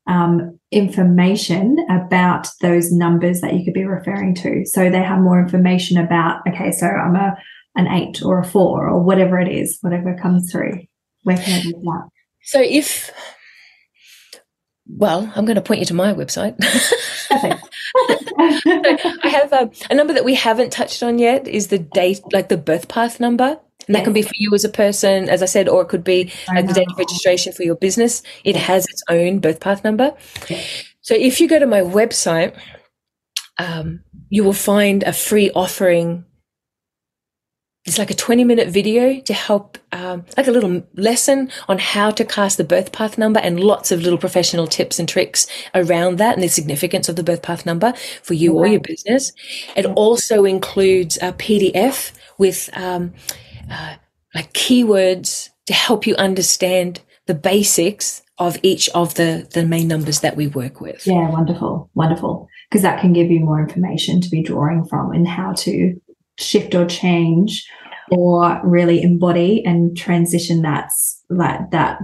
um, 0.07 0.59
information 0.71 1.83
about 1.89 2.49
those 2.61 2.91
numbers 2.91 3.41
that 3.41 3.55
you 3.55 3.65
could 3.65 3.73
be 3.73 3.85
referring 3.85 4.35
to? 4.35 4.63
So 4.65 4.91
they 4.91 5.01
have 5.01 5.21
more 5.21 5.41
information 5.41 5.97
about. 5.97 6.41
Okay, 6.47 6.71
so 6.71 6.85
I'm 6.85 7.15
a 7.15 7.35
an 7.75 7.87
eight 7.87 8.21
or 8.23 8.39
a 8.39 8.45
four 8.45 8.87
or 8.87 9.01
whatever 9.01 9.39
it 9.39 9.47
is, 9.47 9.77
whatever 9.81 10.15
comes 10.15 10.51
through. 10.51 10.81
Where 11.23 11.37
can 11.37 11.53
I 11.53 11.61
do 11.61 11.71
that? 11.71 12.09
So 12.43 12.61
if, 12.61 13.11
well, 14.87 15.31
I'm 15.35 15.45
going 15.45 15.55
to 15.55 15.61
point 15.61 15.79
you 15.79 15.85
to 15.87 15.93
my 15.93 16.13
website. 16.13 16.55
I 17.31 19.29
have 19.29 19.53
a, 19.53 19.71
a, 19.89 19.95
number 19.95 20.13
that 20.13 20.25
we 20.25 20.35
haven't 20.35 20.71
touched 20.71 21.03
on 21.03 21.19
yet 21.19 21.47
is 21.47 21.67
the 21.67 21.79
date, 21.79 22.21
like 22.31 22.49
the 22.49 22.57
birth 22.57 22.87
path 22.87 23.19
number. 23.19 23.59
And 23.87 23.95
that 23.95 24.03
can 24.03 24.13
be 24.13 24.21
for 24.21 24.31
you 24.35 24.53
as 24.53 24.63
a 24.63 24.69
person, 24.69 25.27
as 25.27 25.43
I 25.43 25.45
said, 25.45 25.67
or 25.67 25.81
it 25.81 25.89
could 25.89 26.05
be 26.05 26.31
like 26.47 26.67
the 26.67 26.73
date 26.73 26.87
of 26.89 26.97
registration 26.97 27.51
for 27.51 27.63
your 27.63 27.75
business. 27.75 28.23
It 28.45 28.55
has 28.55 28.85
its 28.85 29.03
own 29.09 29.39
birth 29.39 29.59
path 29.59 29.83
number. 29.83 30.13
So 31.01 31.15
if 31.15 31.41
you 31.41 31.49
go 31.49 31.59
to 31.59 31.65
my 31.65 31.81
website, 31.81 32.57
um, 33.57 34.01
you 34.29 34.43
will 34.43 34.53
find 34.53 35.03
a 35.03 35.11
free 35.11 35.51
offering 35.51 36.25
it's 37.85 37.97
like 37.97 38.09
a 38.09 38.15
20 38.15 38.45
minute 38.45 38.69
video 38.69 39.19
to 39.21 39.33
help, 39.33 39.77
um, 39.91 40.25
like 40.37 40.47
a 40.47 40.51
little 40.51 40.83
lesson 40.95 41.51
on 41.67 41.79
how 41.79 42.11
to 42.11 42.23
cast 42.23 42.57
the 42.57 42.63
birth 42.63 42.93
path 42.93 43.17
number 43.17 43.41
and 43.41 43.59
lots 43.59 43.91
of 43.91 44.01
little 44.01 44.17
professional 44.17 44.67
tips 44.67 44.99
and 44.99 45.09
tricks 45.09 45.47
around 45.75 46.17
that 46.17 46.35
and 46.35 46.43
the 46.43 46.47
significance 46.47 47.09
of 47.09 47.17
the 47.17 47.23
birth 47.23 47.41
path 47.41 47.65
number 47.65 47.93
for 48.21 48.35
you 48.35 48.53
or 48.53 48.67
your 48.67 48.79
business. 48.79 49.33
It 49.75 49.85
also 49.85 50.45
includes 50.45 51.17
a 51.17 51.33
PDF 51.33 52.13
with, 52.37 52.69
um, 52.73 53.13
uh, 53.69 53.95
like 54.33 54.53
keywords 54.53 55.49
to 55.65 55.73
help 55.73 56.07
you 56.07 56.15
understand 56.15 57.01
the 57.25 57.33
basics 57.33 58.21
of 58.37 58.57
each 58.63 58.89
of 58.89 59.15
the, 59.15 59.47
the 59.51 59.65
main 59.65 59.87
numbers 59.87 60.21
that 60.21 60.35
we 60.35 60.47
work 60.47 60.81
with. 60.81 61.05
Yeah, 61.05 61.29
wonderful. 61.29 61.89
Wonderful. 61.93 62.47
Because 62.69 62.81
that 62.81 62.99
can 62.99 63.13
give 63.13 63.29
you 63.29 63.41
more 63.41 63.61
information 63.61 64.21
to 64.21 64.29
be 64.29 64.41
drawing 64.41 64.85
from 64.85 65.11
and 65.11 65.27
how 65.27 65.53
to 65.53 66.01
shift 66.39 66.75
or 66.75 66.85
change 66.85 67.67
or 68.11 68.59
really 68.63 69.01
embody 69.01 69.63
and 69.65 69.95
transition 69.97 70.61
that 70.61 70.89
like 71.29 71.71
that 71.71 71.99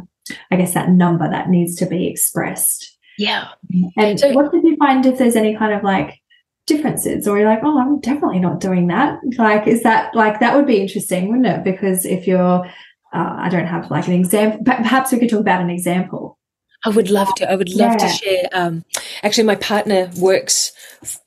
i 0.52 0.56
guess 0.56 0.74
that 0.74 0.90
number 0.90 1.30
that 1.30 1.50
needs 1.50 1.76
to 1.76 1.86
be 1.86 2.08
expressed. 2.08 2.98
Yeah. 3.18 3.50
And 3.98 4.18
so, 4.18 4.32
what 4.32 4.52
did 4.52 4.64
you 4.64 4.78
find 4.78 5.06
if 5.06 5.18
there's 5.18 5.36
any 5.36 5.56
kind 5.58 5.74
of 5.74 5.84
like 5.84 6.20
differences? 6.68 7.28
Or 7.28 7.38
you're 7.38 7.50
like 7.50 7.64
oh 7.64 7.80
i'm 7.80 8.00
definitely 8.00 8.40
not 8.40 8.62
doing 8.62 8.88
that. 8.88 9.20
Like 9.38 9.68
is 9.68 9.84
that 9.84 10.16
like 10.16 10.40
that 10.40 10.56
would 10.56 10.68
be 10.68 10.82
interesting 10.82 11.28
wouldn't 11.28 11.48
it? 11.48 11.64
Because 11.64 12.06
if 12.06 12.28
you're 12.28 12.66
uh, 13.14 13.36
i 13.40 13.50
don't 13.50 13.66
have 13.66 13.90
like 13.92 14.08
an 14.08 14.14
example 14.14 14.64
perhaps 14.64 15.12
we 15.12 15.20
could 15.20 15.30
talk 15.30 15.40
about 15.40 15.62
an 15.62 15.70
example 15.70 16.39
I 16.86 16.90
would 16.90 17.10
love 17.10 17.34
to. 17.36 17.52
I 17.52 17.56
would 17.56 17.70
love 17.70 17.94
yeah. 17.94 17.98
to 17.98 18.08
share. 18.08 18.44
Um, 18.54 18.86
actually, 19.22 19.44
my 19.44 19.56
partner 19.56 20.10
works. 20.18 20.72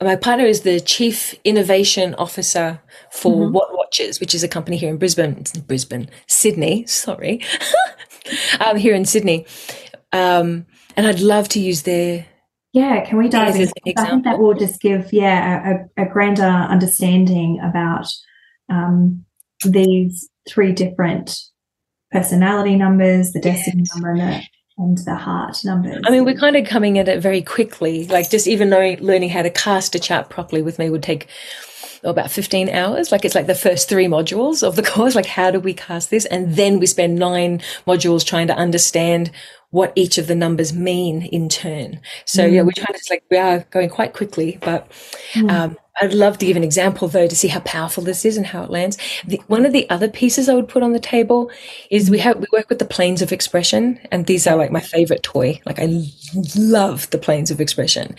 My 0.00 0.16
partner 0.16 0.46
is 0.46 0.62
the 0.62 0.80
chief 0.80 1.34
innovation 1.44 2.14
officer 2.14 2.80
for 3.10 3.48
mm-hmm. 3.48 3.56
Wattwatchers, 3.56 4.18
which 4.18 4.34
is 4.34 4.42
a 4.42 4.48
company 4.48 4.78
here 4.78 4.88
in 4.90 4.96
Brisbane. 4.96 5.36
It's 5.38 5.54
in 5.54 5.62
Brisbane, 5.62 6.08
Sydney. 6.26 6.86
Sorry, 6.86 7.42
um, 8.60 8.76
here 8.76 8.94
in 8.94 9.04
Sydney. 9.04 9.46
Um, 10.12 10.66
and 10.96 11.06
I'd 11.06 11.20
love 11.20 11.48
to 11.50 11.60
use 11.60 11.82
their. 11.82 12.26
Yeah, 12.72 13.04
can 13.04 13.18
we 13.18 13.28
dive 13.28 13.56
in? 13.56 13.70
I 13.98 14.06
think 14.06 14.24
that 14.24 14.38
will 14.38 14.54
just 14.54 14.80
give 14.80 15.12
yeah 15.12 15.84
a, 15.96 16.02
a 16.04 16.08
grander 16.08 16.42
understanding 16.42 17.60
about 17.60 18.06
um, 18.70 19.26
these 19.64 20.30
three 20.48 20.72
different 20.72 21.38
personality 22.10 22.76
numbers, 22.76 23.32
the 23.32 23.40
destiny 23.40 23.82
yes. 23.82 23.94
number, 23.94 24.10
and 24.12 24.20
the 24.20 24.46
and 24.78 24.98
the 24.98 25.14
heart 25.14 25.58
numbers. 25.64 26.02
I 26.06 26.10
mean, 26.10 26.24
we're 26.24 26.34
kind 26.34 26.56
of 26.56 26.66
coming 26.66 26.98
at 26.98 27.08
it 27.08 27.20
very 27.20 27.42
quickly. 27.42 28.06
Like 28.06 28.30
just 28.30 28.46
even 28.46 28.70
knowing, 28.70 28.98
learning 29.00 29.30
how 29.30 29.42
to 29.42 29.50
cast 29.50 29.94
a 29.94 30.00
chart 30.00 30.30
properly 30.30 30.62
with 30.62 30.78
me 30.78 30.90
would 30.90 31.02
take 31.02 31.28
oh, 32.04 32.10
about 32.10 32.30
15 32.30 32.68
hours. 32.70 33.12
Like 33.12 33.24
it's 33.24 33.34
like 33.34 33.46
the 33.46 33.54
first 33.54 33.88
three 33.88 34.06
modules 34.06 34.66
of 34.66 34.76
the 34.76 34.82
course. 34.94 35.14
Like 35.14 35.26
how 35.26 35.50
do 35.50 35.60
we 35.60 35.74
cast 35.74 36.10
this? 36.10 36.24
And 36.26 36.56
then 36.56 36.78
we 36.78 36.86
spend 36.86 37.16
nine 37.16 37.60
modules 37.86 38.24
trying 38.24 38.46
to 38.46 38.56
understand 38.56 39.30
what 39.72 39.92
each 39.96 40.16
of 40.16 40.28
the 40.28 40.34
numbers 40.34 40.72
mean 40.72 41.22
in 41.22 41.48
turn. 41.48 42.00
So 42.24 42.44
mm. 42.44 42.52
yeah, 42.52 42.62
we're 42.62 42.72
trying 42.72 42.94
to 42.94 43.06
like, 43.10 43.24
we 43.30 43.36
are 43.36 43.66
going 43.70 43.90
quite 43.90 44.12
quickly, 44.14 44.58
but, 44.62 44.90
mm. 45.32 45.50
um, 45.50 45.76
I'd 46.00 46.14
love 46.14 46.38
to 46.38 46.46
give 46.46 46.56
an 46.56 46.64
example 46.64 47.06
though 47.06 47.26
to 47.26 47.36
see 47.36 47.48
how 47.48 47.60
powerful 47.60 48.02
this 48.02 48.24
is 48.24 48.38
and 48.38 48.46
how 48.46 48.62
it 48.64 48.70
lands. 48.70 48.96
The, 49.26 49.42
one 49.48 49.66
of 49.66 49.72
the 49.72 49.88
other 49.90 50.08
pieces 50.08 50.48
I 50.48 50.54
would 50.54 50.68
put 50.68 50.82
on 50.82 50.92
the 50.92 51.00
table 51.00 51.50
is 51.90 52.10
we 52.10 52.18
have 52.20 52.38
we 52.38 52.46
work 52.50 52.70
with 52.70 52.78
the 52.78 52.86
planes 52.86 53.20
of 53.20 53.30
expression, 53.30 54.00
and 54.10 54.26
these 54.26 54.46
are 54.46 54.56
like 54.56 54.72
my 54.72 54.80
favorite 54.80 55.22
toy. 55.22 55.60
Like 55.66 55.78
I 55.78 56.04
love 56.56 57.10
the 57.10 57.18
planes 57.18 57.50
of 57.50 57.60
expression. 57.60 58.16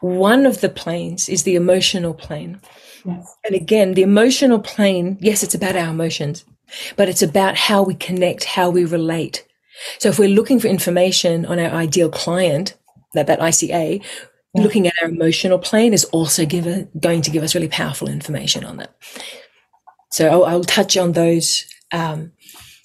One 0.00 0.44
of 0.44 0.60
the 0.60 0.68
planes 0.68 1.28
is 1.28 1.44
the 1.44 1.54
emotional 1.54 2.14
plane. 2.14 2.60
Yes. 3.04 3.36
And 3.44 3.54
again, 3.54 3.94
the 3.94 4.02
emotional 4.02 4.58
plane, 4.58 5.16
yes, 5.20 5.44
it's 5.44 5.54
about 5.54 5.76
our 5.76 5.90
emotions, 5.90 6.44
but 6.96 7.08
it's 7.08 7.22
about 7.22 7.56
how 7.56 7.84
we 7.84 7.94
connect, 7.94 8.44
how 8.44 8.70
we 8.70 8.84
relate. 8.84 9.46
So 9.98 10.08
if 10.08 10.18
we're 10.18 10.28
looking 10.28 10.60
for 10.60 10.68
information 10.68 11.46
on 11.46 11.58
our 11.58 11.70
ideal 11.70 12.10
client, 12.10 12.74
that, 13.14 13.26
that 13.26 13.40
ICA, 13.40 14.02
yeah. 14.54 14.62
looking 14.62 14.86
at 14.86 14.94
our 15.02 15.08
emotional 15.08 15.58
plane 15.58 15.92
is 15.92 16.04
also 16.06 16.44
give 16.46 16.66
a, 16.66 16.88
going 16.98 17.22
to 17.22 17.30
give 17.30 17.42
us 17.42 17.54
really 17.54 17.68
powerful 17.68 18.08
information 18.08 18.64
on 18.64 18.76
that. 18.78 18.94
So 20.10 20.28
I'll, 20.28 20.44
I'll 20.44 20.64
touch 20.64 20.96
on 20.96 21.12
those. 21.12 21.64
Um, 21.92 22.32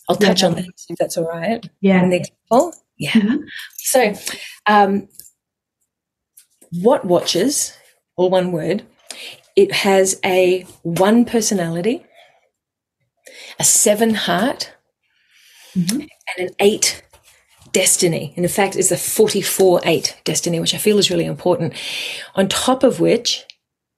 I'll 0.08 0.16
touch 0.16 0.41
yeah. 0.41 0.47
on 0.47 0.56
that 0.56 0.66
if 0.89 0.97
that's 0.97 1.18
all 1.18 1.28
right. 1.28 1.68
Yeah. 1.82 2.04
In 2.04 2.10
the 2.10 2.18
example. 2.18 2.74
Yeah. 2.97 3.12
Mm-hmm. 3.12 3.38
So, 3.78 4.14
um, 4.66 5.08
Wattwatchers, 6.76 7.76
all 8.18 8.30
one 8.30 8.52
word, 8.52 8.84
it 9.56 9.72
has 9.72 10.20
a 10.24 10.62
one 10.84 11.26
personality, 11.26 12.06
a 13.60 13.64
seven 13.64 14.14
heart, 14.14 14.74
mm-hmm. 15.76 16.06
And 16.38 16.50
an 16.50 16.56
eight 16.60 17.04
destiny. 17.72 18.34
And 18.36 18.46
in 18.46 18.52
fact, 18.52 18.76
it's 18.76 18.92
a 18.92 18.98
44 18.98 19.82
8 19.84 20.22
destiny, 20.24 20.60
which 20.60 20.74
I 20.74 20.78
feel 20.78 20.98
is 20.98 21.12
really 21.12 21.26
important. 21.26 21.74
On 22.36 22.48
top 22.48 22.84
of 22.84 23.00
which 23.00 23.46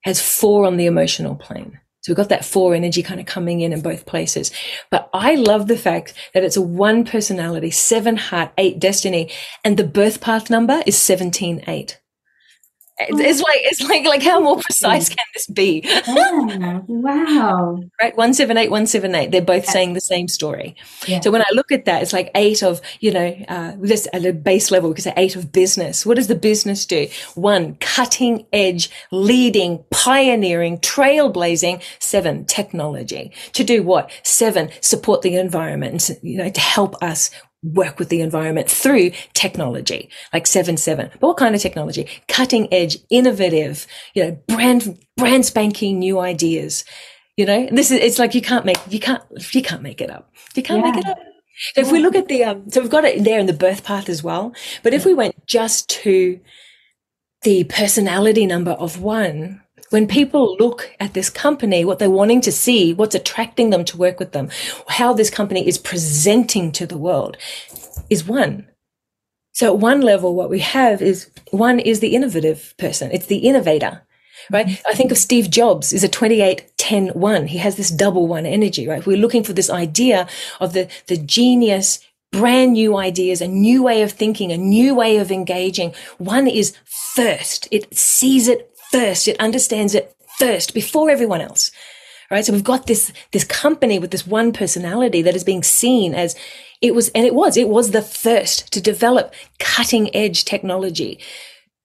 has 0.03 0.21
four 0.21 0.65
on 0.65 0.77
the 0.77 0.85
emotional 0.85 1.35
plane. 1.35 1.79
So 2.01 2.11
we've 2.11 2.17
got 2.17 2.29
that 2.29 2.45
four 2.45 2.73
energy 2.73 3.03
kind 3.03 3.19
of 3.19 3.27
coming 3.27 3.61
in 3.61 3.71
in 3.71 3.81
both 3.81 4.07
places. 4.07 4.51
But 4.89 5.07
I 5.13 5.35
love 5.35 5.67
the 5.67 5.77
fact 5.77 6.15
that 6.33 6.43
it's 6.43 6.57
a 6.57 6.61
one 6.61 7.05
personality, 7.05 7.69
seven 7.69 8.17
heart, 8.17 8.51
eight 8.57 8.79
destiny, 8.79 9.29
and 9.63 9.77
the 9.77 9.83
birth 9.83 10.19
path 10.19 10.49
number 10.49 10.81
is 10.87 10.97
17 10.97 11.63
8. 11.67 12.00
It's 13.09 13.41
like 13.41 13.59
it's 13.63 13.81
like 13.81 14.05
like 14.05 14.23
how 14.23 14.39
more 14.39 14.57
precise 14.57 15.09
can 15.09 15.25
this 15.33 15.47
be? 15.47 15.83
oh, 16.07 16.83
wow. 16.87 17.79
Right, 18.01 18.15
one 18.15 18.33
seven 18.33 18.57
eight, 18.57 18.71
one 18.71 18.87
seven 18.87 19.13
eight. 19.15 19.31
They're 19.31 19.41
both 19.41 19.65
saying 19.65 19.93
the 19.93 20.01
same 20.01 20.27
story. 20.27 20.75
Yeah. 21.07 21.21
So 21.21 21.31
when 21.31 21.41
I 21.41 21.49
look 21.53 21.71
at 21.71 21.85
that, 21.85 22.01
it's 22.01 22.13
like 22.13 22.31
eight 22.35 22.63
of 22.63 22.81
you 22.99 23.11
know 23.11 23.45
uh, 23.47 23.73
this 23.77 24.07
at 24.13 24.25
a 24.25 24.33
base 24.33 24.71
level 24.71 24.89
because 24.89 25.07
eight 25.17 25.35
of 25.35 25.51
business. 25.51 26.05
What 26.05 26.15
does 26.15 26.27
the 26.27 26.35
business 26.35 26.85
do? 26.85 27.07
One, 27.35 27.75
cutting 27.75 28.45
edge, 28.53 28.89
leading, 29.11 29.83
pioneering, 29.91 30.79
trailblazing. 30.79 31.81
Seven, 31.99 32.45
technology. 32.45 33.31
To 33.53 33.63
do 33.63 33.83
what? 33.83 34.11
Seven, 34.23 34.69
support 34.81 35.21
the 35.21 35.35
environment. 35.35 36.09
You 36.21 36.37
know, 36.37 36.49
to 36.49 36.61
help 36.61 37.01
us 37.01 37.29
work 37.63 37.99
with 37.99 38.09
the 38.09 38.21
environment 38.21 38.69
through 38.69 39.11
technology, 39.33 40.09
like 40.33 40.47
seven 40.47 40.77
seven. 40.77 41.09
But 41.19 41.27
what 41.27 41.37
kind 41.37 41.55
of 41.55 41.61
technology? 41.61 42.07
Cutting 42.27 42.71
edge, 42.73 42.97
innovative, 43.09 43.87
you 44.13 44.23
know, 44.23 44.39
brand 44.47 44.97
brand 45.17 45.45
spanking 45.45 45.99
new 45.99 46.19
ideas. 46.19 46.83
You 47.37 47.45
know, 47.45 47.67
this 47.71 47.91
is 47.91 47.99
it's 47.99 48.19
like 48.19 48.35
you 48.35 48.41
can't 48.41 48.65
make 48.65 48.79
you 48.89 48.99
can't 48.99 49.23
you 49.53 49.61
can't 49.61 49.81
make 49.81 50.01
it 50.01 50.09
up. 50.09 50.31
You 50.55 50.63
can't 50.63 50.83
yeah. 50.83 50.91
make 50.91 51.05
it 51.05 51.09
up. 51.09 51.17
So 51.73 51.81
if 51.81 51.91
we 51.91 51.99
look 51.99 52.15
at 52.15 52.27
the 52.27 52.43
um, 52.43 52.69
so 52.69 52.81
we've 52.81 52.89
got 52.89 53.05
it 53.05 53.23
there 53.23 53.39
in 53.39 53.45
the 53.45 53.53
birth 53.53 53.83
path 53.83 54.09
as 54.09 54.23
well. 54.23 54.53
But 54.83 54.93
if 54.93 55.05
we 55.05 55.13
went 55.13 55.45
just 55.45 55.89
to 55.89 56.39
the 57.43 57.63
personality 57.65 58.45
number 58.45 58.71
of 58.71 59.01
one, 59.01 59.61
when 59.91 60.07
people 60.07 60.55
look 60.57 60.89
at 60.99 61.13
this 61.13 61.29
company, 61.29 61.85
what 61.85 61.99
they're 61.99 62.09
wanting 62.09 62.41
to 62.41 62.51
see, 62.51 62.93
what's 62.93 63.13
attracting 63.13 63.69
them 63.69 63.85
to 63.85 63.97
work 63.97 64.19
with 64.19 64.31
them, 64.31 64.49
how 64.87 65.13
this 65.13 65.29
company 65.29 65.67
is 65.67 65.77
presenting 65.77 66.71
to 66.71 66.87
the 66.87 66.97
world 66.97 67.37
is 68.09 68.25
one. 68.25 68.67
So 69.51 69.67
at 69.67 69.79
one 69.79 70.01
level, 70.01 70.33
what 70.33 70.49
we 70.49 70.59
have 70.59 71.01
is 71.01 71.29
one 71.51 71.79
is 71.79 71.99
the 71.99 72.15
innovative 72.15 72.73
person. 72.77 73.11
It's 73.11 73.25
the 73.25 73.39
innovator, 73.39 74.01
right? 74.49 74.65
Mm-hmm. 74.65 74.87
I 74.87 74.93
think 74.93 75.11
of 75.11 75.17
Steve 75.17 75.49
Jobs 75.49 75.91
is 75.91 76.05
a 76.05 76.09
28, 76.09 76.71
10, 76.77 77.07
1. 77.09 77.47
He 77.47 77.57
has 77.57 77.75
this 77.75 77.91
double 77.91 78.27
one 78.27 78.45
energy, 78.45 78.87
right? 78.87 79.05
We're 79.05 79.17
looking 79.17 79.43
for 79.43 79.53
this 79.53 79.69
idea 79.69 80.27
of 80.61 80.71
the, 80.71 80.87
the 81.07 81.17
genius, 81.17 81.99
brand 82.31 82.73
new 82.73 82.95
ideas, 82.95 83.41
a 83.41 83.47
new 83.47 83.83
way 83.83 84.01
of 84.03 84.13
thinking, 84.13 84.53
a 84.53 84.57
new 84.57 84.95
way 84.95 85.17
of 85.17 85.31
engaging. 85.31 85.93
One 86.17 86.47
is 86.47 86.77
first. 86.85 87.67
It 87.71 87.93
sees 87.95 88.47
it 88.47 88.70
first. 88.91 89.27
It 89.27 89.39
understands 89.39 89.95
it 89.95 90.15
first 90.37 90.73
before 90.73 91.09
everyone 91.09 91.41
else. 91.41 91.71
Right. 92.29 92.45
So 92.45 92.53
we've 92.53 92.63
got 92.63 92.87
this, 92.87 93.11
this 93.33 93.43
company 93.43 93.99
with 93.99 94.11
this 94.11 94.25
one 94.25 94.53
personality 94.53 95.21
that 95.21 95.35
is 95.35 95.43
being 95.43 95.63
seen 95.63 96.13
as 96.13 96.35
it 96.81 96.95
was, 96.95 97.09
and 97.09 97.25
it 97.25 97.35
was, 97.35 97.57
it 97.57 97.67
was 97.67 97.91
the 97.91 98.01
first 98.01 98.71
to 98.71 98.81
develop 98.81 99.33
cutting 99.59 100.15
edge 100.15 100.45
technology 100.45 101.19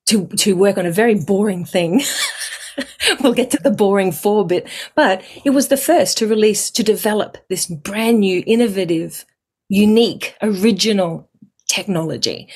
to, 0.06 0.28
to 0.38 0.54
work 0.54 0.78
on 0.78 0.86
a 0.86 0.92
very 0.92 1.16
boring 1.16 1.64
thing. 1.64 2.02
we'll 3.20 3.34
get 3.34 3.50
to 3.50 3.58
the 3.58 3.72
boring 3.72 4.12
four 4.12 4.46
bit, 4.46 4.68
but 4.94 5.22
it 5.44 5.50
was 5.50 5.66
the 5.68 5.76
first 5.76 6.16
to 6.18 6.28
release, 6.28 6.70
to 6.70 6.82
develop 6.82 7.38
this 7.48 7.66
brand 7.66 8.20
new, 8.20 8.44
innovative 8.46 9.24
unique, 9.68 10.34
original 10.42 11.28
technology. 11.68 12.48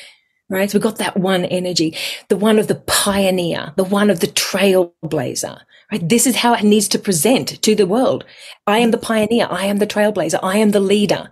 Right. 0.50 0.68
So 0.68 0.78
we've 0.78 0.82
got 0.82 0.98
that 0.98 1.16
one 1.16 1.44
energy, 1.44 1.96
the 2.28 2.36
one 2.36 2.58
of 2.58 2.66
the 2.66 2.74
pioneer, 2.74 3.72
the 3.76 3.84
one 3.84 4.10
of 4.10 4.18
the 4.18 4.26
trailblazer. 4.26 5.60
Right. 5.92 6.08
This 6.08 6.26
is 6.26 6.36
how 6.36 6.54
it 6.54 6.64
needs 6.64 6.88
to 6.88 6.98
present 6.98 7.62
to 7.62 7.74
the 7.76 7.86
world. 7.86 8.24
I 8.66 8.78
am 8.78 8.90
the 8.90 8.98
pioneer. 8.98 9.46
I 9.48 9.66
am 9.66 9.78
the 9.78 9.86
trailblazer. 9.86 10.40
I 10.42 10.58
am 10.58 10.72
the 10.72 10.80
leader. 10.80 11.30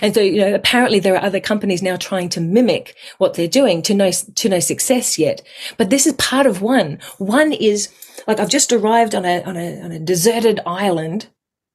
And 0.00 0.14
so, 0.14 0.20
you 0.20 0.40
know, 0.40 0.54
apparently 0.54 0.98
there 0.98 1.14
are 1.14 1.22
other 1.22 1.40
companies 1.40 1.82
now 1.82 1.96
trying 1.96 2.28
to 2.30 2.40
mimic 2.40 2.96
what 3.18 3.34
they're 3.34 3.48
doing 3.48 3.82
to 3.82 3.94
no, 3.94 4.10
to 4.10 4.48
no 4.48 4.60
success 4.60 5.18
yet. 5.18 5.42
But 5.76 5.90
this 5.90 6.06
is 6.06 6.14
part 6.14 6.46
of 6.46 6.62
one. 6.62 7.00
One 7.18 7.52
is 7.52 7.92
like 8.26 8.40
I've 8.40 8.48
just 8.48 8.72
arrived 8.72 9.14
on 9.14 9.24
a, 9.24 9.42
on 9.42 9.56
a, 9.56 9.80
on 9.82 9.92
a 9.92 9.98
deserted 9.98 10.60
island 10.64 11.26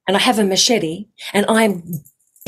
and 0.08 0.16
I 0.16 0.20
have 0.20 0.38
a 0.38 0.44
machete 0.44 1.06
and 1.32 1.46
I'm 1.48 1.84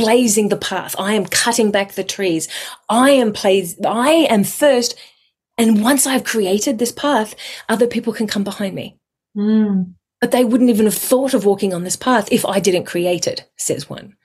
blazing 0.03 0.49
the 0.49 0.57
path. 0.57 0.95
I 0.99 1.15
am 1.15 1.27
cutting 1.27 1.71
back 1.71 1.93
the 1.93 2.05
trees. 2.05 2.49
I 2.89 3.11
am 3.11 3.33
plays, 3.33 3.79
I 3.85 4.27
am 4.31 4.45
first. 4.45 4.99
And 5.59 5.83
once 5.83 6.07
I've 6.07 6.25
created 6.25 6.79
this 6.79 6.93
path, 6.93 7.35
other 7.69 7.87
people 7.87 8.13
can 8.13 8.27
come 8.27 8.45
behind 8.45 8.75
me. 8.75 8.99
Mm. 9.37 9.95
But 10.21 10.31
they 10.31 10.45
wouldn't 10.45 10.71
even 10.71 10.87
have 10.87 10.95
thought 10.95 11.35
of 11.35 11.45
walking 11.45 11.75
on 11.75 11.85
this 11.85 11.97
path 11.97 12.29
if 12.33 12.45
I 12.47 12.61
didn't 12.61 12.85
create 12.85 13.27
it, 13.27 13.49
says 13.57 13.89
one. 13.89 14.17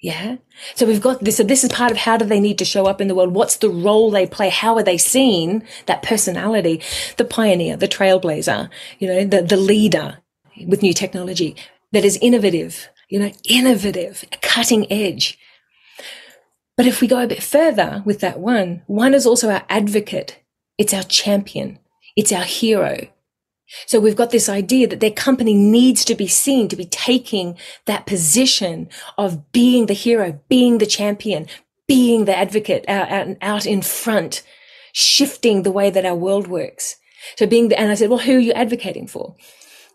Yeah. 0.00 0.36
So 0.74 0.86
we've 0.86 1.00
got 1.00 1.24
this. 1.24 1.38
So 1.38 1.42
this 1.42 1.64
is 1.64 1.72
part 1.72 1.90
of 1.90 1.96
how 1.96 2.16
do 2.16 2.24
they 2.24 2.38
need 2.38 2.58
to 2.58 2.64
show 2.64 2.86
up 2.86 3.00
in 3.00 3.08
the 3.08 3.14
world? 3.14 3.34
What's 3.34 3.56
the 3.56 3.68
role 3.68 4.10
they 4.10 4.26
play? 4.26 4.48
How 4.48 4.76
are 4.76 4.82
they 4.82 4.98
seen? 4.98 5.66
That 5.86 6.02
personality, 6.02 6.82
the 7.16 7.24
pioneer, 7.24 7.76
the 7.76 7.88
trailblazer, 7.88 8.70
you 8.98 9.08
know, 9.08 9.24
the, 9.24 9.42
the 9.42 9.56
leader 9.56 10.18
with 10.66 10.82
new 10.82 10.92
technology 10.92 11.56
that 11.92 12.04
is 12.04 12.18
innovative, 12.22 12.88
you 13.08 13.18
know, 13.18 13.32
innovative, 13.48 14.24
cutting 14.42 14.90
edge. 14.90 15.38
But 16.76 16.86
if 16.86 17.00
we 17.00 17.08
go 17.08 17.22
a 17.22 17.26
bit 17.26 17.42
further 17.42 18.02
with 18.04 18.20
that 18.20 18.38
one, 18.38 18.82
one 18.86 19.14
is 19.14 19.26
also 19.26 19.50
our 19.50 19.64
advocate. 19.68 20.38
It's 20.76 20.94
our 20.94 21.02
champion. 21.02 21.78
It's 22.16 22.32
our 22.32 22.44
hero. 22.44 23.08
So 23.86 24.00
we've 24.00 24.16
got 24.16 24.30
this 24.30 24.48
idea 24.48 24.86
that 24.88 25.00
their 25.00 25.10
company 25.10 25.54
needs 25.54 26.04
to 26.06 26.14
be 26.14 26.26
seen 26.26 26.68
to 26.68 26.76
be 26.76 26.86
taking 26.86 27.56
that 27.86 28.06
position 28.06 28.88
of 29.18 29.52
being 29.52 29.86
the 29.86 29.94
hero, 29.94 30.40
being 30.48 30.78
the 30.78 30.86
champion, 30.86 31.46
being 31.86 32.24
the 32.24 32.36
advocate 32.36 32.84
out, 32.88 33.10
out, 33.10 33.36
out 33.42 33.66
in 33.66 33.82
front, 33.82 34.42
shifting 34.92 35.62
the 35.62 35.72
way 35.72 35.90
that 35.90 36.06
our 36.06 36.14
world 36.14 36.46
works. 36.46 36.96
So 37.36 37.46
being 37.46 37.68
the, 37.68 37.78
and 37.78 37.90
I 37.90 37.94
said, 37.94 38.08
well, 38.08 38.20
who 38.20 38.36
are 38.36 38.40
you 38.40 38.52
advocating 38.52 39.06
for? 39.06 39.34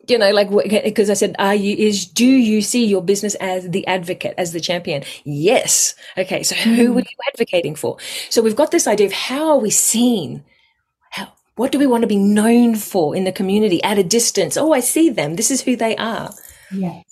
You 0.06 0.18
know, 0.18 0.32
like, 0.32 0.50
because 0.84 1.10
I 1.10 1.14
said, 1.14 1.36
are 1.40 1.56
you, 1.56 1.78
is, 1.78 2.06
do 2.06 2.26
you 2.26 2.62
see 2.62 2.86
your 2.86 3.02
business 3.02 3.36
as 3.36 3.70
the 3.70 3.88
advocate, 3.88 4.34
as 4.38 4.52
the 4.52 4.60
champion? 4.60 5.04
Yes. 5.24 5.96
Okay. 6.18 6.44
So 6.44 6.56
who 6.56 6.92
hmm. 6.92 6.98
are 6.98 7.02
you 7.02 7.18
advocating 7.32 7.76
for? 7.76 7.98
So 8.30 8.42
we've 8.42 8.56
got 8.56 8.72
this 8.72 8.86
idea 8.86 9.08
of 9.08 9.14
how 9.14 9.52
are 9.52 9.60
we 9.60 9.70
seen? 9.70 10.44
How, 11.12 11.32
What 11.56 11.72
do 11.72 11.80
we 11.80 11.88
want 11.88 12.02
to 12.02 12.08
be 12.08 12.18
known 12.18 12.76
for 12.76 13.16
in 13.16 13.24
the 13.24 13.32
community 13.32 13.82
at 13.82 13.98
a 13.98 14.04
distance? 14.04 14.58
Oh, 14.58 14.74
I 14.74 14.82
see 14.82 15.10
them. 15.10 15.36
This 15.38 15.52
is 15.52 15.62
who 15.62 15.78
they 15.78 15.96
are. 15.96 16.34
Yes. 16.72 17.06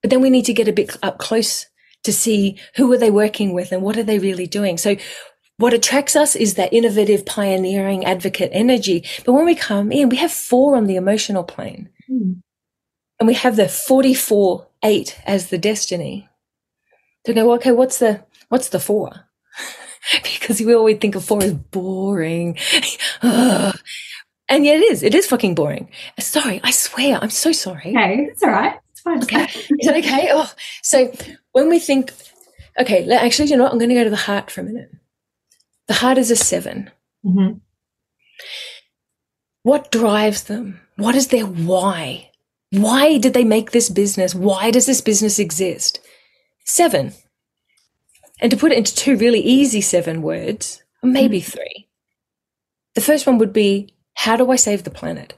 But 0.00 0.10
then 0.10 0.22
we 0.22 0.30
need 0.30 0.46
to 0.46 0.54
get 0.54 0.68
a 0.68 0.72
bit 0.72 0.96
up 1.02 1.18
close 1.18 1.66
to 2.04 2.12
see 2.12 2.58
who 2.76 2.92
are 2.92 2.98
they 2.98 3.10
working 3.10 3.52
with 3.52 3.72
and 3.72 3.82
what 3.82 3.96
are 3.96 4.02
they 4.02 4.18
really 4.18 4.46
doing. 4.46 4.78
So 4.78 4.96
what 5.58 5.74
attracts 5.74 6.16
us 6.16 6.34
is 6.34 6.54
that 6.54 6.72
innovative, 6.72 7.24
pioneering 7.24 8.04
advocate 8.04 8.50
energy. 8.52 9.04
But 9.24 9.34
when 9.34 9.44
we 9.44 9.54
come 9.54 9.92
in, 9.92 10.08
we 10.08 10.16
have 10.16 10.32
four 10.32 10.76
on 10.76 10.86
the 10.86 10.96
emotional 10.96 11.44
plane. 11.44 11.90
Mm. 12.12 12.42
And 13.18 13.26
we 13.26 13.34
have 13.34 13.56
the 13.56 13.68
44 13.68 14.66
eight 14.82 15.18
as 15.24 15.48
the 15.48 15.58
destiny. 15.58 16.28
So 17.26 17.32
go, 17.32 17.46
well, 17.46 17.56
okay, 17.56 17.72
what's 17.72 17.98
the 17.98 18.24
what's 18.48 18.68
the 18.70 18.80
four? 18.80 19.28
because 20.22 20.60
we 20.60 20.74
always 20.74 20.98
think 20.98 21.14
of 21.14 21.24
four 21.24 21.42
as 21.42 21.54
boring. 21.54 22.58
and 23.22 23.74
yet 24.48 24.80
it 24.80 24.90
is. 24.90 25.02
It 25.02 25.14
is 25.14 25.26
fucking 25.26 25.54
boring. 25.54 25.88
Sorry, 26.18 26.60
I 26.64 26.70
swear. 26.72 27.18
I'm 27.22 27.30
so 27.30 27.52
sorry. 27.52 27.90
Okay, 27.90 28.26
it's 28.30 28.42
all 28.42 28.50
right. 28.50 28.78
It's 28.90 29.00
fine. 29.00 29.22
Okay. 29.22 29.44
is 29.44 29.86
that 29.86 29.96
okay? 29.98 30.30
Oh, 30.32 30.50
so 30.82 31.12
when 31.52 31.68
we 31.68 31.78
think, 31.78 32.12
okay, 32.78 33.08
actually, 33.12 33.48
you 33.48 33.56
know 33.56 33.64
what? 33.64 33.72
I'm 33.72 33.78
going 33.78 33.90
to 33.90 33.94
go 33.94 34.04
to 34.04 34.10
the 34.10 34.16
heart 34.16 34.50
for 34.50 34.62
a 34.62 34.64
minute. 34.64 34.90
The 35.88 35.94
heart 35.94 36.18
is 36.18 36.30
a 36.30 36.36
7 36.36 36.90
mm-hmm. 37.24 37.58
What 39.62 39.92
drives 39.92 40.44
them? 40.44 40.80
What 41.02 41.16
is 41.16 41.28
their 41.28 41.46
why? 41.46 42.30
Why 42.70 43.18
did 43.18 43.34
they 43.34 43.42
make 43.42 43.72
this 43.72 43.88
business? 43.88 44.36
Why 44.36 44.70
does 44.70 44.86
this 44.86 45.00
business 45.00 45.40
exist? 45.40 45.98
Seven. 46.64 47.12
And 48.40 48.52
to 48.52 48.56
put 48.56 48.70
it 48.70 48.78
into 48.78 48.94
two 48.94 49.16
really 49.16 49.40
easy 49.40 49.80
seven 49.80 50.22
words, 50.22 50.80
maybe 51.02 51.40
mm. 51.40 51.44
three. 51.44 51.88
The 52.94 53.00
first 53.00 53.26
one 53.26 53.38
would 53.38 53.52
be, 53.52 53.96
how 54.14 54.36
do 54.36 54.52
I 54.52 54.56
save 54.56 54.84
the 54.84 54.90
planet? 54.90 55.34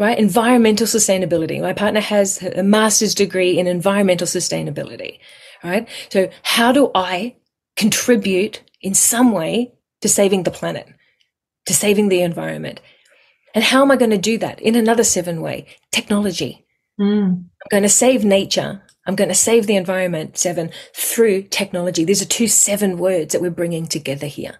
Right? 0.00 0.18
Environmental 0.18 0.88
sustainability. 0.88 1.60
My 1.60 1.72
partner 1.72 2.00
has 2.00 2.42
a 2.42 2.64
master's 2.64 3.14
degree 3.14 3.60
in 3.60 3.68
environmental 3.68 4.26
sustainability. 4.26 5.20
Right? 5.62 5.88
So 6.10 6.28
how 6.42 6.72
do 6.72 6.90
I 6.92 7.36
contribute 7.76 8.62
in 8.82 8.94
some 8.94 9.30
way 9.30 9.74
to 10.00 10.08
saving 10.08 10.42
the 10.42 10.50
planet, 10.50 10.88
to 11.66 11.72
saving 11.72 12.08
the 12.08 12.22
environment? 12.22 12.80
And 13.56 13.64
how 13.64 13.82
am 13.82 13.90
I 13.90 13.96
going 13.96 14.12
to 14.12 14.18
do 14.18 14.38
that? 14.38 14.60
In 14.60 14.76
another 14.76 15.02
seven 15.02 15.40
way, 15.40 15.66
technology. 15.90 16.64
Mm. 17.00 17.26
I'm 17.26 17.68
going 17.70 17.82
to 17.82 17.88
save 17.88 18.24
nature 18.24 18.82
I'm 19.06 19.14
going 19.14 19.28
to 19.28 19.34
save 19.34 19.66
the 19.66 19.76
environment, 19.76 20.36
seven, 20.36 20.70
through 20.94 21.42
technology. 21.44 22.04
These 22.04 22.22
are 22.22 22.26
two 22.26 22.48
seven 22.48 22.98
words 22.98 23.32
that 23.32 23.40
we're 23.40 23.50
bringing 23.50 23.86
together 23.86 24.26
here. 24.26 24.58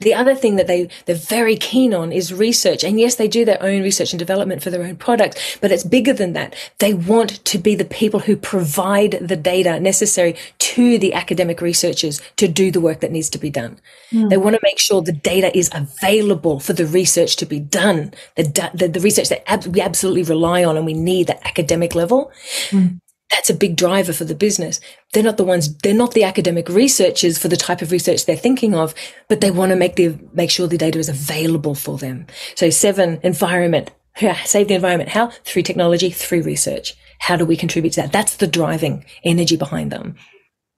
The 0.00 0.14
other 0.14 0.34
thing 0.34 0.56
that 0.56 0.66
they, 0.66 0.88
they're 1.06 1.16
very 1.16 1.56
keen 1.56 1.94
on 1.94 2.12
is 2.12 2.32
research. 2.32 2.84
And 2.84 2.98
yes, 3.00 3.16
they 3.16 3.28
do 3.28 3.44
their 3.44 3.62
own 3.62 3.82
research 3.82 4.12
and 4.12 4.18
development 4.18 4.62
for 4.62 4.70
their 4.70 4.82
own 4.82 4.96
products, 4.96 5.58
but 5.60 5.70
it's 5.72 5.84
bigger 5.84 6.12
than 6.12 6.32
that. 6.34 6.54
They 6.78 6.94
want 6.94 7.44
to 7.44 7.58
be 7.58 7.74
the 7.74 7.84
people 7.84 8.20
who 8.20 8.36
provide 8.36 9.12
the 9.20 9.36
data 9.36 9.80
necessary 9.80 10.36
to 10.58 10.98
the 10.98 11.14
academic 11.14 11.60
researchers 11.60 12.20
to 12.36 12.48
do 12.48 12.70
the 12.70 12.80
work 12.80 13.00
that 13.00 13.12
needs 13.12 13.30
to 13.30 13.38
be 13.38 13.50
done. 13.50 13.78
Mm. 14.12 14.30
They 14.30 14.36
want 14.36 14.54
to 14.54 14.60
make 14.62 14.78
sure 14.78 15.02
the 15.02 15.12
data 15.12 15.56
is 15.56 15.70
available 15.72 16.60
for 16.60 16.72
the 16.72 16.86
research 16.86 17.36
to 17.36 17.46
be 17.46 17.60
done. 17.60 18.12
The, 18.36 18.70
the, 18.74 18.88
the 18.88 19.00
research 19.00 19.28
that 19.28 19.48
ab- 19.50 19.66
we 19.66 19.80
absolutely 19.80 20.22
rely 20.22 20.64
on 20.64 20.76
and 20.76 20.86
we 20.86 20.94
need 20.94 21.30
at 21.30 21.44
academic 21.46 21.94
level. 21.94 22.30
Mm 22.70 23.00
that's 23.30 23.50
a 23.50 23.54
big 23.54 23.76
driver 23.76 24.12
for 24.12 24.24
the 24.24 24.34
business. 24.34 24.80
They're 25.12 25.22
not 25.22 25.36
the 25.36 25.44
ones, 25.44 25.76
they're 25.78 25.94
not 25.94 26.12
the 26.12 26.24
academic 26.24 26.68
researchers 26.68 27.38
for 27.38 27.48
the 27.48 27.56
type 27.56 27.82
of 27.82 27.90
research 27.90 28.24
they're 28.24 28.36
thinking 28.36 28.74
of, 28.74 28.94
but 29.28 29.40
they 29.40 29.50
want 29.50 29.70
to 29.70 29.76
make 29.76 29.96
the, 29.96 30.18
make 30.32 30.50
sure 30.50 30.66
the 30.66 30.78
data 30.78 30.98
is 30.98 31.08
available 31.08 31.74
for 31.74 31.98
them. 31.98 32.26
So 32.54 32.70
seven, 32.70 33.20
environment. 33.22 33.90
Yeah, 34.20 34.42
Save 34.44 34.68
the 34.68 34.74
environment. 34.74 35.10
How? 35.10 35.28
Through 35.44 35.62
technology, 35.62 36.10
through 36.10 36.42
research. 36.42 36.94
How 37.18 37.36
do 37.36 37.44
we 37.44 37.56
contribute 37.56 37.92
to 37.94 38.02
that? 38.02 38.12
That's 38.12 38.36
the 38.36 38.46
driving 38.46 39.04
energy 39.24 39.56
behind 39.56 39.92
them. 39.92 40.16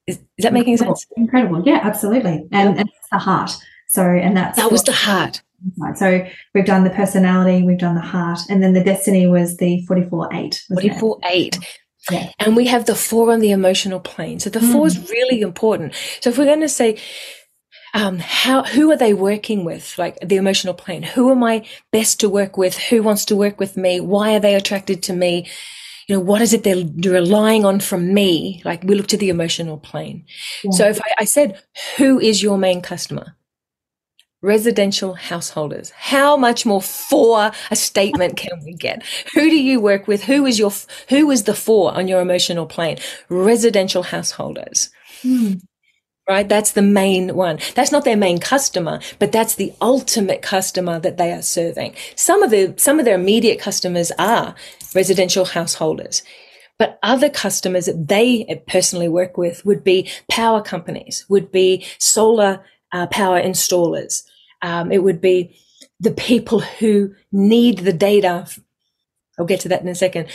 Is, 0.07 0.17
is 0.17 0.43
that 0.43 0.53
making 0.53 0.77
sense? 0.77 1.05
Incredible. 1.15 1.63
Yeah, 1.65 1.79
absolutely. 1.83 2.47
And, 2.51 2.77
and 2.77 2.89
it's 2.89 3.09
the 3.11 3.19
heart. 3.19 3.51
So, 3.89 4.03
and 4.03 4.35
that's 4.35 4.57
that 4.57 4.71
was 4.71 4.83
the 4.83 4.91
heart. 4.91 5.41
So 5.95 6.25
we've 6.53 6.65
done 6.65 6.83
the 6.83 6.89
personality, 6.89 7.65
we've 7.65 7.77
done 7.77 7.95
the 7.95 8.01
heart, 8.01 8.39
and 8.49 8.63
then 8.63 8.73
the 8.73 8.83
destiny 8.83 9.27
was 9.27 9.57
the 9.57 9.85
44 9.87 10.33
8. 10.33 10.63
44 10.69 11.19
8. 11.25 11.59
And 12.39 12.55
we 12.55 12.67
have 12.67 12.85
the 12.85 12.95
four 12.95 13.31
on 13.31 13.39
the 13.39 13.51
emotional 13.51 13.99
plane. 13.99 14.39
So 14.39 14.49
the 14.49 14.59
mm. 14.59 14.71
four 14.71 14.87
is 14.87 14.97
mm. 14.97 15.09
really 15.09 15.41
important. 15.41 15.93
So 16.21 16.29
if 16.29 16.37
we're 16.37 16.45
going 16.45 16.61
to 16.61 16.69
say, 16.69 16.97
um, 17.93 18.19
how, 18.19 18.63
who 18.63 18.91
are 18.91 18.97
they 18.97 19.13
working 19.13 19.65
with? 19.65 19.97
Like 19.97 20.17
the 20.21 20.37
emotional 20.37 20.73
plane. 20.73 21.03
Who 21.03 21.31
am 21.31 21.43
I 21.43 21.65
best 21.91 22.19
to 22.19 22.29
work 22.29 22.57
with? 22.57 22.77
Who 22.77 23.03
wants 23.03 23.25
to 23.25 23.35
work 23.35 23.59
with 23.59 23.77
me? 23.77 23.99
Why 23.99 24.35
are 24.35 24.39
they 24.39 24.55
attracted 24.55 25.03
to 25.03 25.13
me? 25.13 25.47
You 26.07 26.15
know, 26.15 26.21
what 26.21 26.41
is 26.41 26.53
it 26.53 26.63
they're 26.63 26.85
relying 27.11 27.65
on 27.65 27.79
from 27.79 28.13
me? 28.13 28.61
Like 28.65 28.83
we 28.83 28.95
look 28.95 29.07
to 29.07 29.17
the 29.17 29.29
emotional 29.29 29.77
plane. 29.77 30.25
Yeah. 30.63 30.71
So 30.71 30.89
if 30.89 30.99
I, 31.01 31.13
I 31.19 31.25
said, 31.25 31.61
who 31.97 32.19
is 32.19 32.41
your 32.41 32.57
main 32.57 32.81
customer? 32.81 33.35
Residential 34.41 35.15
householders. 35.15 35.91
How 35.91 36.37
much 36.37 36.65
more 36.65 36.81
for 36.81 37.51
a 37.69 37.75
statement 37.75 38.37
can 38.37 38.57
we 38.63 38.73
get? 38.73 39.03
Who 39.33 39.49
do 39.49 39.61
you 39.61 39.81
work 39.81 40.07
with? 40.07 40.23
Who 40.23 40.45
is 40.45 40.57
your, 40.57 40.71
who 41.09 41.29
is 41.29 41.43
the 41.43 41.53
four 41.53 41.93
on 41.93 42.07
your 42.07 42.21
emotional 42.21 42.65
plane? 42.65 42.99
Residential 43.27 44.03
householders. 44.03 44.89
Hmm. 45.21 45.53
Right? 46.27 46.47
That's 46.47 46.71
the 46.71 46.81
main 46.81 47.35
one. 47.35 47.59
That's 47.75 47.91
not 47.91 48.05
their 48.05 48.15
main 48.15 48.37
customer, 48.37 49.01
but 49.17 49.31
that's 49.31 49.55
the 49.55 49.73
ultimate 49.81 50.41
customer 50.41 50.99
that 50.99 51.17
they 51.17 51.33
are 51.33 51.41
serving. 51.41 51.95
Some 52.15 52.41
of 52.41 52.51
the, 52.51 52.75
some 52.77 52.99
of 52.99 53.05
their 53.05 53.15
immediate 53.15 53.59
customers 53.59 54.11
are 54.19 54.55
residential 54.95 55.43
householders. 55.43 56.21
But 56.77 56.97
other 57.03 57.29
customers 57.29 57.87
that 57.87 58.07
they 58.07 58.63
personally 58.67 59.09
work 59.09 59.37
with 59.37 59.65
would 59.65 59.83
be 59.83 60.09
power 60.31 60.61
companies, 60.61 61.25
would 61.27 61.51
be 61.51 61.85
solar 61.97 62.63
uh, 62.91 63.07
power 63.07 63.41
installers, 63.41 64.23
um, 64.61 64.91
it 64.91 65.03
would 65.03 65.21
be 65.21 65.57
the 65.99 66.11
people 66.11 66.59
who 66.59 67.13
need 67.31 67.79
the 67.79 67.93
data. 67.93 68.47
I'll 69.37 69.45
get 69.45 69.61
to 69.61 69.69
that 69.69 69.81
in 69.81 69.87
a 69.87 69.95
second. 69.95 70.27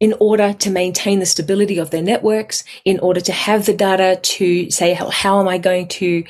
in 0.00 0.14
order 0.18 0.52
to 0.52 0.68
maintain 0.68 1.20
the 1.20 1.26
stability 1.26 1.78
of 1.78 1.90
their 1.90 2.02
networks, 2.02 2.64
in 2.84 2.98
order 2.98 3.20
to 3.20 3.30
have 3.30 3.66
the 3.66 3.72
data 3.72 4.18
to 4.20 4.68
say, 4.68 4.94
how, 4.94 5.08
how 5.10 5.38
am 5.38 5.46
I 5.46 5.58
going 5.58 5.86
to 5.88 6.24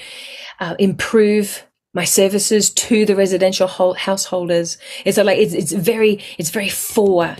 uh, 0.61 0.75
improve 0.79 1.65
my 1.95 2.05
services 2.05 2.71
to 2.71 3.05
the 3.05 3.17
residential 3.17 3.67
householders. 3.67 4.79
It's 5.05 5.19
like 5.19 5.39
it's, 5.39 5.55
it's 5.55 5.73
very 5.73 6.21
it's 6.39 6.51
very 6.51 6.69
four 6.69 7.37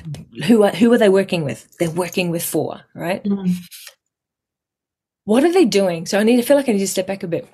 who 0.47 0.63
are 0.63 0.71
who 0.71 0.93
are 0.93 0.99
they 0.99 1.09
working 1.09 1.45
with? 1.45 1.77
They're 1.79 1.91
working 1.91 2.31
with 2.31 2.45
four 2.45 2.83
right. 2.95 3.23
Mm. 3.25 3.57
What 5.25 5.45
are 5.45 5.53
they 5.53 5.65
doing? 5.65 6.07
So 6.07 6.19
I 6.19 6.23
need 6.23 6.37
to 6.37 6.43
feel 6.43 6.57
like 6.57 6.69
I 6.69 6.73
need 6.73 6.81
to 6.81 6.89
step 6.89 7.07
back 7.07 7.23
a 7.23 7.29
bit. 7.29 7.49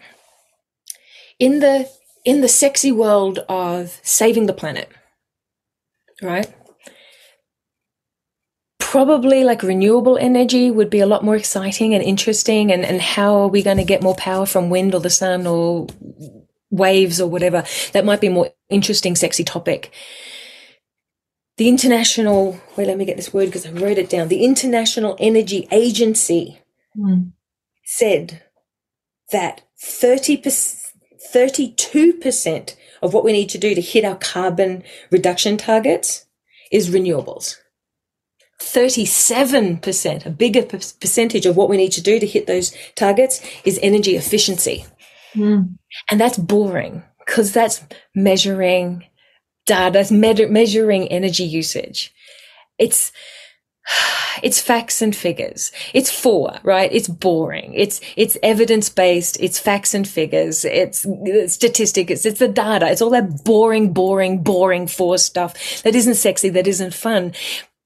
In 1.39 1.61
the 1.61 1.89
in 2.25 2.41
the 2.41 2.49
sexy 2.49 2.93
world 2.93 3.39
of 3.49 4.01
saving 4.03 4.47
the 4.47 4.53
planet, 4.53 4.91
right? 6.21 6.53
Probably 8.79 9.45
like 9.45 9.63
renewable 9.63 10.17
energy 10.19 10.71
would 10.71 10.91
be 10.91 11.01
a 11.01 11.07
lot 11.07 11.25
more 11.25 11.37
exciting 11.37 11.95
and 11.95 12.03
interesting. 12.03 12.73
And, 12.73 12.85
and 12.85 13.01
how 13.01 13.35
are 13.43 13.49
we 13.49 13.63
going 13.63 13.77
to 13.77 13.85
get 13.85 14.03
more 14.03 14.15
power 14.15 14.47
from 14.47 14.71
wind 14.71 14.95
or 14.95 15.01
the 15.01 15.11
sun 15.11 15.47
or 15.47 15.87
waves 16.71 17.21
or 17.21 17.29
whatever. 17.29 17.65
That 17.93 18.05
might 18.05 18.21
be 18.21 18.27
a 18.29 18.33
more 18.33 18.51
interesting, 18.69 19.17
sexy 19.17 19.45
topic. 19.45 19.93
The 21.57 21.69
International, 21.69 22.61
wait, 22.77 22.87
let 22.87 22.99
me 22.99 23.05
get 23.05 23.17
this 23.17 23.33
word 23.33 23.47
because 23.47 23.67
I 23.67 23.71
wrote 23.73 23.99
it 23.99 24.11
down. 24.11 24.29
The 24.29 24.45
International 24.45 25.17
Energy 25.19 25.67
Agency 25.73 26.61
mm. 26.97 27.33
said 27.85 28.43
that 29.33 29.63
30 29.81 30.37
32% 31.35 32.75
of 33.03 33.15
what 33.15 33.25
we 33.25 33.33
need 33.33 33.49
to 33.51 33.59
do 33.59 33.75
to 33.75 33.81
hit 33.81 34.05
our 34.05 34.17
carbon 34.17 34.83
reduction 35.11 35.57
targets 35.57 36.27
is 36.71 36.91
renewables. 36.91 37.57
37%, 38.61 40.27
a 40.27 40.31
bigger 40.31 40.63
percentage 40.63 41.47
of 41.47 41.57
what 41.57 41.69
we 41.69 41.77
need 41.77 41.93
to 41.93 42.03
do 42.03 42.19
to 42.19 42.27
hit 42.27 42.47
those 42.47 42.75
targets 42.97 43.41
is 43.65 43.79
energy 43.83 44.17
efficiency. 44.17 44.85
Mm. 45.35 45.77
And 46.11 46.21
that's 46.21 46.39
boring 46.39 47.05
because 47.19 47.53
that's 47.53 47.85
measuring 48.15 49.05
data, 49.67 49.93
that's 49.93 50.11
me- 50.11 50.47
measuring 50.47 51.07
energy 51.09 51.45
usage. 51.45 52.13
It's, 52.79 53.13
it's 54.43 54.61
facts 54.61 55.03
and 55.03 55.15
figures. 55.15 55.73
It's 55.95 56.11
four, 56.11 56.59
right? 56.63 56.93
It's 56.93 57.09
boring. 57.09 57.75
It's, 57.75 58.01
it's 58.17 58.37
evidence 58.43 58.89
based. 58.89 59.39
It's 59.41 59.59
facts 59.59 59.95
and 59.95 60.07
figures. 60.07 60.65
It's, 60.65 61.07
it's 61.07 61.55
statistics. 61.55 62.11
It's, 62.11 62.27
it's 62.27 62.39
the 62.39 62.49
data. 62.49 62.91
It's 62.91 63.03
all 63.03 63.11
that 63.11 63.45
boring, 63.45 63.93
boring, 63.93 64.43
boring 64.43 64.87
four 64.87 65.19
stuff 65.19 65.83
that 65.83 65.95
isn't 65.95 66.15
sexy, 66.15 66.49
that 66.51 66.67
isn't 66.67 66.95
fun. 66.95 67.33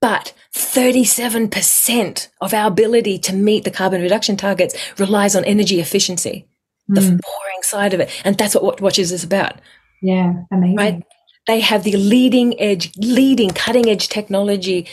But 0.01 0.33
37% 0.55 2.29
of 2.41 2.53
our 2.53 2.67
ability 2.67 3.19
to 3.21 3.33
meet 3.35 3.65
the 3.65 3.71
carbon 3.71 4.03
reduction 4.03 4.37
targets 4.37 4.75
relies 4.99 5.37
on 5.37 5.45
energy 5.45 5.79
efficiency 5.81 6.49
the 6.89 7.01
mm. 7.01 7.21
boring 7.21 7.63
side 7.63 7.95
of 7.95 8.01
it. 8.01 8.11
And 8.25 8.37
that's 8.37 8.55
what 8.55 8.81
Watches 8.81 9.13
is 9.13 9.25
about. 9.25 9.61
Yeah, 10.01 10.33
amazing. 10.51 10.77
Right? 10.77 11.03
They 11.47 11.61
have 11.61 11.85
the 11.85 11.97
leading 11.97 12.61
edge, 12.61 12.93
leading 12.97 13.51
cutting 13.51 13.89
edge 13.89 14.09
technology 14.09 14.87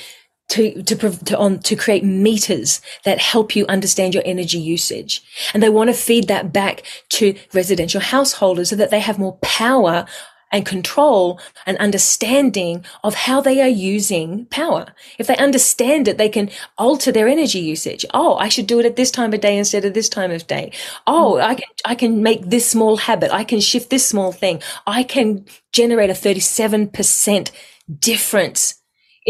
to, 0.50 0.84
to, 0.84 0.96
to, 0.96 1.38
on, 1.38 1.60
to 1.60 1.76
create 1.76 2.04
meters 2.04 2.82
that 3.06 3.20
help 3.20 3.56
you 3.56 3.66
understand 3.68 4.14
your 4.14 4.24
energy 4.26 4.58
usage. 4.58 5.24
And 5.54 5.64
they 5.64 5.70
want 5.70 5.90
to 5.90 5.94
feed 5.94 6.28
that 6.28 6.52
back 6.52 6.84
to 7.10 7.36
residential 7.54 8.02
householders 8.02 8.70
so 8.70 8.76
that 8.76 8.90
they 8.90 9.00
have 9.00 9.20
more 9.20 9.38
power 9.38 10.06
and 10.52 10.66
control 10.66 11.40
and 11.66 11.78
understanding 11.78 12.84
of 13.04 13.14
how 13.14 13.40
they 13.40 13.62
are 13.62 13.68
using 13.68 14.46
power. 14.48 14.88
If 15.18 15.28
they 15.28 15.38
understand 15.38 16.08
it, 16.08 16.18
they 16.18 16.30
can 16.30 16.50
alter 16.78 17.12
their 17.12 17.28
energy 17.28 17.60
usage. 17.60 18.06
Oh, 18.14 18.36
I 18.38 18.50
should 18.50 18.66
do 18.66 18.80
it 18.80 18.86
at 18.86 18.96
this 18.96 19.12
time 19.12 19.34
of 19.34 19.42
day 19.42 19.58
instead 19.58 19.86
of 19.86 19.94
this 19.94 20.10
time 20.10 20.32
of 20.32 20.48
day. 20.48 20.72
Oh. 21.06 21.38
I 21.40 21.56
can, 21.56 21.68
I 21.86 21.96
can 21.96 22.24
make 22.24 22.50
this 22.50 22.70
small 22.70 22.98
habit. 22.98 23.32
I 23.32 23.44
can 23.44 23.60
shift 23.60 23.90
this 23.90 24.08
small 24.08 24.32
thing. 24.32 24.62
I 24.88 25.04
can 25.04 25.46
generate 25.72 26.10
a 26.10 26.14
37% 26.14 27.52
difference 28.00 28.79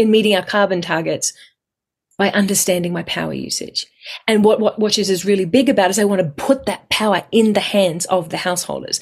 in 0.00 0.10
meeting 0.10 0.34
our 0.34 0.44
carbon 0.44 0.80
targets 0.80 1.32
by 2.18 2.30
understanding 2.30 2.92
my 2.92 3.02
power 3.04 3.32
usage. 3.32 3.86
And 4.26 4.44
what, 4.44 4.60
Wattwatchers 4.60 5.08
is 5.08 5.24
really 5.24 5.44
big 5.44 5.68
about 5.68 5.90
is 5.90 5.96
they 5.96 6.04
want 6.04 6.20
to 6.20 6.44
put 6.44 6.66
that 6.66 6.88
power 6.90 7.24
in 7.32 7.54
the 7.54 7.60
hands 7.60 8.04
of 8.06 8.28
the 8.30 8.36
householders. 8.38 9.00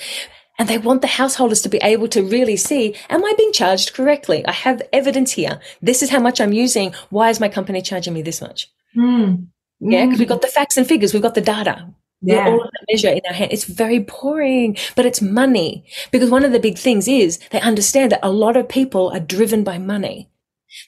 And 0.59 0.69
they 0.69 0.79
want 0.79 1.03
the 1.03 1.09
householders 1.09 1.63
to 1.63 1.69
be 1.69 1.79
able 1.79 2.09
to 2.09 2.23
really 2.23 2.57
see, 2.57 2.97
am 3.09 3.25
I 3.25 3.33
being 3.37 3.53
charged 3.53 3.95
correctly? 3.95 4.45
I 4.47 4.53
have 4.53 4.83
evidence 4.93 5.33
here. 5.33 5.61
This 5.81 6.03
is 6.03 6.11
how 6.11 6.21
much 6.21 6.41
I'm 6.41 6.53
using. 6.53 6.95
Why 7.11 7.31
is 7.31 7.41
my 7.41 7.49
company 7.49 7.81
charging 7.81 8.15
me 8.15 8.23
this 8.23 8.41
much? 8.41 8.69
Mm. 8.97 9.49
Yeah, 9.81 10.05
because 10.05 10.19
we've 10.19 10.29
got 10.29 10.43
the 10.43 10.49
facts 10.49 10.77
and 10.77 10.87
figures. 10.87 11.13
We've 11.13 11.23
got 11.23 11.35
the 11.35 11.41
data. 11.41 11.89
Yeah. 12.21 12.49
all 12.49 12.63
of 12.63 12.71
that 12.73 12.87
measure 12.91 13.11
in 13.11 13.21
our 13.27 13.33
hand. 13.33 13.53
It's 13.53 13.65
very 13.65 14.01
boring, 14.01 14.77
but 14.97 15.07
it's 15.07 15.23
money. 15.23 15.85
Because 16.11 16.31
one 16.31 16.45
of 16.45 16.53
the 16.53 16.59
big 16.61 16.79
things 16.79 17.07
is 17.07 17.39
they 17.51 17.61
understand 17.61 18.13
that 18.13 18.21
a 18.25 18.31
lot 18.31 18.57
of 18.57 18.69
people 18.69 19.11
are 19.11 19.21
driven 19.21 19.63
by 19.63 19.79
money. 19.79 20.29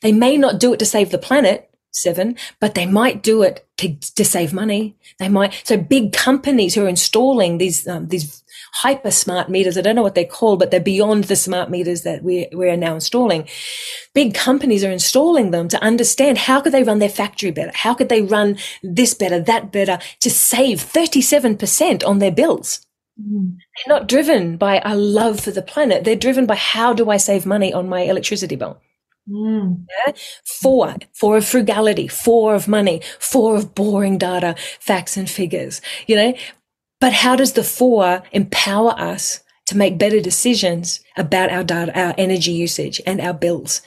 They 0.03 0.12
may 0.12 0.37
not 0.37 0.61
do 0.61 0.72
it 0.72 0.78
to 0.78 0.87
save 0.87 1.11
the 1.11 1.18
planet, 1.18 1.70
seven, 1.93 2.37
but 2.61 2.74
they 2.74 2.87
might 2.87 3.22
do 3.22 3.43
it 3.43 3.66
to, 3.78 3.95
to 3.97 4.24
save 4.24 4.53
money. 4.53 4.97
They 5.18 5.28
might. 5.28 5.61
So 5.64 5.76
big 5.76 6.12
companies 6.12 6.74
who 6.74 6.85
are 6.85 6.89
installing 6.89 7.59
these, 7.59 7.87
um, 7.89 8.09
these 8.09 8.43
hyper 8.72 9.11
smart 9.11 9.49
meters. 9.49 9.76
I 9.76 9.81
don't 9.81 9.97
know 9.97 10.03
what 10.03 10.14
they're 10.14 10.24
called, 10.24 10.59
but 10.59 10.70
they're 10.70 10.81
beyond 10.81 11.24
the 11.24 11.37
smart 11.37 11.70
meters 11.70 12.03
that 12.03 12.22
we, 12.22 12.49
we 12.55 12.68
are 12.68 12.76
now 12.76 12.95
installing. 12.95 13.49
Big 14.14 14.35
companies 14.35 14.85
are 14.85 14.91
installing 14.91 15.51
them 15.51 15.68
to 15.68 15.83
understand 15.83 16.39
how 16.39 16.61
could 16.61 16.72
they 16.72 16.83
run 16.83 16.99
their 16.99 17.09
factory 17.09 17.51
better? 17.51 17.72
How 17.74 17.95
could 17.95 18.09
they 18.09 18.22
run 18.22 18.59
this 18.83 19.14
better, 19.14 19.41
that 19.41 19.72
better 19.72 19.99
to 20.20 20.31
save 20.31 20.78
37% 20.78 22.07
on 22.07 22.18
their 22.18 22.33
bills? 22.33 22.87
Mm. 23.20 23.57
They're 23.57 23.99
not 23.99 24.09
driven 24.09 24.57
by 24.57 24.81
a 24.85 24.97
love 24.97 25.41
for 25.41 25.51
the 25.51 25.62
planet. 25.62 26.05
They're 26.05 26.16
driven 26.16 26.47
by 26.47 26.57
how 26.57 26.93
do 26.93 27.11
I 27.11 27.16
save 27.16 27.47
money 27.47 27.72
on 27.72 27.89
my 27.89 28.03
electricity 28.03 28.57
bill? 28.57 28.81
Mm. 29.31 29.87
Yeah? 30.07 30.12
Four, 30.45 30.97
four 31.12 31.37
of 31.37 31.47
frugality, 31.47 32.09
four 32.09 32.55
of 32.55 32.66
money, 32.66 33.01
four 33.18 33.57
of 33.57 33.74
boring 33.74 34.18
data, 34.18 34.57
facts 34.81 35.16
and 35.16 35.31
figures, 35.31 35.81
you 36.07 36.16
know, 36.16 36.35
but 37.01 37.12
how 37.12 37.37
does 37.37 37.55
the 37.55 37.64
four 37.64 38.22
empower 38.33 38.91
us 38.99 39.41
to 39.66 39.76
make 39.76 39.99
better 39.99 40.20
decisions 40.20 41.01
about 41.16 41.51
our 41.51 41.64
data, 41.64 41.99
our 41.99 42.14
energy 42.18 42.53
usage 42.53 43.01
and 43.07 43.20
our 43.20 43.33
bills? 43.33 43.83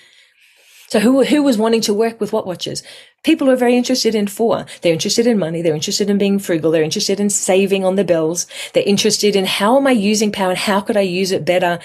So 0.88 1.00
who, 1.00 1.24
who 1.24 1.42
was 1.42 1.58
wanting 1.58 1.82
to 1.82 1.94
work 1.94 2.22
with 2.22 2.32
Wattwatchers? 2.32 2.84
People 3.24 3.50
are 3.50 3.56
very 3.56 3.76
interested 3.76 4.14
in 4.14 4.28
four. 4.28 4.66
They're 4.82 4.94
interested 4.94 5.26
in 5.26 5.40
money. 5.40 5.62
They're 5.62 5.74
interested 5.74 6.10
in 6.10 6.18
being 6.18 6.40
frugal. 6.40 6.72
They're 6.72 6.84
interested 6.84 7.20
in 7.20 7.30
saving 7.30 7.84
on 7.84 7.96
the 7.96 8.04
bills. 8.04 8.46
They're 8.74 8.84
interested 8.84 9.36
in 9.36 9.46
how 9.46 9.78
am 9.78 9.88
I 9.88 9.92
using 9.92 10.32
power 10.32 10.50
and 10.50 10.58
how 10.58 10.82
could 10.82 10.98
I 10.98 11.02
use 11.02 11.32
it 11.32 11.46
better 11.46 11.80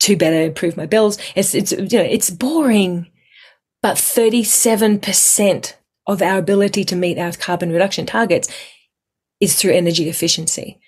to 0.00 0.16
better 0.16 0.40
improve 0.42 0.76
my 0.76 0.86
bills? 0.86 1.18
It's, 1.34 1.54
it's, 1.54 1.72
you 1.72 1.78
know, 1.98 2.04
it's 2.04 2.30
boring, 2.30 3.10
but 3.82 3.96
37% 3.96 5.74
of 6.06 6.22
our 6.22 6.38
ability 6.38 6.84
to 6.84 6.96
meet 6.96 7.18
our 7.18 7.32
carbon 7.32 7.70
reduction 7.70 8.06
targets 8.06 8.48
is 9.40 9.54
through 9.54 9.72
energy 9.72 10.08
efficiency. 10.08 10.80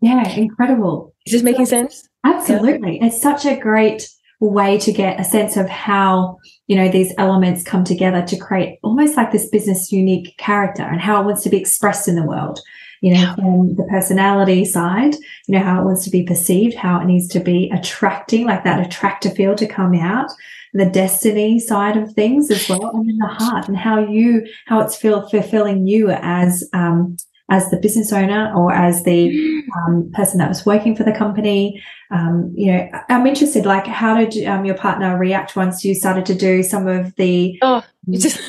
Yeah, 0.00 0.28
incredible. 0.28 1.14
Is 1.26 1.32
this 1.32 1.42
making 1.42 1.66
sense? 1.66 2.08
Absolutely. 2.24 2.98
Yeah. 2.98 3.06
It's 3.06 3.20
such 3.20 3.44
a 3.44 3.58
great 3.58 4.08
way 4.40 4.78
to 4.78 4.92
get 4.92 5.20
a 5.20 5.24
sense 5.24 5.56
of 5.56 5.68
how, 5.68 6.38
you 6.66 6.76
know, 6.76 6.88
these 6.88 7.12
elements 7.18 7.62
come 7.62 7.84
together 7.84 8.22
to 8.22 8.36
create 8.36 8.78
almost 8.82 9.16
like 9.16 9.30
this 9.30 9.48
business 9.48 9.92
unique 9.92 10.36
character 10.38 10.82
and 10.82 11.00
how 11.00 11.20
it 11.20 11.24
wants 11.24 11.42
to 11.42 11.50
be 11.50 11.58
expressed 11.58 12.08
in 12.08 12.16
the 12.16 12.26
world. 12.26 12.58
You 13.02 13.14
know, 13.14 13.20
yeah. 13.20 13.34
from 13.34 13.74
the 13.74 13.86
personality 13.90 14.64
side, 14.64 15.14
you 15.46 15.58
know, 15.58 15.60
how 15.60 15.82
it 15.82 15.84
wants 15.84 16.04
to 16.04 16.10
be 16.10 16.22
perceived, 16.22 16.76
how 16.76 17.00
it 17.00 17.04
needs 17.04 17.28
to 17.28 17.40
be 17.40 17.70
attracting, 17.70 18.46
like 18.46 18.64
that 18.64 18.84
attractor 18.86 19.28
feel 19.30 19.54
to 19.56 19.66
come 19.66 19.94
out 19.94 20.30
the 20.72 20.86
destiny 20.86 21.58
side 21.58 21.96
of 21.96 22.12
things 22.14 22.50
as 22.50 22.68
well, 22.68 22.90
and 22.94 23.08
then 23.08 23.18
the 23.18 23.26
heart 23.26 23.68
and 23.68 23.76
how 23.76 23.98
you 23.98 24.46
how 24.66 24.80
it's 24.80 24.96
feel 24.96 25.28
fulfilling 25.28 25.86
you 25.86 26.10
as 26.10 26.68
um, 26.72 27.16
as 27.52 27.68
the 27.68 27.76
business 27.76 28.14
owner 28.14 28.50
or 28.56 28.72
as 28.72 29.04
the 29.04 29.62
um, 29.76 30.10
person 30.14 30.38
that 30.38 30.48
was 30.48 30.64
working 30.64 30.96
for 30.96 31.04
the 31.04 31.12
company. 31.12 31.82
Um, 32.10 32.50
you 32.56 32.72
know, 32.72 32.88
I'm 33.10 33.26
interested. 33.26 33.66
Like, 33.66 33.86
how 33.86 34.16
did 34.24 34.46
um, 34.46 34.64
your 34.64 34.74
partner 34.74 35.18
react 35.18 35.54
once 35.54 35.84
you 35.84 35.94
started 35.94 36.24
to 36.26 36.34
do 36.34 36.62
some 36.62 36.86
of 36.86 37.14
the? 37.16 37.58
Oh, 37.60 37.84
just 38.10 38.40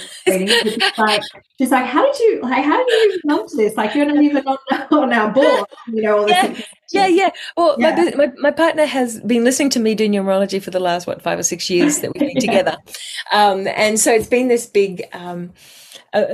like 0.97 1.21
she's 1.57 1.69
like, 1.69 1.85
how 1.85 2.05
did 2.05 2.19
you 2.19 2.41
like? 2.41 2.63
How 2.63 2.77
did 2.77 3.13
you 3.13 3.21
come 3.27 3.47
to 3.47 3.57
this? 3.57 3.75
Like, 3.75 3.93
you're 3.93 4.05
not 4.05 4.23
even 4.23 4.47
on, 4.47 4.57
on 4.91 5.13
our 5.13 5.31
board. 5.31 5.65
You 5.87 6.01
know, 6.01 6.19
all 6.19 6.29
yeah. 6.29 6.57
Yeah, 6.91 7.07
yeah. 7.07 7.29
Well, 7.57 7.75
yeah. 7.79 8.11
My, 8.15 8.25
my, 8.25 8.33
my 8.37 8.51
partner 8.51 8.85
has 8.85 9.19
been 9.21 9.43
listening 9.43 9.71
to 9.71 9.79
me 9.79 9.95
do 9.95 10.07
numerology 10.07 10.61
for 10.61 10.71
the 10.71 10.79
last 10.79 11.07
what 11.07 11.21
five 11.21 11.39
or 11.39 11.43
six 11.43 11.69
years 11.69 11.99
that 11.99 12.13
we've 12.13 12.21
been 12.21 12.29
yeah. 12.35 12.39
together, 12.47 12.77
um, 13.33 13.67
and 13.67 13.99
so 13.99 14.13
it's 14.13 14.27
been 14.27 14.47
this 14.47 14.65
big. 14.65 15.03
Um, 15.11 15.51
uh, 16.13 16.25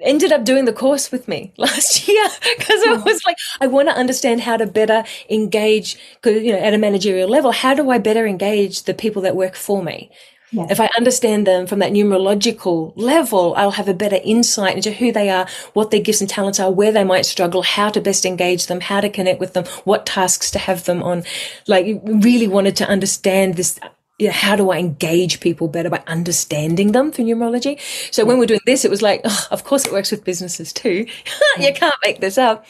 ended 0.00 0.32
up 0.32 0.44
doing 0.44 0.64
the 0.64 0.72
course 0.72 1.12
with 1.12 1.28
me 1.28 1.52
last 1.56 2.08
year 2.08 2.28
because 2.58 2.82
I 2.86 3.02
was 3.04 3.20
like, 3.24 3.36
I 3.60 3.66
want 3.66 3.88
to 3.88 3.94
understand 3.94 4.40
how 4.40 4.56
to 4.56 4.66
better 4.66 5.04
engage, 5.28 5.96
you 6.24 6.52
know, 6.52 6.58
at 6.58 6.74
a 6.74 6.78
managerial 6.78 7.28
level. 7.28 7.52
How 7.52 7.74
do 7.74 7.90
I 7.90 7.98
better 7.98 8.26
engage 8.26 8.84
the 8.84 8.94
people 8.94 9.22
that 9.22 9.36
work 9.36 9.54
for 9.54 9.82
me? 9.82 10.10
Yes. 10.52 10.72
If 10.72 10.80
I 10.80 10.90
understand 10.96 11.46
them 11.46 11.68
from 11.68 11.78
that 11.78 11.92
numerological 11.92 12.92
level, 12.96 13.54
I'll 13.56 13.70
have 13.70 13.88
a 13.88 13.94
better 13.94 14.18
insight 14.24 14.74
into 14.74 14.90
who 14.90 15.12
they 15.12 15.30
are, 15.30 15.46
what 15.74 15.92
their 15.92 16.00
gifts 16.00 16.20
and 16.20 16.28
talents 16.28 16.58
are, 16.58 16.72
where 16.72 16.90
they 16.90 17.04
might 17.04 17.24
struggle, 17.24 17.62
how 17.62 17.88
to 17.90 18.00
best 18.00 18.26
engage 18.26 18.66
them, 18.66 18.80
how 18.80 19.00
to 19.00 19.08
connect 19.08 19.38
with 19.38 19.52
them, 19.52 19.64
what 19.84 20.06
tasks 20.06 20.50
to 20.50 20.58
have 20.58 20.84
them 20.84 21.04
on. 21.04 21.22
Like 21.68 22.00
really 22.04 22.48
wanted 22.48 22.74
to 22.76 22.88
understand 22.88 23.54
this 23.54 23.78
you 24.20 24.26
know, 24.26 24.32
how 24.32 24.54
do 24.54 24.70
I 24.70 24.78
engage 24.78 25.40
people 25.40 25.66
better 25.66 25.88
by 25.88 26.02
understanding 26.06 26.92
them 26.92 27.10
through 27.10 27.24
numerology? 27.24 27.80
So 28.12 28.26
when 28.26 28.38
we're 28.38 28.46
doing 28.46 28.60
this, 28.66 28.84
it 28.84 28.90
was 28.90 29.00
like, 29.00 29.22
oh, 29.24 29.46
of 29.50 29.64
course 29.64 29.86
it 29.86 29.92
works 29.92 30.10
with 30.10 30.24
businesses 30.24 30.72
too. 30.74 31.06
you 31.58 31.72
can't 31.72 31.94
make 32.04 32.20
this 32.20 32.36
up. 32.36 32.66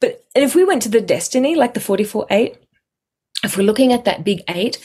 But 0.00 0.24
if 0.34 0.54
we 0.54 0.64
went 0.64 0.82
to 0.82 0.90
the 0.90 1.00
destiny, 1.00 1.54
like 1.56 1.72
the 1.72 1.80
44 1.80 2.26
8, 2.30 2.56
if 3.44 3.56
we're 3.56 3.62
looking 3.62 3.92
at 3.92 4.04
that 4.04 4.24
big 4.24 4.42
eight, 4.48 4.78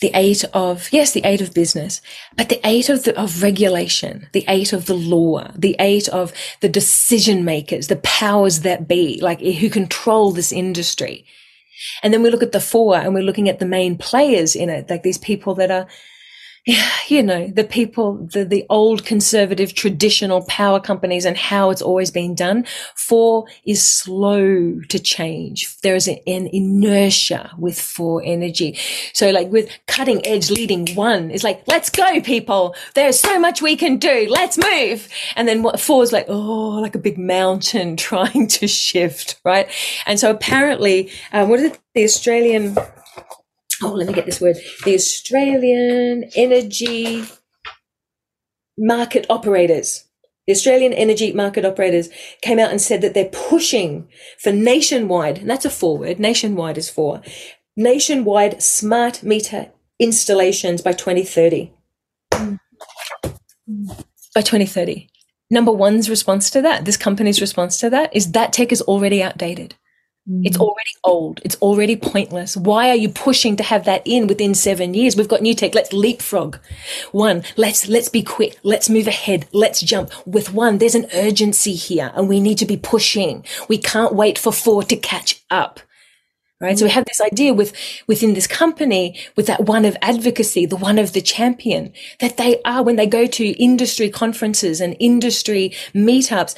the 0.00 0.10
eight 0.14 0.44
of, 0.54 0.92
yes, 0.92 1.12
the 1.12 1.24
eight 1.24 1.40
of 1.40 1.52
business, 1.52 2.00
but 2.36 2.48
the 2.48 2.60
eight 2.66 2.88
of 2.88 3.04
the, 3.04 3.18
of 3.20 3.42
regulation, 3.42 4.28
the 4.32 4.44
eight 4.48 4.72
of 4.72 4.86
the 4.86 4.94
law, 4.94 5.50
the 5.54 5.76
eight 5.78 6.08
of 6.08 6.32
the 6.60 6.68
decision 6.68 7.44
makers, 7.44 7.88
the 7.88 7.96
powers 7.96 8.60
that 8.60 8.88
be, 8.88 9.20
like 9.20 9.40
who 9.40 9.68
control 9.68 10.32
this 10.32 10.52
industry. 10.52 11.26
And 12.02 12.12
then 12.12 12.22
we 12.22 12.30
look 12.30 12.42
at 12.42 12.52
the 12.52 12.60
four 12.60 12.96
and 12.96 13.14
we're 13.14 13.22
looking 13.22 13.48
at 13.48 13.58
the 13.58 13.66
main 13.66 13.96
players 13.96 14.56
in 14.56 14.68
it, 14.68 14.88
like 14.88 15.02
these 15.02 15.18
people 15.18 15.54
that 15.56 15.70
are 15.70 15.86
you 17.08 17.22
know, 17.22 17.46
the 17.46 17.64
people, 17.64 18.28
the, 18.32 18.44
the 18.44 18.66
old 18.68 19.04
conservative 19.04 19.74
traditional 19.74 20.44
power 20.46 20.80
companies 20.80 21.24
and 21.24 21.36
how 21.36 21.70
it's 21.70 21.82
always 21.82 22.10
been 22.10 22.34
done. 22.34 22.66
Four 22.94 23.46
is 23.64 23.82
slow 23.82 24.80
to 24.88 24.98
change. 24.98 25.78
There 25.82 25.94
is 25.94 26.08
an, 26.08 26.18
an 26.26 26.48
inertia 26.52 27.52
with 27.56 27.80
four 27.80 28.20
energy. 28.24 28.78
So 29.12 29.30
like 29.30 29.48
with 29.48 29.70
cutting 29.86 30.26
edge 30.26 30.50
leading 30.50 30.88
one, 30.94 31.30
it's 31.30 31.44
like, 31.44 31.62
let's 31.66 31.88
go 31.90 32.20
people. 32.20 32.74
There's 32.94 33.20
so 33.20 33.38
much 33.38 33.62
we 33.62 33.76
can 33.76 33.98
do. 33.98 34.26
Let's 34.28 34.58
move. 34.58 35.08
And 35.36 35.46
then 35.46 35.62
what 35.62 35.78
four 35.78 36.02
is 36.02 36.12
like, 36.12 36.26
oh, 36.28 36.80
like 36.80 36.96
a 36.96 37.00
big 37.00 37.18
mountain 37.18 37.96
trying 38.06 38.48
to 38.48 38.66
shift, 38.66 39.40
right? 39.44 39.68
And 40.04 40.18
so 40.18 40.30
apparently, 40.30 41.10
um, 41.32 41.48
what 41.48 41.60
is 41.60 41.72
it? 41.72 41.78
The 41.94 42.04
Australian 42.04 42.76
oh, 43.82 43.92
let 43.92 44.06
me 44.06 44.12
get 44.12 44.26
this 44.26 44.40
word, 44.40 44.56
the 44.84 44.94
Australian 44.94 46.30
Energy 46.34 47.24
Market 48.78 49.26
Operators. 49.28 50.04
The 50.46 50.52
Australian 50.52 50.92
Energy 50.92 51.32
Market 51.32 51.64
Operators 51.64 52.08
came 52.40 52.58
out 52.58 52.70
and 52.70 52.80
said 52.80 53.00
that 53.00 53.14
they're 53.14 53.24
pushing 53.26 54.08
for 54.38 54.52
nationwide, 54.52 55.38
and 55.38 55.50
that's 55.50 55.64
a 55.64 55.70
forward, 55.70 56.20
nationwide 56.20 56.78
is 56.78 56.88
four, 56.88 57.20
nationwide 57.76 58.62
smart 58.62 59.22
meter 59.22 59.72
installations 59.98 60.82
by 60.82 60.92
2030. 60.92 61.72
By 64.34 64.42
2030. 64.42 65.08
Number 65.50 65.72
one's 65.72 66.10
response 66.10 66.50
to 66.50 66.62
that, 66.62 66.84
this 66.84 66.96
company's 66.96 67.40
response 67.40 67.80
to 67.80 67.90
that, 67.90 68.14
is 68.14 68.32
that 68.32 68.52
tech 68.52 68.72
is 68.72 68.82
already 68.82 69.22
outdated. 69.22 69.74
It's 70.42 70.56
mm. 70.56 70.60
already 70.60 70.90
old. 71.04 71.40
It's 71.44 71.54
already 71.56 71.94
pointless. 71.94 72.56
Why 72.56 72.90
are 72.90 72.96
you 72.96 73.08
pushing 73.08 73.56
to 73.56 73.62
have 73.62 73.84
that 73.84 74.02
in 74.04 74.26
within 74.26 74.54
seven 74.54 74.92
years? 74.92 75.14
We've 75.14 75.28
got 75.28 75.40
new 75.40 75.54
tech. 75.54 75.74
Let's 75.74 75.92
leapfrog. 75.92 76.58
One, 77.12 77.44
let's, 77.56 77.88
let's 77.88 78.08
be 78.08 78.22
quick. 78.22 78.58
Let's 78.64 78.90
move 78.90 79.06
ahead. 79.06 79.46
Let's 79.52 79.80
jump. 79.80 80.10
With 80.26 80.52
one, 80.52 80.78
there's 80.78 80.96
an 80.96 81.06
urgency 81.14 81.74
here 81.74 82.10
and 82.16 82.28
we 82.28 82.40
need 82.40 82.58
to 82.58 82.66
be 82.66 82.76
pushing. 82.76 83.44
We 83.68 83.78
can't 83.78 84.14
wait 84.14 84.36
for 84.36 84.52
four 84.52 84.82
to 84.84 84.96
catch 84.96 85.44
up. 85.48 85.78
Right. 86.58 86.78
So 86.78 86.86
we 86.86 86.90
have 86.90 87.04
this 87.04 87.20
idea 87.20 87.52
with, 87.52 87.74
within 88.06 88.32
this 88.32 88.46
company, 88.46 89.18
with 89.36 89.46
that 89.46 89.66
one 89.66 89.84
of 89.84 89.94
advocacy, 90.00 90.64
the 90.64 90.74
one 90.74 90.98
of 90.98 91.12
the 91.12 91.20
champion, 91.20 91.92
that 92.20 92.38
they 92.38 92.62
are, 92.64 92.82
when 92.82 92.96
they 92.96 93.06
go 93.06 93.26
to 93.26 93.62
industry 93.62 94.08
conferences 94.08 94.80
and 94.80 94.96
industry 94.98 95.74
meetups, 95.94 96.54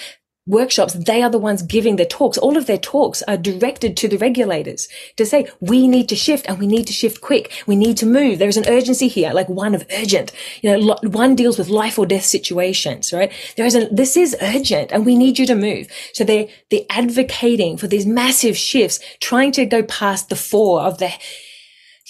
workshops, 0.48 0.94
they 0.94 1.22
are 1.22 1.30
the 1.30 1.38
ones 1.38 1.62
giving 1.62 1.96
the 1.96 2.06
talks. 2.06 2.38
All 2.38 2.56
of 2.56 2.66
their 2.66 2.78
talks 2.78 3.22
are 3.22 3.36
directed 3.36 3.96
to 3.98 4.08
the 4.08 4.18
regulators 4.18 4.88
to 5.16 5.26
say, 5.26 5.48
we 5.60 5.86
need 5.86 6.08
to 6.08 6.16
shift 6.16 6.46
and 6.48 6.58
we 6.58 6.66
need 6.66 6.86
to 6.86 6.92
shift 6.92 7.20
quick. 7.20 7.52
We 7.66 7.76
need 7.76 7.96
to 7.98 8.06
move. 8.06 8.38
There 8.38 8.48
is 8.48 8.56
an 8.56 8.68
urgency 8.68 9.08
here, 9.08 9.32
like 9.32 9.48
one 9.48 9.74
of 9.74 9.86
urgent. 9.92 10.32
You 10.62 10.78
know, 10.78 10.96
one 11.02 11.34
deals 11.34 11.58
with 11.58 11.68
life 11.68 11.98
or 11.98 12.06
death 12.06 12.24
situations, 12.24 13.12
right? 13.12 13.32
There 13.56 13.66
is 13.66 13.74
a, 13.74 13.86
this 13.86 14.16
is 14.16 14.36
urgent 14.40 14.90
and 14.90 15.04
we 15.04 15.16
need 15.16 15.38
you 15.38 15.46
to 15.46 15.54
move. 15.54 15.88
So 16.14 16.24
they, 16.24 16.52
they're 16.70 16.80
advocating 16.90 17.76
for 17.76 17.86
these 17.86 18.06
massive 18.06 18.56
shifts, 18.56 19.00
trying 19.20 19.52
to 19.52 19.66
go 19.66 19.82
past 19.82 20.28
the 20.28 20.36
four 20.36 20.80
of 20.80 20.98
the, 20.98 21.12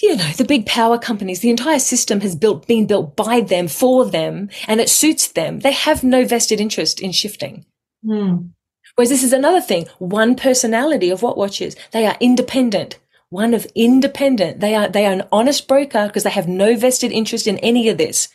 you 0.01 0.15
know, 0.15 0.31
the 0.37 0.45
big 0.45 0.65
power 0.65 0.97
companies, 0.97 1.41
the 1.41 1.49
entire 1.49 1.79
system 1.79 2.21
has 2.21 2.35
built, 2.35 2.67
been 2.67 2.87
built 2.87 3.15
by 3.15 3.41
them, 3.41 3.67
for 3.67 4.05
them, 4.05 4.49
and 4.67 4.79
it 4.79 4.89
suits 4.89 5.27
them. 5.27 5.59
They 5.59 5.73
have 5.73 6.03
no 6.03 6.25
vested 6.25 6.61
interest 6.61 7.01
in 7.01 7.11
shifting. 7.11 7.65
Mm. 8.05 8.51
Whereas 8.95 9.09
this 9.09 9.23
is 9.23 9.33
another 9.33 9.61
thing. 9.61 9.87
One 9.99 10.35
personality 10.35 11.09
of 11.09 11.21
Wattwatchers. 11.21 11.75
They 11.91 12.05
are 12.05 12.17
independent. 12.19 12.99
One 13.29 13.53
of 13.53 13.67
independent. 13.75 14.59
They 14.59 14.73
are, 14.75 14.87
they 14.87 15.05
are 15.05 15.13
an 15.13 15.27
honest 15.31 15.67
broker 15.67 16.07
because 16.07 16.23
they 16.23 16.29
have 16.31 16.47
no 16.47 16.75
vested 16.75 17.11
interest 17.11 17.47
in 17.47 17.59
any 17.59 17.87
of 17.89 17.97
this. 17.97 18.29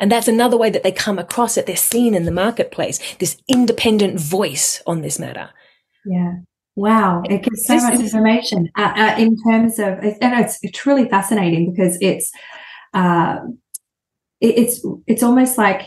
And 0.00 0.10
that's 0.10 0.28
another 0.28 0.56
way 0.56 0.70
that 0.70 0.82
they 0.82 0.90
come 0.90 1.18
across 1.18 1.56
it. 1.56 1.66
They're 1.66 1.76
seen 1.76 2.14
in 2.14 2.24
the 2.24 2.32
marketplace, 2.32 2.98
this 3.16 3.36
independent 3.46 4.18
voice 4.18 4.82
on 4.86 5.02
this 5.02 5.18
matter. 5.18 5.50
Yeah. 6.04 6.36
Wow. 6.74 7.22
It 7.26 7.42
gives 7.42 7.66
so 7.66 7.76
much 7.76 8.00
information 8.00 8.70
uh, 8.76 8.92
uh, 8.96 9.14
in 9.18 9.36
terms 9.42 9.78
of, 9.78 9.98
and 9.98 10.44
it's, 10.44 10.58
it's 10.62 10.76
truly 10.76 11.08
fascinating 11.08 11.72
because 11.72 11.98
it's, 12.00 12.32
uh, 12.94 13.40
it, 14.40 14.58
it's, 14.58 14.86
it's 15.06 15.22
almost 15.22 15.58
like 15.58 15.82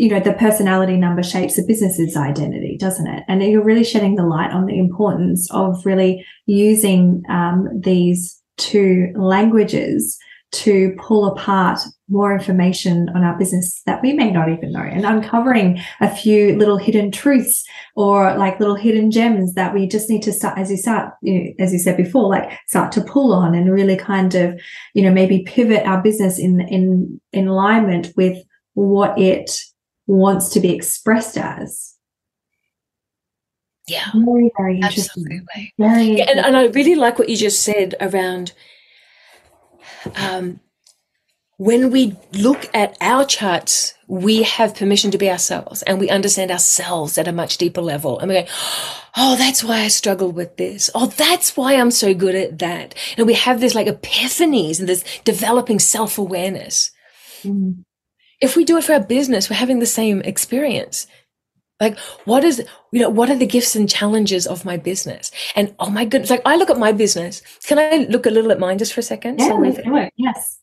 you 0.00 0.08
know, 0.08 0.18
the 0.18 0.32
personality 0.32 0.96
number 0.96 1.22
shapes 1.22 1.58
a 1.58 1.62
business's 1.62 2.16
identity, 2.16 2.78
doesn't 2.78 3.06
it? 3.06 3.22
And 3.28 3.42
you're 3.42 3.62
really 3.62 3.84
shedding 3.84 4.14
the 4.14 4.24
light 4.24 4.50
on 4.50 4.64
the 4.64 4.78
importance 4.78 5.46
of 5.50 5.84
really 5.84 6.24
using 6.46 7.22
um, 7.28 7.68
these 7.78 8.40
two 8.56 9.12
languages 9.14 10.18
to 10.52 10.96
pull 10.98 11.26
apart 11.26 11.80
more 12.08 12.32
information 12.32 13.10
on 13.10 13.22
our 13.22 13.38
business 13.38 13.82
that 13.84 14.00
we 14.02 14.14
may 14.14 14.30
not 14.30 14.48
even 14.48 14.72
know 14.72 14.80
and 14.80 15.04
uncovering 15.04 15.78
a 16.00 16.08
few 16.08 16.56
little 16.56 16.78
hidden 16.78 17.12
truths 17.12 17.62
or 17.94 18.34
like 18.38 18.58
little 18.58 18.76
hidden 18.76 19.10
gems 19.10 19.52
that 19.52 19.74
we 19.74 19.86
just 19.86 20.08
need 20.08 20.22
to 20.22 20.32
start 20.32 20.58
as 20.58 20.70
you 20.70 20.78
start 20.78 21.12
you 21.22 21.44
know, 21.44 21.50
as 21.60 21.72
you 21.72 21.78
said 21.78 21.96
before 21.96 22.28
like 22.28 22.50
start 22.66 22.90
to 22.90 23.00
pull 23.02 23.32
on 23.32 23.54
and 23.54 23.70
really 23.70 23.96
kind 23.96 24.34
of 24.34 24.60
you 24.92 25.02
know 25.04 25.12
maybe 25.12 25.44
pivot 25.46 25.86
our 25.86 26.02
business 26.02 26.36
in 26.36 26.60
in, 26.62 27.20
in 27.32 27.46
alignment 27.46 28.08
with 28.16 28.36
what 28.74 29.16
it 29.16 29.52
wants 30.10 30.48
to 30.50 30.60
be 30.60 30.74
expressed 30.74 31.38
as. 31.38 31.94
Yeah. 33.88 34.10
Very, 34.14 34.50
very 34.56 34.76
interesting. 34.76 35.24
Absolutely. 35.24 35.74
Very 35.78 36.18
yeah, 36.18 36.30
and, 36.30 36.40
and 36.40 36.56
I 36.56 36.66
really 36.66 36.94
like 36.94 37.18
what 37.18 37.28
you 37.28 37.36
just 37.36 37.62
said 37.62 37.94
around 38.00 38.52
um, 40.16 40.60
when 41.56 41.90
we 41.90 42.16
look 42.32 42.68
at 42.72 42.96
our 43.00 43.24
charts, 43.24 43.94
we 44.06 44.42
have 44.44 44.74
permission 44.74 45.10
to 45.10 45.18
be 45.18 45.30
ourselves 45.30 45.82
and 45.82 45.98
we 45.98 46.08
understand 46.08 46.50
ourselves 46.50 47.18
at 47.18 47.28
a 47.28 47.32
much 47.32 47.58
deeper 47.58 47.82
level. 47.82 48.18
And 48.18 48.28
we 48.28 48.42
go, 48.42 48.46
Oh, 49.16 49.36
that's 49.36 49.64
why 49.64 49.80
I 49.80 49.88
struggle 49.88 50.30
with 50.30 50.56
this. 50.56 50.88
Oh, 50.94 51.06
that's 51.06 51.56
why 51.56 51.74
I'm 51.74 51.90
so 51.90 52.14
good 52.14 52.34
at 52.34 52.60
that. 52.60 52.94
And 53.16 53.26
we 53.26 53.34
have 53.34 53.60
this 53.60 53.74
like 53.74 53.88
epiphanies 53.88 54.78
and 54.78 54.88
this 54.88 55.04
developing 55.24 55.78
self 55.78 56.16
awareness. 56.16 56.92
Mm 57.42 57.84
if 58.40 58.56
we 58.56 58.64
do 58.64 58.76
it 58.78 58.84
for 58.84 58.94
our 58.94 59.00
business, 59.00 59.50
we're 59.50 59.56
having 59.56 59.78
the 59.78 59.86
same 59.86 60.20
experience. 60.22 61.06
Like, 61.80 61.98
what 62.26 62.44
is, 62.44 62.62
you 62.92 63.00
know, 63.00 63.08
what 63.08 63.30
are 63.30 63.36
the 63.36 63.46
gifts 63.46 63.74
and 63.74 63.88
challenges 63.88 64.46
of 64.46 64.66
my 64.66 64.76
business? 64.76 65.30
And 65.56 65.74
oh 65.78 65.88
my 65.88 66.04
goodness, 66.04 66.28
like 66.30 66.42
I 66.44 66.56
look 66.56 66.68
at 66.68 66.78
my 66.78 66.92
business. 66.92 67.42
Can 67.64 67.78
I 67.78 68.06
look 68.10 68.26
a 68.26 68.30
little 68.30 68.52
at 68.52 68.60
mine 68.60 68.78
just 68.78 68.92
for 68.92 69.00
a 69.00 69.02
second? 69.02 69.40
Yeah, 69.40 69.48
so 69.48 70.10
yes. 70.16 70.58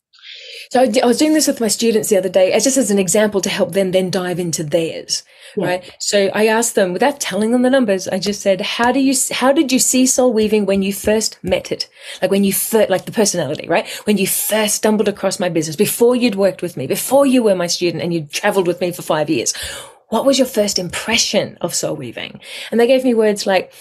So 0.69 0.82
I, 0.82 0.91
I, 1.01 1.05
was 1.05 1.17
doing 1.17 1.34
this 1.34 1.47
with 1.47 1.61
my 1.61 1.69
students 1.69 2.09
the 2.09 2.17
other 2.17 2.30
day, 2.30 2.51
as 2.51 2.63
just 2.63 2.78
as 2.78 2.91
an 2.91 2.99
example 2.99 3.41
to 3.41 3.49
help 3.49 3.71
them 3.71 3.91
then 3.91 4.11
dive 4.11 4.39
into 4.39 4.63
theirs, 4.63 5.23
yeah. 5.57 5.67
right? 5.67 5.95
So 5.99 6.29
I 6.33 6.47
asked 6.47 6.75
them, 6.75 6.93
without 6.93 7.19
telling 7.19 7.51
them 7.51 7.61
the 7.61 7.69
numbers, 7.69 8.07
I 8.07 8.19
just 8.19 8.41
said, 8.41 8.61
"How 8.61 8.91
do 8.91 8.99
you, 8.99 9.13
how 9.31 9.51
did 9.51 9.71
you 9.71 9.79
see 9.79 10.05
soul 10.05 10.33
weaving 10.33 10.65
when 10.65 10.81
you 10.81 10.93
first 10.93 11.37
met 11.43 11.71
it? 11.71 11.89
Like 12.21 12.31
when 12.31 12.43
you 12.43 12.53
first, 12.53 12.89
like 12.89 13.05
the 13.05 13.11
personality, 13.11 13.67
right? 13.67 13.87
When 14.05 14.17
you 14.17 14.27
first 14.27 14.75
stumbled 14.75 15.07
across 15.07 15.39
my 15.39 15.49
business, 15.49 15.75
before 15.75 16.15
you'd 16.15 16.35
worked 16.35 16.61
with 16.61 16.77
me, 16.77 16.87
before 16.87 17.25
you 17.25 17.43
were 17.43 17.55
my 17.55 17.67
student 17.67 18.03
and 18.03 18.13
you'd 18.13 18.31
traveled 18.31 18.67
with 18.67 18.81
me 18.81 18.91
for 18.91 19.01
five 19.01 19.29
years, 19.29 19.53
what 20.09 20.25
was 20.25 20.37
your 20.37 20.47
first 20.47 20.79
impression 20.79 21.57
of 21.61 21.75
soul 21.75 21.95
weaving?" 21.95 22.39
And 22.71 22.79
they 22.79 22.87
gave 22.87 23.03
me 23.03 23.13
words 23.13 23.45
like, 23.47 23.73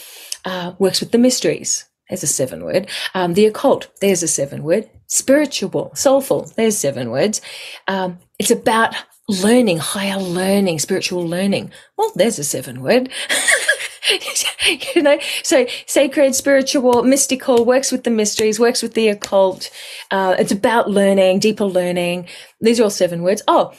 uh, 0.44 0.72
"Works 0.78 1.00
with 1.00 1.12
the 1.12 1.18
mysteries." 1.18 1.84
There's 2.08 2.22
a 2.22 2.28
seven 2.28 2.64
word. 2.64 2.88
Um, 3.14 3.34
the 3.34 3.46
occult, 3.46 3.88
there's 4.00 4.22
a 4.22 4.28
seven 4.28 4.62
word. 4.62 4.88
Spiritual, 5.08 5.92
soulful, 5.94 6.52
there's 6.56 6.78
seven 6.78 7.10
words. 7.10 7.40
Um, 7.88 8.20
it's 8.38 8.52
about 8.52 8.94
learning, 9.28 9.78
higher 9.78 10.18
learning, 10.18 10.78
spiritual 10.78 11.26
learning. 11.26 11.70
Well, 11.96 12.12
there's 12.14 12.38
a 12.38 12.44
seven 12.44 12.82
word. 12.82 13.10
you 14.94 15.02
know, 15.02 15.18
so 15.42 15.66
sacred, 15.86 16.34
spiritual, 16.34 17.02
mystical, 17.02 17.64
works 17.64 17.90
with 17.90 18.04
the 18.04 18.10
mysteries, 18.10 18.60
works 18.60 18.82
with 18.82 18.94
the 18.94 19.08
occult. 19.08 19.70
Uh, 20.10 20.36
it's 20.38 20.52
about 20.52 20.90
learning, 20.90 21.40
deeper 21.40 21.64
learning. 21.64 22.28
These 22.60 22.80
are 22.80 22.84
all 22.84 22.90
seven 22.90 23.22
words. 23.22 23.42
Oh, 23.48 23.72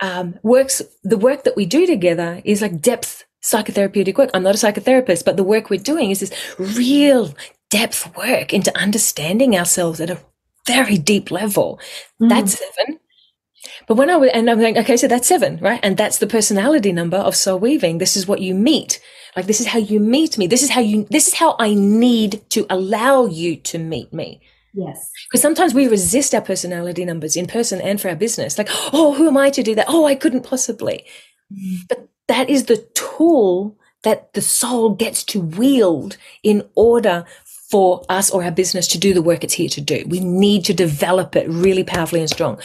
um, 0.00 0.38
works, 0.42 0.82
the 1.02 1.18
work 1.18 1.44
that 1.44 1.56
we 1.56 1.66
do 1.66 1.86
together 1.86 2.40
is 2.44 2.62
like 2.62 2.80
depth 2.80 3.24
psychotherapeutic 3.42 4.18
work. 4.18 4.30
I'm 4.34 4.42
not 4.42 4.54
a 4.54 4.58
psychotherapist, 4.58 5.24
but 5.24 5.36
the 5.36 5.44
work 5.44 5.70
we're 5.70 5.80
doing 5.80 6.10
is 6.10 6.20
this 6.20 6.32
real 6.58 7.34
depth 7.70 8.16
work 8.16 8.52
into 8.52 8.76
understanding 8.76 9.56
ourselves 9.56 10.00
at 10.00 10.10
a 10.10 10.20
very 10.66 10.98
deep 10.98 11.30
level. 11.30 11.80
Mm. 12.20 12.28
That's 12.28 12.58
seven. 12.58 13.00
But 13.86 13.96
when 13.96 14.10
I 14.10 14.16
was, 14.16 14.30
and 14.32 14.48
I'm 14.50 14.60
like, 14.60 14.76
okay, 14.76 14.96
so 14.96 15.08
that's 15.08 15.28
seven, 15.28 15.58
right? 15.58 15.80
And 15.82 15.96
that's 15.96 16.18
the 16.18 16.26
personality 16.26 16.92
number 16.92 17.16
of 17.16 17.36
soul 17.36 17.58
weaving. 17.58 17.98
This 17.98 18.16
is 18.16 18.26
what 18.26 18.40
you 18.40 18.54
meet. 18.54 19.00
Like, 19.36 19.46
this 19.46 19.60
is 19.60 19.68
how 19.68 19.78
you 19.78 20.00
meet 20.00 20.38
me. 20.38 20.46
This 20.46 20.62
is 20.62 20.70
how 20.70 20.80
you, 20.80 21.06
this 21.10 21.28
is 21.28 21.34
how 21.34 21.56
I 21.58 21.74
need 21.74 22.42
to 22.50 22.66
allow 22.70 23.26
you 23.26 23.56
to 23.56 23.78
meet 23.78 24.12
me. 24.12 24.40
Yes. 24.72 25.10
Because 25.28 25.42
sometimes 25.42 25.74
we 25.74 25.88
resist 25.88 26.34
our 26.34 26.40
personality 26.40 27.04
numbers 27.04 27.36
in 27.36 27.46
person 27.46 27.80
and 27.80 28.00
for 28.00 28.08
our 28.08 28.16
business. 28.16 28.56
Like, 28.56 28.68
oh, 28.92 29.14
who 29.14 29.28
am 29.28 29.36
I 29.36 29.50
to 29.50 29.62
do 29.62 29.74
that? 29.74 29.86
Oh, 29.88 30.06
I 30.06 30.14
couldn't 30.14 30.44
possibly. 30.44 31.04
Mm. 31.52 31.88
But 31.88 32.08
that 32.28 32.48
is 32.48 32.64
the 32.64 32.88
tool 32.94 33.76
that 34.02 34.32
the 34.32 34.40
soul 34.40 34.94
gets 34.94 35.24
to 35.24 35.40
wield 35.40 36.16
in 36.42 36.68
order 36.74 37.24
for 37.70 38.04
us 38.08 38.30
or 38.30 38.42
our 38.42 38.50
business 38.50 38.88
to 38.88 38.98
do 38.98 39.14
the 39.14 39.22
work 39.22 39.44
it's 39.44 39.54
here 39.54 39.68
to 39.68 39.80
do. 39.80 40.04
We 40.06 40.20
need 40.20 40.64
to 40.64 40.74
develop 40.74 41.36
it 41.36 41.48
really 41.48 41.84
powerfully 41.84 42.20
and 42.20 42.30
strong. 42.30 42.60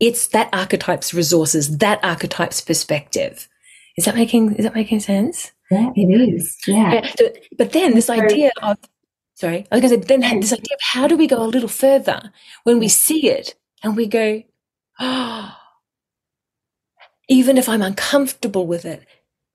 It's 0.00 0.28
that 0.28 0.48
archetype's 0.52 1.14
resources, 1.14 1.78
that 1.78 2.02
archetype's 2.04 2.60
perspective. 2.60 3.48
Is 3.96 4.04
that 4.06 4.14
making 4.14 4.54
is 4.56 4.64
that 4.64 4.74
making 4.74 5.00
sense? 5.00 5.52
Yeah, 5.70 5.90
it 5.94 6.34
is. 6.34 6.56
Yeah. 6.66 6.94
yeah 6.94 7.12
so, 7.16 7.32
but 7.56 7.72
then 7.72 7.94
this 7.94 8.10
idea 8.10 8.50
of 8.62 8.78
sorry, 9.34 9.66
I 9.70 9.76
was 9.76 9.80
going 9.80 10.00
to 10.00 10.08
say, 10.08 10.18
then 10.18 10.40
this 10.40 10.52
idea 10.52 10.74
of 10.74 10.80
how 10.80 11.06
do 11.06 11.16
we 11.16 11.26
go 11.26 11.42
a 11.42 11.46
little 11.46 11.68
further 11.68 12.32
when 12.64 12.78
we 12.78 12.88
see 12.88 13.28
it 13.28 13.54
and 13.82 13.96
we 13.96 14.06
go, 14.06 14.42
oh, 15.00 15.56
even 17.28 17.58
if 17.58 17.68
I'm 17.68 17.82
uncomfortable 17.82 18.66
with 18.66 18.84
it, 18.84 19.04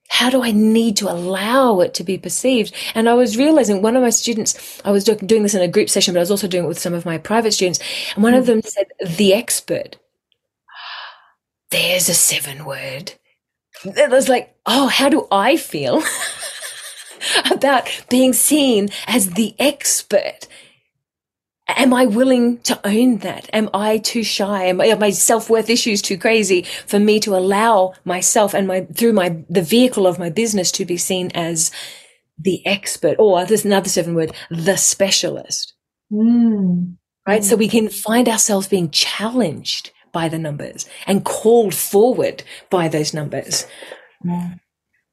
how 0.09 0.29
do 0.29 0.43
I 0.43 0.51
need 0.51 0.97
to 0.97 1.11
allow 1.11 1.79
it 1.81 1.93
to 1.95 2.03
be 2.03 2.17
perceived? 2.17 2.73
And 2.95 3.07
I 3.07 3.13
was 3.13 3.37
realizing 3.37 3.81
one 3.81 3.95
of 3.95 4.01
my 4.01 4.09
students, 4.09 4.81
I 4.83 4.91
was 4.91 5.03
doing 5.03 5.43
this 5.43 5.53
in 5.53 5.61
a 5.61 5.67
group 5.67 5.89
session, 5.89 6.13
but 6.13 6.19
I 6.19 6.21
was 6.21 6.31
also 6.31 6.47
doing 6.47 6.65
it 6.65 6.67
with 6.67 6.79
some 6.79 6.93
of 6.93 7.05
my 7.05 7.17
private 7.17 7.53
students. 7.53 7.79
And 8.15 8.23
one 8.23 8.33
of 8.33 8.43
mm. 8.45 8.47
them 8.47 8.61
said, 8.63 8.87
the 9.05 9.33
expert. 9.33 9.97
There's 11.71 12.09
a 12.09 12.13
seven 12.13 12.65
word. 12.65 13.13
It 13.83 14.09
was 14.09 14.27
like, 14.27 14.55
oh, 14.65 14.87
how 14.87 15.09
do 15.09 15.27
I 15.31 15.55
feel 15.57 16.01
about 17.51 17.87
being 18.09 18.33
seen 18.33 18.89
as 19.07 19.31
the 19.31 19.55
expert? 19.59 20.47
am 21.77 21.93
I 21.93 22.05
willing 22.05 22.59
to 22.59 22.79
own 22.85 23.17
that? 23.19 23.49
Am 23.53 23.69
I 23.73 23.97
too 23.99 24.23
shy? 24.23 24.65
Am, 24.65 24.81
are 24.81 24.95
my 24.95 25.11
self-worth 25.11 25.69
issues 25.69 26.01
too 26.01 26.17
crazy 26.17 26.63
for 26.85 26.99
me 26.99 27.19
to 27.21 27.35
allow 27.35 27.93
myself 28.05 28.53
and 28.53 28.67
my, 28.67 28.81
through 28.85 29.13
my, 29.13 29.37
the 29.49 29.61
vehicle 29.61 30.07
of 30.07 30.19
my 30.19 30.29
business 30.29 30.71
to 30.73 30.85
be 30.85 30.97
seen 30.97 31.31
as 31.33 31.71
the 32.37 32.65
expert 32.65 33.15
or 33.19 33.45
there's 33.45 33.65
another 33.65 33.89
seven 33.89 34.15
word, 34.15 34.31
the 34.49 34.77
specialist. 34.77 35.73
Mm. 36.11 36.95
Right. 37.27 37.41
Mm. 37.41 37.45
So 37.45 37.55
we 37.55 37.67
can 37.67 37.89
find 37.89 38.27
ourselves 38.27 38.67
being 38.67 38.89
challenged 38.89 39.91
by 40.11 40.29
the 40.29 40.39
numbers 40.39 40.85
and 41.07 41.25
called 41.25 41.73
forward 41.73 42.43
by 42.69 42.87
those 42.87 43.13
numbers. 43.13 43.65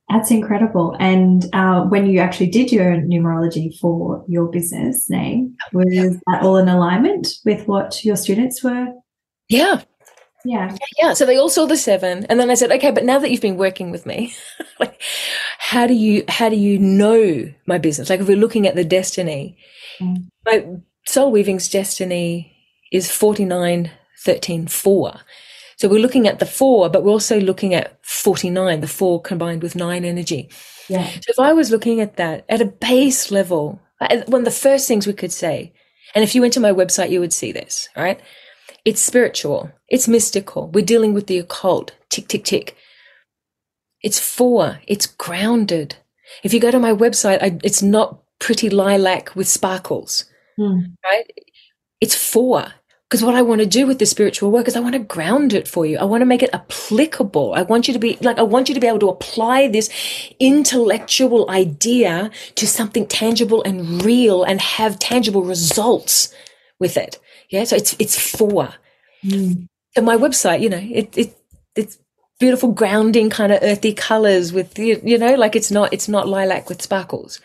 That's 0.08 0.30
incredible. 0.30 0.96
And 1.00 1.46
uh, 1.52 1.82
when 1.84 2.06
you 2.06 2.20
actually 2.20 2.46
did 2.48 2.70
your 2.70 2.96
numerology 2.96 3.76
for 3.78 4.24
your 4.28 4.46
business 4.46 5.10
name, 5.10 5.56
was 5.72 5.86
yeah. 5.90 6.10
that 6.26 6.42
all 6.42 6.58
in 6.58 6.68
alignment 6.68 7.28
with 7.44 7.66
what 7.66 8.04
your 8.04 8.16
students 8.16 8.62
were? 8.62 8.86
Yeah. 9.48 9.82
Yeah. 10.44 10.76
Yeah. 10.96 11.14
So 11.14 11.26
they 11.26 11.36
all 11.36 11.48
saw 11.48 11.66
the 11.66 11.76
seven. 11.76 12.24
And 12.26 12.38
then 12.38 12.50
I 12.50 12.54
said, 12.54 12.70
okay, 12.70 12.92
but 12.92 13.04
now 13.04 13.18
that 13.18 13.32
you've 13.32 13.40
been 13.40 13.56
working 13.56 13.90
with 13.90 14.06
me, 14.06 14.32
like, 14.80 15.02
how 15.58 15.88
do 15.88 15.94
you, 15.94 16.24
how 16.28 16.48
do 16.48 16.56
you 16.56 16.78
know 16.78 17.52
my 17.66 17.78
business? 17.78 18.08
Like 18.08 18.20
if 18.20 18.28
we're 18.28 18.36
looking 18.36 18.68
at 18.68 18.76
the 18.76 18.84
destiny, 18.84 19.58
mm. 20.00 20.18
my 20.44 20.66
soul 21.04 21.32
weaving's 21.32 21.68
destiny 21.68 22.52
is 22.92 23.10
49, 23.10 23.90
13, 24.24 24.66
4. 24.66 25.20
So 25.76 25.88
we're 25.88 26.00
looking 26.00 26.26
at 26.26 26.38
the 26.38 26.46
four, 26.46 26.88
but 26.88 27.04
we're 27.04 27.12
also 27.12 27.38
looking 27.38 27.74
at 27.74 27.98
49, 28.02 28.80
the 28.80 28.88
four 28.88 29.20
combined 29.20 29.62
with 29.62 29.76
nine 29.76 30.04
energy. 30.04 30.48
Yeah. 30.88 31.06
So 31.06 31.28
if 31.28 31.38
I 31.38 31.52
was 31.52 31.70
looking 31.70 32.00
at 32.00 32.16
that 32.16 32.46
at 32.48 32.62
a 32.62 32.66
base 32.66 33.30
level, 33.30 33.80
one 34.26 34.40
of 34.40 34.44
the 34.44 34.50
first 34.50 34.88
things 34.88 35.06
we 35.06 35.12
could 35.12 35.32
say, 35.32 35.74
and 36.14 36.24
if 36.24 36.34
you 36.34 36.40
went 36.40 36.54
to 36.54 36.60
my 36.60 36.72
website, 36.72 37.10
you 37.10 37.20
would 37.20 37.32
see 37.32 37.52
this, 37.52 37.90
right? 37.94 38.18
It's 38.86 39.00
spiritual. 39.00 39.70
It's 39.88 40.08
mystical. 40.08 40.68
We're 40.68 40.84
dealing 40.84 41.12
with 41.12 41.26
the 41.26 41.38
occult. 41.38 41.92
Tick, 42.08 42.28
tick, 42.28 42.44
tick. 42.44 42.76
It's 44.02 44.20
four. 44.20 44.80
It's 44.86 45.06
grounded. 45.06 45.96
If 46.42 46.54
you 46.54 46.60
go 46.60 46.70
to 46.70 46.78
my 46.78 46.92
website, 46.92 47.42
I, 47.42 47.58
it's 47.62 47.82
not 47.82 48.22
pretty 48.38 48.70
lilac 48.70 49.34
with 49.34 49.48
sparkles, 49.48 50.24
mm. 50.58 50.94
right? 51.04 51.30
It's 52.00 52.14
four. 52.14 52.72
Because 53.08 53.22
what 53.22 53.36
I 53.36 53.42
want 53.42 53.60
to 53.60 53.66
do 53.66 53.86
with 53.86 54.00
the 54.00 54.06
spiritual 54.06 54.50
work 54.50 54.66
is 54.66 54.74
I 54.74 54.80
want 54.80 54.94
to 54.94 54.98
ground 54.98 55.52
it 55.52 55.68
for 55.68 55.86
you. 55.86 55.96
I 55.96 56.04
want 56.04 56.22
to 56.22 56.26
make 56.26 56.42
it 56.42 56.50
applicable. 56.52 57.54
I 57.54 57.62
want 57.62 57.86
you 57.86 57.94
to 57.94 58.00
be 58.00 58.18
like, 58.20 58.38
I 58.38 58.42
want 58.42 58.68
you 58.68 58.74
to 58.74 58.80
be 58.80 58.88
able 58.88 58.98
to 58.98 59.08
apply 59.08 59.68
this 59.68 59.88
intellectual 60.40 61.48
idea 61.48 62.32
to 62.56 62.66
something 62.66 63.06
tangible 63.06 63.62
and 63.62 64.04
real 64.04 64.42
and 64.42 64.60
have 64.60 64.98
tangible 64.98 65.44
results 65.44 66.34
with 66.80 66.96
it. 66.96 67.20
Yeah. 67.48 67.62
So 67.62 67.76
it's, 67.76 67.94
it's 68.00 68.18
four. 68.18 68.74
Mm. 69.24 69.68
So 69.94 70.02
my 70.02 70.16
website, 70.16 70.60
you 70.60 70.68
know, 70.68 70.82
it, 70.82 71.16
it, 71.16 71.38
it's 71.76 71.98
beautiful 72.40 72.72
grounding 72.72 73.30
kind 73.30 73.52
of 73.52 73.60
earthy 73.62 73.94
colors 73.94 74.52
with, 74.52 74.76
you 74.80 75.16
know, 75.16 75.36
like 75.36 75.54
it's 75.54 75.70
not, 75.70 75.92
it's 75.92 76.08
not 76.08 76.28
lilac 76.28 76.68
with 76.68 76.82
sparkles 76.82 77.40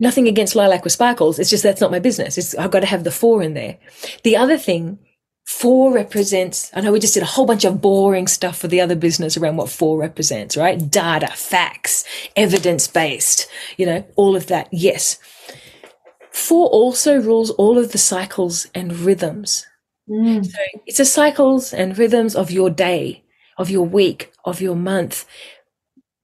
nothing 0.00 0.26
against 0.26 0.56
lilac 0.56 0.82
with 0.82 0.92
sparkles. 0.92 1.38
It's 1.38 1.50
just 1.50 1.62
that's 1.62 1.80
not 1.80 1.92
my 1.92 2.00
business. 2.00 2.36
It's, 2.38 2.54
I've 2.56 2.70
got 2.70 2.80
to 2.80 2.86
have 2.86 3.04
the 3.04 3.12
four 3.12 3.42
in 3.42 3.54
there. 3.54 3.78
The 4.24 4.36
other 4.36 4.58
thing, 4.58 4.98
four 5.46 5.92
represents, 5.92 6.70
I 6.74 6.80
know 6.80 6.90
we 6.90 6.98
just 6.98 7.14
did 7.14 7.22
a 7.22 7.26
whole 7.26 7.46
bunch 7.46 7.64
of 7.64 7.80
boring 7.80 8.26
stuff 8.26 8.58
for 8.58 8.68
the 8.68 8.80
other 8.80 8.96
business 8.96 9.36
around 9.36 9.56
what 9.56 9.68
four 9.68 9.98
represents, 9.98 10.56
right? 10.56 10.90
Data, 10.90 11.28
facts, 11.28 12.04
evidence 12.34 12.88
based, 12.88 13.48
you 13.76 13.86
know, 13.86 14.04
all 14.16 14.34
of 14.34 14.46
that. 14.46 14.68
Yes. 14.72 15.18
Four 16.32 16.68
also 16.68 17.20
rules 17.20 17.50
all 17.50 17.78
of 17.78 17.92
the 17.92 17.98
cycles 17.98 18.66
and 18.74 18.96
rhythms. 19.00 19.66
Mm. 20.08 20.44
So 20.44 20.58
it's 20.86 20.98
the 20.98 21.04
cycles 21.04 21.72
and 21.72 21.96
rhythms 21.96 22.34
of 22.34 22.50
your 22.50 22.70
day, 22.70 23.24
of 23.58 23.70
your 23.70 23.86
week, 23.86 24.32
of 24.44 24.60
your 24.60 24.76
month, 24.76 25.26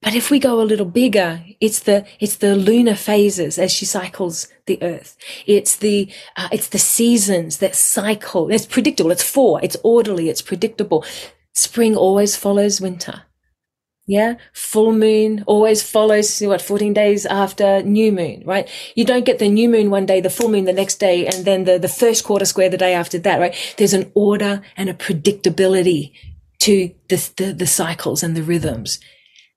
but 0.06 0.14
if 0.14 0.30
we 0.30 0.38
go 0.38 0.60
a 0.60 0.62
little 0.62 0.86
bigger, 0.86 1.42
it's 1.60 1.80
the 1.80 2.06
it's 2.20 2.36
the 2.36 2.54
lunar 2.54 2.94
phases 2.94 3.58
as 3.58 3.72
she 3.72 3.84
cycles 3.84 4.46
the 4.66 4.80
Earth. 4.80 5.16
It's 5.48 5.74
the 5.74 6.08
uh, 6.36 6.48
it's 6.52 6.68
the 6.68 6.78
seasons 6.78 7.58
that 7.58 7.74
cycle. 7.74 8.48
It's 8.48 8.66
predictable. 8.66 9.10
It's 9.10 9.28
four. 9.28 9.60
It's 9.64 9.76
orderly. 9.82 10.28
It's 10.28 10.42
predictable. 10.42 11.04
Spring 11.54 11.96
always 11.96 12.36
follows 12.36 12.80
winter. 12.80 13.24
Yeah, 14.06 14.36
full 14.52 14.92
moon 14.92 15.42
always 15.48 15.82
follows 15.82 16.40
what 16.40 16.62
14 16.62 16.94
days 16.94 17.26
after 17.26 17.82
new 17.82 18.12
moon, 18.12 18.44
right? 18.46 18.68
You 18.94 19.04
don't 19.04 19.26
get 19.26 19.40
the 19.40 19.48
new 19.48 19.68
moon 19.68 19.90
one 19.90 20.06
day, 20.06 20.20
the 20.20 20.30
full 20.30 20.48
moon 20.48 20.66
the 20.66 20.72
next 20.72 21.00
day, 21.00 21.26
and 21.26 21.44
then 21.44 21.64
the, 21.64 21.80
the 21.80 21.88
first 21.88 22.22
quarter 22.22 22.44
square 22.44 22.68
the 22.68 22.76
day 22.76 22.94
after 22.94 23.18
that, 23.18 23.40
right? 23.40 23.74
There's 23.76 23.94
an 23.94 24.12
order 24.14 24.62
and 24.76 24.88
a 24.88 24.94
predictability 24.94 26.12
to 26.60 26.94
the, 27.08 27.30
the, 27.36 27.52
the 27.52 27.66
cycles 27.66 28.22
and 28.22 28.36
the 28.36 28.44
rhythms. 28.44 29.00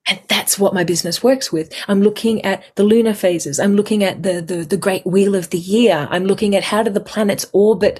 And 0.08 0.20
that's 0.28 0.58
what 0.58 0.74
my 0.74 0.84
business 0.84 1.22
works 1.22 1.52
with. 1.52 1.72
I'm 1.88 2.02
looking 2.02 2.43
at 2.43 2.64
the 2.76 2.84
lunar 2.84 3.14
phases. 3.14 3.60
I'm 3.60 3.76
looking 3.76 4.04
at 4.04 4.24
the, 4.24 4.41
the, 4.41 4.64
the 4.64 4.78
great 4.78 5.06
wheel 5.06 5.36
of 5.36 5.52
the 5.52 5.60
year. 5.60 6.08
I'm 6.10 6.26
looking 6.26 6.56
at 6.56 6.64
how 6.64 6.82
do 6.82 6.89
the 6.89 7.00
planets 7.00 7.45
orbit, 7.54 8.00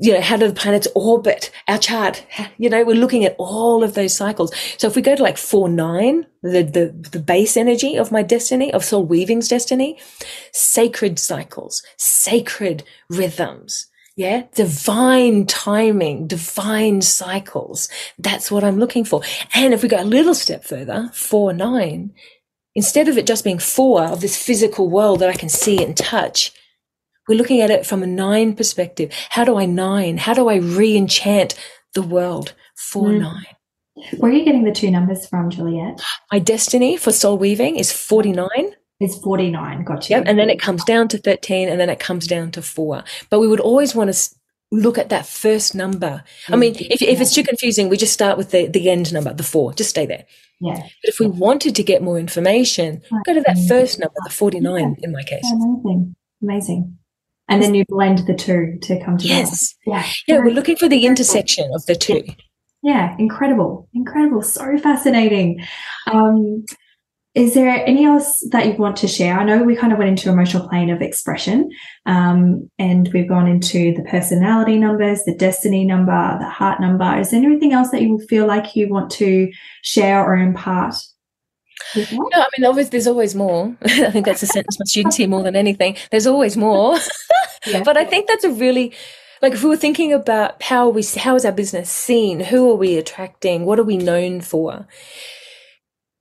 you 0.00 0.12
know, 0.14 0.20
how 0.20 0.36
do 0.36 0.48
the 0.48 0.54
planets 0.54 0.88
orbit 0.96 1.52
our 1.68 1.78
chart? 1.78 2.26
You 2.56 2.68
know, 2.68 2.84
we're 2.84 2.96
looking 2.96 3.24
at 3.24 3.36
all 3.38 3.84
of 3.84 3.94
those 3.94 4.14
cycles. 4.14 4.52
So 4.78 4.88
if 4.88 4.96
we 4.96 5.02
go 5.02 5.14
to 5.14 5.22
like 5.22 5.38
four, 5.38 5.68
nine, 5.68 6.26
the, 6.42 6.64
the, 6.64 7.08
the 7.10 7.20
base 7.20 7.56
energy 7.56 7.94
of 7.96 8.10
my 8.10 8.22
destiny, 8.22 8.72
of 8.72 8.84
soul 8.84 9.04
weaving's 9.04 9.46
destiny, 9.48 9.98
sacred 10.52 11.20
cycles, 11.20 11.82
sacred 11.96 12.82
rhythms, 13.08 13.86
yeah. 14.18 14.42
Divine 14.56 15.46
timing, 15.46 16.26
divine 16.26 17.02
cycles. 17.02 17.88
That's 18.18 18.50
what 18.50 18.64
I'm 18.64 18.80
looking 18.80 19.04
for. 19.04 19.22
And 19.54 19.72
if 19.72 19.84
we 19.84 19.88
go 19.88 20.02
a 20.02 20.02
little 20.02 20.34
step 20.34 20.64
further, 20.64 21.08
four, 21.14 21.52
nine, 21.52 22.12
instead 22.74 23.06
of 23.06 23.16
it 23.16 23.28
just 23.28 23.44
being 23.44 23.60
four 23.60 24.02
of 24.02 24.20
this 24.20 24.36
physical 24.36 24.90
world 24.90 25.20
that 25.20 25.28
I 25.28 25.36
can 25.36 25.48
see 25.48 25.80
and 25.84 25.96
touch, 25.96 26.52
we're 27.28 27.38
looking 27.38 27.60
at 27.60 27.70
it 27.70 27.86
from 27.86 28.02
a 28.02 28.08
nine 28.08 28.56
perspective. 28.56 29.12
How 29.30 29.44
do 29.44 29.56
I 29.56 29.66
nine? 29.66 30.18
How 30.18 30.34
do 30.34 30.48
I 30.48 30.56
re 30.56 30.96
enchant 30.96 31.54
the 31.94 32.02
world? 32.02 32.54
Four, 32.74 33.10
mm. 33.10 33.20
nine. 33.20 33.46
Where 34.16 34.32
are 34.32 34.34
you 34.34 34.44
getting 34.44 34.64
the 34.64 34.72
two 34.72 34.90
numbers 34.90 35.28
from, 35.28 35.48
Juliette? 35.48 36.02
My 36.32 36.40
destiny 36.40 36.96
for 36.96 37.12
soul 37.12 37.38
weaving 37.38 37.76
is 37.76 37.92
49. 37.92 38.48
Is 39.00 39.16
49. 39.18 39.84
Got 39.84 40.10
you. 40.10 40.16
Yep. 40.16 40.24
And 40.26 40.38
then 40.38 40.50
it 40.50 40.60
comes 40.60 40.82
down 40.84 41.06
to 41.08 41.18
13 41.18 41.68
and 41.68 41.80
then 41.80 41.88
it 41.88 42.00
comes 42.00 42.26
down 42.26 42.50
to 42.52 42.62
four. 42.62 43.04
But 43.30 43.38
we 43.38 43.46
would 43.46 43.60
always 43.60 43.94
want 43.94 44.12
to 44.12 44.30
look 44.70 44.98
at 44.98 45.08
that 45.10 45.26
first 45.26 45.74
number. 45.74 46.24
I 46.48 46.56
mean, 46.56 46.74
if, 46.78 47.00
if 47.00 47.20
it's 47.20 47.32
too 47.32 47.44
confusing, 47.44 47.88
we 47.88 47.96
just 47.96 48.12
start 48.12 48.36
with 48.36 48.50
the, 48.50 48.66
the 48.66 48.90
end 48.90 49.12
number, 49.12 49.32
the 49.32 49.42
four, 49.44 49.72
just 49.72 49.90
stay 49.90 50.04
there. 50.04 50.24
Yeah. 50.60 50.74
But 50.74 50.90
if 51.04 51.20
we 51.20 51.26
wanted 51.26 51.76
to 51.76 51.82
get 51.82 52.02
more 52.02 52.18
information, 52.18 53.02
go 53.24 53.34
to 53.34 53.42
that 53.46 53.58
first 53.68 53.98
number, 53.98 54.14
the 54.24 54.30
49 54.30 54.96
in 55.00 55.12
my 55.12 55.22
case. 55.22 55.50
Amazing. 55.52 56.16
Amazing. 56.42 56.98
And 57.48 57.62
then 57.62 57.74
you 57.74 57.84
blend 57.88 58.26
the 58.26 58.34
two 58.34 58.78
to 58.82 59.02
come 59.02 59.16
together. 59.16 59.40
Yes. 59.40 59.74
Yeah. 59.86 60.06
Yeah, 60.26 60.38
we're 60.38 60.52
looking 60.52 60.76
for 60.76 60.88
the 60.88 61.06
intersection 61.06 61.70
of 61.72 61.86
the 61.86 61.94
two. 61.94 62.24
Yeah, 62.82 63.16
incredible, 63.18 63.88
incredible, 63.94 64.42
so 64.42 64.76
fascinating. 64.78 65.64
Um, 66.06 66.64
is 67.38 67.54
there 67.54 67.68
any 67.68 68.04
else 68.04 68.44
that 68.50 68.66
you 68.66 68.72
want 68.72 68.96
to 68.96 69.06
share? 69.06 69.38
I 69.38 69.44
know 69.44 69.62
we 69.62 69.76
kind 69.76 69.92
of 69.92 69.98
went 69.98 70.10
into 70.10 70.28
emotional 70.28 70.68
plane 70.68 70.90
of 70.90 71.00
expression, 71.00 71.70
um, 72.04 72.68
and 72.80 73.08
we've 73.14 73.28
gone 73.28 73.46
into 73.46 73.94
the 73.94 74.02
personality 74.02 74.76
numbers, 74.76 75.22
the 75.24 75.36
destiny 75.36 75.84
number, 75.84 76.36
the 76.40 76.48
heart 76.48 76.80
number. 76.80 77.16
Is 77.16 77.30
there 77.30 77.40
anything 77.40 77.72
else 77.72 77.90
that 77.90 78.02
you 78.02 78.18
feel 78.28 78.46
like 78.48 78.74
you 78.74 78.88
want 78.88 79.12
to 79.12 79.48
share 79.82 80.24
or 80.24 80.36
impart? 80.36 80.96
No, 81.94 82.02
I 82.12 82.48
mean, 82.58 82.66
always 82.66 82.90
there's 82.90 83.06
always 83.06 83.36
more. 83.36 83.76
I 83.84 84.10
think 84.10 84.26
that's 84.26 84.42
a 84.42 84.46
sentence 84.46 84.76
my 84.80 84.84
students 84.86 85.16
hear 85.16 85.28
more 85.28 85.44
than 85.44 85.54
anything. 85.54 85.96
There's 86.10 86.26
always 86.26 86.56
more. 86.56 86.98
Yeah. 87.66 87.82
but 87.82 87.96
I 87.96 88.04
think 88.04 88.28
that's 88.28 88.44
a 88.44 88.52
really 88.52 88.94
like 89.42 89.52
if 89.52 89.64
we 89.64 89.68
were 89.68 89.76
thinking 89.76 90.12
about 90.12 90.62
how 90.62 90.88
we 90.88 91.04
how 91.16 91.34
is 91.34 91.44
our 91.44 91.52
business 91.52 91.90
seen? 91.90 92.38
Who 92.38 92.70
are 92.70 92.76
we 92.76 92.96
attracting? 92.96 93.66
What 93.66 93.80
are 93.80 93.84
we 93.84 93.96
known 93.96 94.40
for? 94.40 94.86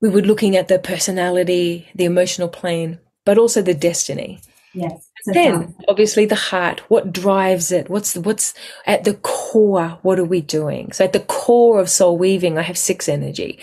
We 0.01 0.09
were 0.09 0.21
looking 0.21 0.55
at 0.55 0.67
the 0.67 0.79
personality, 0.79 1.87
the 1.95 2.05
emotional 2.05 2.49
plane, 2.49 2.99
but 3.25 3.37
also 3.37 3.61
the 3.61 3.73
destiny. 3.73 4.41
Yes. 4.73 5.09
Then 5.25 5.75
obviously 5.89 6.25
the 6.25 6.35
heart, 6.35 6.81
what 6.89 7.11
drives 7.11 7.71
it? 7.71 7.89
What's 7.89 8.15
what's 8.15 8.53
at 8.85 9.03
the 9.03 9.15
core? 9.15 9.97
What 10.03 10.19
are 10.19 10.25
we 10.25 10.41
doing? 10.41 10.91
So 10.91 11.03
at 11.03 11.13
the 11.13 11.21
core 11.21 11.79
of 11.79 11.89
soul 11.89 12.17
weaving, 12.17 12.57
I 12.57 12.61
have 12.61 12.77
six 12.77 13.09
energy. 13.09 13.59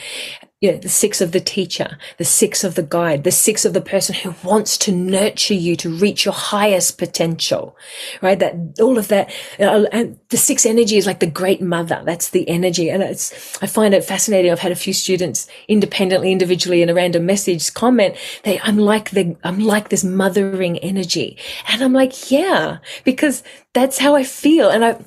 You 0.64 0.72
know, 0.72 0.78
the 0.78 0.88
six 0.88 1.20
of 1.20 1.32
the 1.32 1.40
teacher, 1.40 1.98
the 2.16 2.24
six 2.24 2.64
of 2.64 2.74
the 2.74 2.82
guide, 2.82 3.24
the 3.24 3.30
six 3.30 3.66
of 3.66 3.74
the 3.74 3.82
person 3.82 4.14
who 4.14 4.34
wants 4.42 4.78
to 4.78 4.92
nurture 4.92 5.52
you 5.52 5.76
to 5.76 5.90
reach 5.90 6.24
your 6.24 6.32
highest 6.32 6.96
potential, 6.96 7.76
right? 8.22 8.38
That 8.38 8.54
all 8.80 8.96
of 8.96 9.08
that, 9.08 9.30
uh, 9.60 9.84
and 9.92 10.18
the 10.30 10.38
six 10.38 10.64
energy 10.64 10.96
is 10.96 11.04
like 11.04 11.20
the 11.20 11.26
great 11.26 11.60
mother. 11.60 12.00
That's 12.06 12.30
the 12.30 12.48
energy. 12.48 12.88
And 12.88 13.02
it's, 13.02 13.62
I 13.62 13.66
find 13.66 13.92
it 13.92 14.04
fascinating. 14.04 14.50
I've 14.50 14.58
had 14.58 14.72
a 14.72 14.74
few 14.86 14.94
students 14.94 15.48
independently, 15.68 16.32
individually 16.32 16.80
in 16.80 16.88
a 16.88 16.94
random 16.94 17.26
message 17.26 17.74
comment, 17.74 18.16
they, 18.44 18.58
I'm 18.60 18.78
like 18.78 19.10
the, 19.10 19.36
I'm 19.44 19.58
like 19.58 19.90
this 19.90 20.02
mothering 20.02 20.78
energy. 20.78 21.36
And 21.68 21.84
I'm 21.84 21.92
like, 21.92 22.30
yeah, 22.30 22.78
because 23.04 23.42
that's 23.74 23.98
how 23.98 24.14
I 24.14 24.24
feel. 24.24 24.70
And 24.70 24.82
I, 24.82 24.98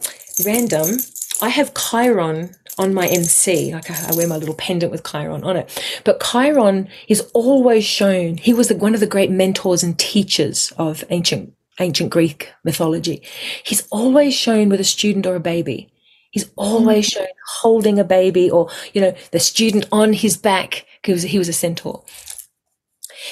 random, 0.45 0.97
I 1.41 1.49
have 1.49 1.74
Chiron 1.74 2.53
on 2.78 2.93
my 2.93 3.07
MC. 3.07 3.73
Like 3.73 3.89
I, 3.89 4.09
I 4.09 4.15
wear 4.15 4.28
my 4.28 4.38
little 4.38 4.55
pendant 4.55 4.91
with 4.91 5.05
Chiron 5.05 5.43
on 5.43 5.57
it. 5.57 6.01
But 6.03 6.21
Chiron 6.21 6.89
is 7.07 7.30
always 7.34 7.84
shown. 7.84 8.38
He 8.38 8.53
was 8.53 8.67
the, 8.67 8.75
one 8.75 8.93
of 8.93 8.99
the 8.99 9.07
great 9.07 9.32
mentors 9.32 9.84
and 9.84 9.97
teachers 9.97 10.71
of 10.78 11.03
ancient 11.09 11.53
ancient 11.80 12.09
Greek 12.09 12.51
mythology. 12.63 13.21
He's 13.63 13.88
always 13.91 14.34
shown 14.34 14.69
with 14.69 14.80
a 14.80 14.86
student 14.86 15.25
or 15.25 15.36
a 15.36 15.39
baby. 15.39 15.91
He's 16.32 16.49
always 16.55 17.05
hmm. 17.07 17.19
shown 17.19 17.28
holding 17.59 17.99
a 17.99 18.03
baby 18.03 18.49
or, 18.49 18.69
you 18.93 19.01
know, 19.01 19.15
the 19.32 19.39
student 19.39 19.86
on 19.91 20.13
his 20.13 20.38
back 20.38 20.86
because 21.01 21.23
he 21.23 21.38
was 21.38 21.47
a 21.47 21.53
centaur. 21.53 22.03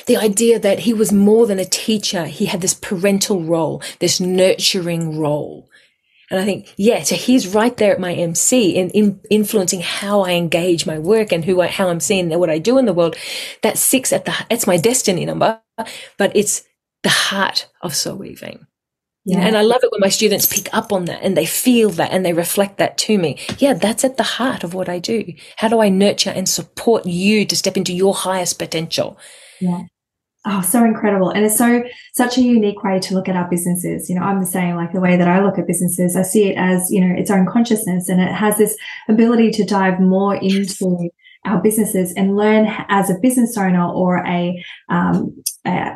The 0.08 0.18
idea 0.18 0.60
that 0.60 0.80
he 0.80 0.94
was 0.94 1.12
more 1.12 1.46
than 1.46 1.60
a 1.60 1.66
teacher. 1.66 2.26
He 2.26 2.46
had 2.46 2.62
this 2.62 2.74
parental 2.74 3.44
role, 3.44 3.82
this 4.00 4.20
nurturing 4.20 5.20
role. 5.20 5.70
And 6.36 6.44
I 6.44 6.46
think, 6.46 6.74
yeah, 6.76 7.02
so 7.02 7.16
he's 7.16 7.56
right 7.56 7.78
there 7.78 7.94
at 7.94 8.00
my 8.02 8.14
MC 8.14 8.76
in, 8.76 8.90
in 8.90 9.22
influencing 9.30 9.80
how 9.80 10.20
I 10.20 10.32
engage 10.32 10.86
my 10.86 11.00
work 11.00 11.32
and 11.32 11.46
who 11.46 11.62
I, 11.62 11.68
how 11.68 11.88
I'm 11.88 12.02
seeing 12.02 12.30
what 12.38 12.50
I 12.50 12.58
do 12.58 12.78
in 12.78 12.84
the 12.84 12.94
world. 12.94 13.16
That 13.62 13.78
six 13.78 14.12
at 14.12 14.26
the, 14.26 14.36
it's 14.50 14.68
my 14.68 14.76
destiny 14.76 15.24
number, 15.24 15.62
but 16.18 16.36
it's 16.36 16.64
the 17.04 17.10
heart 17.10 17.70
of 17.82 17.96
soul 17.96 18.18
weaving. 18.18 18.68
Yeah. 19.24 19.40
and 19.40 19.56
I 19.56 19.62
love 19.62 19.82
it 19.82 19.92
when 19.94 20.02
my 20.02 20.10
students 20.10 20.46
pick 20.46 20.68
up 20.74 20.92
on 20.92 21.06
that 21.06 21.24
and 21.24 21.38
they 21.38 21.46
feel 21.46 21.90
that 21.92 22.12
and 22.12 22.26
they 22.26 22.34
reflect 22.34 22.80
that 22.80 22.98
to 23.00 23.18
me. 23.18 23.40
Yeah, 23.58 23.74
that's 23.74 24.04
at 24.04 24.18
the 24.18 24.24
heart 24.24 24.66
of 24.66 24.74
what 24.74 24.90
I 24.90 25.00
do. 25.00 25.34
How 25.56 25.70
do 25.70 25.80
I 25.80 25.88
nurture 25.88 26.32
and 26.32 26.50
support 26.50 27.06
you 27.06 27.46
to 27.46 27.56
step 27.56 27.78
into 27.78 27.94
your 27.94 28.14
highest 28.14 28.60
potential? 28.60 29.18
Yeah. 29.62 29.84
Oh, 30.48 30.62
so 30.62 30.86
incredible. 30.86 31.32
And 31.32 31.44
it's 31.44 31.58
so, 31.58 31.84
such 32.14 32.38
a 32.38 32.42
unique 32.42 32.84
way 32.84 33.00
to 33.00 33.16
look 33.16 33.28
at 33.28 33.36
our 33.36 33.50
businesses. 33.50 34.10
You 34.10 34.16
know, 34.16 34.22
I'm 34.22 34.40
the 34.40 34.46
same, 34.46 34.76
like 34.76 34.94
the 34.94 35.00
way 35.00 35.18
that 35.18 35.28
I 35.28 35.44
look 35.44 35.58
at 35.58 35.66
businesses, 35.66 36.16
I 36.16 36.22
see 36.22 36.50
it 36.50 36.58
as, 36.58 36.88
you 36.92 37.02
know, 37.02 37.16
its 37.16 37.32
own 37.32 37.48
consciousness 37.48 38.10
and 38.10 38.22
it 38.22 38.32
has 38.32 38.58
this 38.58 38.78
ability 39.10 39.50
to 39.52 39.66
dive 39.66 40.00
more 40.00 40.36
into 40.36 41.10
our 41.46 41.62
businesses 41.62 42.14
and 42.16 42.36
learn 42.36 42.68
as 42.90 43.10
a 43.10 43.20
business 43.22 43.58
owner 43.58 43.88
or 43.88 44.24
a, 44.26 44.64
um, 44.90 45.36
a 45.66 45.96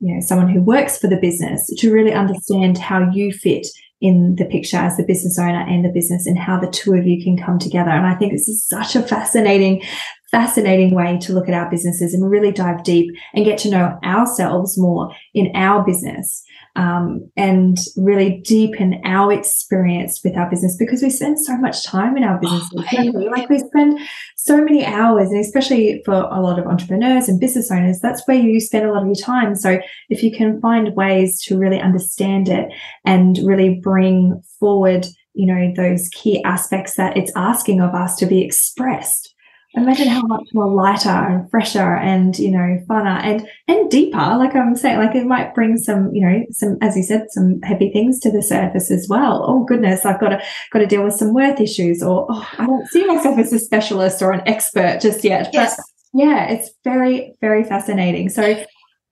you 0.00 0.14
know, 0.14 0.20
someone 0.20 0.48
who 0.48 0.62
works 0.62 0.98
for 0.98 1.08
the 1.08 1.18
business 1.18 1.70
to 1.76 1.92
really 1.92 2.12
understand 2.12 2.78
how 2.78 3.10
you 3.10 3.32
fit 3.32 3.66
in 4.00 4.34
the 4.36 4.46
picture 4.46 4.78
as 4.78 4.96
the 4.96 5.04
business 5.04 5.38
owner 5.38 5.62
and 5.68 5.84
the 5.84 5.90
business 5.90 6.26
and 6.26 6.38
how 6.38 6.58
the 6.58 6.70
two 6.70 6.94
of 6.94 7.06
you 7.06 7.22
can 7.22 7.36
come 7.36 7.58
together. 7.58 7.90
And 7.90 8.06
I 8.06 8.14
think 8.14 8.32
this 8.32 8.48
is 8.48 8.66
such 8.66 8.96
a 8.96 9.02
fascinating, 9.02 9.82
fascinating 10.30 10.94
way 10.94 11.18
to 11.18 11.32
look 11.32 11.48
at 11.48 11.54
our 11.54 11.70
businesses 11.70 12.14
and 12.14 12.30
really 12.30 12.52
dive 12.52 12.82
deep 12.84 13.14
and 13.34 13.44
get 13.44 13.58
to 13.58 13.70
know 13.70 13.98
ourselves 14.04 14.78
more 14.78 15.12
in 15.34 15.50
our 15.54 15.84
business. 15.84 16.44
Um, 16.76 17.28
and 17.36 17.78
really 17.96 18.40
deepen 18.44 19.00
our 19.04 19.32
experience 19.32 20.20
with 20.22 20.36
our 20.36 20.48
business 20.48 20.76
because 20.78 21.02
we 21.02 21.10
spend 21.10 21.40
so 21.40 21.56
much 21.56 21.84
time 21.84 22.16
in 22.16 22.22
our 22.22 22.38
business. 22.38 22.62
don't? 22.92 23.12
Like 23.12 23.48
we 23.48 23.58
spend 23.58 23.98
so 24.36 24.62
many 24.62 24.86
hours, 24.86 25.30
and 25.30 25.40
especially 25.40 26.00
for 26.04 26.14
a 26.14 26.40
lot 26.40 26.60
of 26.60 26.66
entrepreneurs 26.66 27.28
and 27.28 27.40
business 27.40 27.72
owners, 27.72 27.98
that's 27.98 28.22
where 28.26 28.36
you 28.36 28.60
spend 28.60 28.86
a 28.86 28.92
lot 28.92 29.02
of 29.02 29.08
your 29.08 29.16
time. 29.16 29.56
So 29.56 29.80
if 30.10 30.22
you 30.22 30.30
can 30.30 30.60
find 30.60 30.94
ways 30.94 31.42
to 31.46 31.58
really 31.58 31.80
understand 31.80 32.48
it 32.48 32.72
and 33.04 33.36
really 33.38 33.80
bring 33.82 34.40
forward, 34.60 35.06
you 35.34 35.46
know, 35.46 35.72
those 35.76 36.08
key 36.10 36.42
aspects 36.44 36.94
that 36.94 37.16
it's 37.16 37.32
asking 37.34 37.80
of 37.80 37.94
us 37.94 38.14
to 38.16 38.26
be 38.26 38.44
expressed. 38.44 39.29
Imagine 39.74 40.08
how 40.08 40.22
much 40.22 40.48
more 40.52 40.68
lighter 40.68 41.08
and 41.08 41.48
fresher 41.48 41.94
and 41.94 42.36
you 42.38 42.50
know 42.50 42.78
funner 42.88 43.22
and 43.22 43.46
and 43.68 43.88
deeper. 43.88 44.16
Like 44.18 44.56
I'm 44.56 44.74
saying, 44.74 44.98
like 44.98 45.14
it 45.14 45.26
might 45.26 45.54
bring 45.54 45.76
some 45.76 46.12
you 46.12 46.26
know 46.26 46.44
some 46.50 46.76
as 46.80 46.96
you 46.96 47.04
said 47.04 47.26
some 47.30 47.60
heavy 47.62 47.90
things 47.92 48.18
to 48.20 48.32
the 48.32 48.42
surface 48.42 48.90
as 48.90 49.06
well. 49.08 49.44
Oh 49.46 49.64
goodness, 49.64 50.04
I've 50.04 50.18
got 50.20 50.30
to 50.30 50.42
got 50.72 50.80
to 50.80 50.86
deal 50.86 51.04
with 51.04 51.14
some 51.14 51.32
worth 51.34 51.60
issues, 51.60 52.02
or 52.02 52.26
oh, 52.28 52.48
I 52.58 52.66
don't 52.66 52.86
see 52.88 53.06
myself 53.06 53.38
as 53.38 53.52
a 53.52 53.60
specialist 53.60 54.22
or 54.22 54.32
an 54.32 54.42
expert 54.46 55.00
just 55.00 55.22
yet. 55.22 55.44
But 55.46 55.54
Yes. 55.54 55.80
yeah, 56.14 56.48
it's 56.50 56.70
very 56.82 57.34
very 57.40 57.62
fascinating. 57.62 58.28
So 58.28 58.64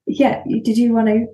yeah, 0.08 0.42
did 0.48 0.76
you 0.76 0.92
want 0.92 1.06
to? 1.08 1.26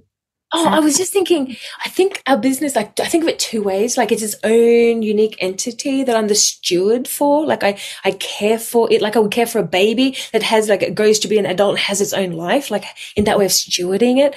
Oh, 0.57 0.69
I 0.69 0.79
was 0.79 0.97
just 0.97 1.13
thinking, 1.13 1.57
I 1.85 1.89
think 1.89 2.23
our 2.29 2.37
business, 2.37 2.77
like, 2.77 3.01
I 3.01 3.07
think 3.07 3.25
of 3.25 3.29
it 3.29 3.41
two 3.41 3.61
ways. 3.61 3.99
Like, 3.99 4.13
it's 4.13 4.23
its 4.23 4.37
own 4.45 5.03
unique 5.03 5.37
entity 5.41 6.05
that 6.05 6.17
I'm 6.17 6.29
the 6.29 6.37
steward 6.37 7.09
for. 7.09 7.45
Like, 7.45 7.65
I, 7.65 7.77
I 8.05 8.13
care 8.13 8.61
for 8.61 8.91
it. 8.93 9.03
Like, 9.03 9.17
I 9.17 9.19
would 9.19 9.33
care 9.33 9.47
for 9.47 9.59
a 9.59 9.65
baby 9.65 10.17
that 10.33 10.45
has, 10.45 10.69
like, 10.69 10.83
it 10.83 10.95
goes 10.95 11.19
to 11.19 11.29
be 11.29 11.39
an 11.39 11.47
adult 11.47 11.81
has 11.81 12.01
its 12.01 12.13
own 12.13 12.31
life, 12.31 12.71
like, 12.71 12.85
in 13.17 13.25
that 13.25 13.37
way 13.37 13.47
of 13.47 13.51
stewarding 13.51 14.25
it. 14.25 14.37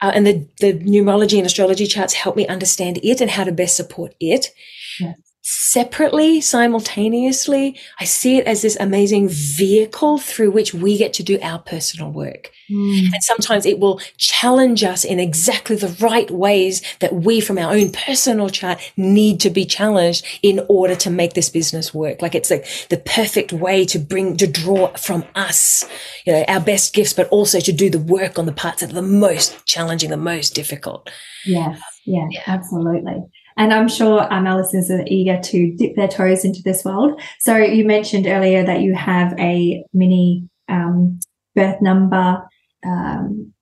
Uh, 0.00 0.12
and 0.14 0.24
the, 0.24 0.46
the 0.60 0.74
numerology 0.74 1.38
and 1.38 1.46
astrology 1.46 1.86
charts 1.86 2.14
help 2.14 2.36
me 2.36 2.46
understand 2.46 3.00
it 3.02 3.20
and 3.20 3.30
how 3.30 3.42
to 3.42 3.50
best 3.50 3.76
support 3.76 4.14
it. 4.20 4.54
Yeah. 5.00 5.14
Separately, 5.50 6.42
simultaneously, 6.42 7.74
I 7.98 8.04
see 8.04 8.36
it 8.36 8.46
as 8.46 8.60
this 8.60 8.76
amazing 8.78 9.30
vehicle 9.30 10.18
through 10.18 10.50
which 10.50 10.74
we 10.74 10.98
get 10.98 11.14
to 11.14 11.22
do 11.22 11.38
our 11.40 11.58
personal 11.58 12.12
work. 12.12 12.50
Hmm. 12.68 13.14
And 13.14 13.22
sometimes 13.22 13.64
it 13.64 13.78
will 13.78 13.98
challenge 14.18 14.84
us 14.84 15.04
in 15.04 15.18
exactly 15.18 15.74
the 15.74 15.96
right 16.00 16.30
ways 16.30 16.82
that 16.98 17.14
we, 17.14 17.40
from 17.40 17.56
our 17.56 17.72
own 17.72 17.92
personal 17.92 18.50
chart, 18.50 18.78
need 18.98 19.40
to 19.40 19.48
be 19.48 19.64
challenged 19.64 20.22
in 20.42 20.60
order 20.68 20.94
to 20.96 21.08
make 21.08 21.32
this 21.32 21.48
business 21.48 21.94
work. 21.94 22.20
Like 22.20 22.34
it's 22.34 22.50
like 22.50 22.66
the 22.90 22.98
perfect 22.98 23.50
way 23.50 23.86
to 23.86 23.98
bring, 23.98 24.36
to 24.36 24.46
draw 24.46 24.88
from 24.98 25.24
us, 25.34 25.82
you 26.26 26.34
know, 26.34 26.44
our 26.46 26.60
best 26.60 26.92
gifts, 26.92 27.14
but 27.14 27.26
also 27.28 27.58
to 27.60 27.72
do 27.72 27.88
the 27.88 27.98
work 27.98 28.38
on 28.38 28.44
the 28.44 28.52
parts 28.52 28.82
that 28.82 28.90
are 28.90 28.94
the 28.94 29.00
most 29.00 29.64
challenging, 29.64 30.10
the 30.10 30.18
most 30.18 30.54
difficult. 30.54 31.08
Yes, 31.46 31.80
yeah, 32.04 32.26
Yeah. 32.30 32.42
absolutely. 32.46 33.16
And 33.58 33.74
I'm 33.74 33.88
sure 33.88 34.32
um, 34.32 34.46
our 34.46 34.56
listeners 34.56 34.90
are 34.90 35.04
eager 35.06 35.38
to 35.38 35.76
dip 35.76 35.96
their 35.96 36.08
toes 36.08 36.44
into 36.44 36.62
this 36.62 36.84
world. 36.84 37.20
So 37.40 37.56
you 37.56 37.84
mentioned 37.84 38.26
earlier 38.26 38.64
that 38.64 38.80
you 38.80 38.94
have 38.94 39.34
a 39.38 39.84
mini 39.92 40.48
um, 40.68 41.18
birth 41.54 41.82
number 41.82 42.48
um, 42.86 43.52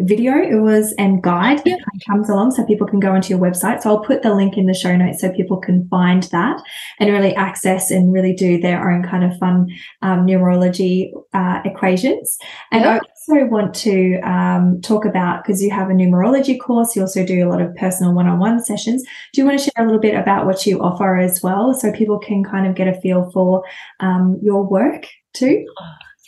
video 0.00 0.34
it 0.34 0.60
was 0.60 0.92
and 0.98 1.22
guide 1.22 1.58
that 1.64 1.80
comes 2.06 2.28
along 2.28 2.52
so 2.52 2.64
people 2.64 2.86
can 2.86 3.00
go 3.00 3.12
onto 3.12 3.30
your 3.30 3.38
website. 3.38 3.82
So 3.82 3.90
I'll 3.90 4.04
put 4.04 4.22
the 4.22 4.34
link 4.34 4.56
in 4.56 4.66
the 4.66 4.74
show 4.74 4.96
notes 4.96 5.20
so 5.20 5.32
people 5.32 5.56
can 5.56 5.88
find 5.88 6.22
that 6.24 6.60
and 6.98 7.10
really 7.10 7.34
access 7.34 7.90
and 7.90 8.12
really 8.12 8.34
do 8.34 8.60
their 8.60 8.90
own 8.90 9.02
kind 9.02 9.24
of 9.24 9.38
fun 9.38 9.68
um, 10.02 10.26
numerology 10.26 11.10
uh, 11.34 11.60
equations. 11.64 12.38
And 12.72 12.84
I 12.84 12.98
also 12.98 13.46
want 13.46 13.74
to 13.76 14.18
um, 14.20 14.80
talk 14.80 15.04
about 15.04 15.42
because 15.42 15.62
you 15.62 15.70
have 15.70 15.90
a 15.90 15.94
numerology 15.94 16.58
course, 16.58 16.94
you 16.94 17.02
also 17.02 17.24
do 17.24 17.46
a 17.46 17.48
lot 17.48 17.60
of 17.60 17.74
personal 17.76 18.14
one 18.14 18.26
on 18.26 18.38
one 18.38 18.62
sessions. 18.64 19.02
Do 19.32 19.40
you 19.40 19.46
want 19.46 19.58
to 19.58 19.64
share 19.64 19.84
a 19.84 19.84
little 19.84 20.00
bit 20.00 20.14
about 20.14 20.46
what 20.46 20.66
you 20.66 20.80
offer 20.80 21.16
as 21.16 21.42
well 21.42 21.74
so 21.74 21.92
people 21.92 22.18
can 22.18 22.44
kind 22.44 22.66
of 22.66 22.74
get 22.74 22.88
a 22.88 23.00
feel 23.00 23.30
for 23.32 23.64
um, 24.00 24.38
your 24.42 24.68
work 24.68 25.06
too? 25.34 25.64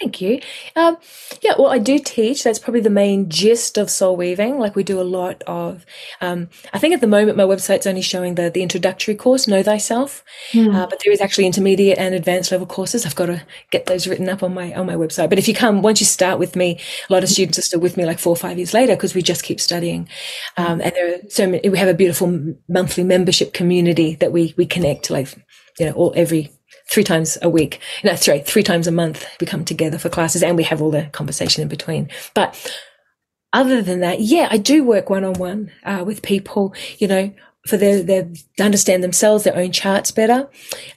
Thank 0.00 0.22
you. 0.22 0.40
Um, 0.76 0.96
yeah, 1.42 1.52
well, 1.58 1.68
I 1.68 1.76
do 1.76 1.98
teach. 1.98 2.42
That's 2.42 2.58
probably 2.58 2.80
the 2.80 2.88
main 2.88 3.28
gist 3.28 3.76
of 3.76 3.90
soul 3.90 4.16
weaving. 4.16 4.58
Like 4.58 4.74
we 4.74 4.82
do 4.82 4.98
a 4.98 5.02
lot 5.02 5.42
of. 5.46 5.84
Um, 6.22 6.48
I 6.72 6.78
think 6.78 6.94
at 6.94 7.02
the 7.02 7.06
moment 7.06 7.36
my 7.36 7.44
website's 7.44 7.86
only 7.86 8.00
showing 8.00 8.36
the 8.36 8.48
the 8.48 8.62
introductory 8.62 9.14
course, 9.14 9.46
Know 9.46 9.62
Thyself, 9.62 10.24
mm. 10.52 10.74
uh, 10.74 10.86
but 10.86 11.00
there 11.04 11.12
is 11.12 11.20
actually 11.20 11.44
intermediate 11.44 11.98
and 11.98 12.14
advanced 12.14 12.50
level 12.50 12.66
courses. 12.66 13.04
I've 13.04 13.14
got 13.14 13.26
to 13.26 13.42
get 13.70 13.84
those 13.86 14.06
written 14.06 14.30
up 14.30 14.42
on 14.42 14.54
my 14.54 14.72
on 14.72 14.86
my 14.86 14.94
website. 14.94 15.28
But 15.28 15.38
if 15.38 15.46
you 15.46 15.52
come, 15.52 15.82
once 15.82 16.00
you 16.00 16.06
start 16.06 16.38
with 16.38 16.56
me, 16.56 16.80
a 17.10 17.12
lot 17.12 17.22
of 17.22 17.28
students 17.28 17.58
are 17.58 17.62
still 17.62 17.80
with 17.80 17.98
me 17.98 18.06
like 18.06 18.18
four 18.18 18.32
or 18.32 18.36
five 18.36 18.56
years 18.56 18.72
later 18.72 18.96
because 18.96 19.14
we 19.14 19.20
just 19.20 19.42
keep 19.42 19.60
studying. 19.60 20.08
Um, 20.56 20.80
and 20.80 20.92
there 20.94 21.14
are 21.14 21.18
so 21.28 21.46
many. 21.46 21.68
We 21.68 21.76
have 21.76 21.88
a 21.88 21.94
beautiful 21.94 22.54
monthly 22.68 23.04
membership 23.04 23.52
community 23.52 24.14
that 24.14 24.32
we 24.32 24.54
we 24.56 24.64
connect 24.64 25.10
like 25.10 25.28
you 25.78 25.84
know 25.84 25.92
all 25.92 26.14
every 26.16 26.50
three 26.90 27.04
times 27.04 27.38
a 27.40 27.48
week. 27.48 27.80
No, 28.04 28.14
sorry, 28.16 28.40
three 28.40 28.62
times 28.62 28.86
a 28.86 28.92
month 28.92 29.26
we 29.40 29.46
come 29.46 29.64
together 29.64 29.98
for 29.98 30.08
classes 30.08 30.42
and 30.42 30.56
we 30.56 30.64
have 30.64 30.82
all 30.82 30.90
the 30.90 31.04
conversation 31.12 31.62
in 31.62 31.68
between. 31.68 32.08
But 32.34 32.54
other 33.52 33.80
than 33.82 34.00
that, 34.00 34.20
yeah, 34.20 34.48
I 34.50 34.58
do 34.58 34.84
work 34.84 35.10
one 35.10 35.24
on 35.24 35.34
one 35.34 35.70
with 36.04 36.22
people, 36.22 36.74
you 36.98 37.08
know, 37.08 37.32
for 37.66 37.76
their, 37.76 38.02
their, 38.02 38.28
to 38.56 38.62
understand 38.62 39.04
themselves, 39.04 39.44
their 39.44 39.56
own 39.56 39.72
charts 39.72 40.10
better. 40.10 40.48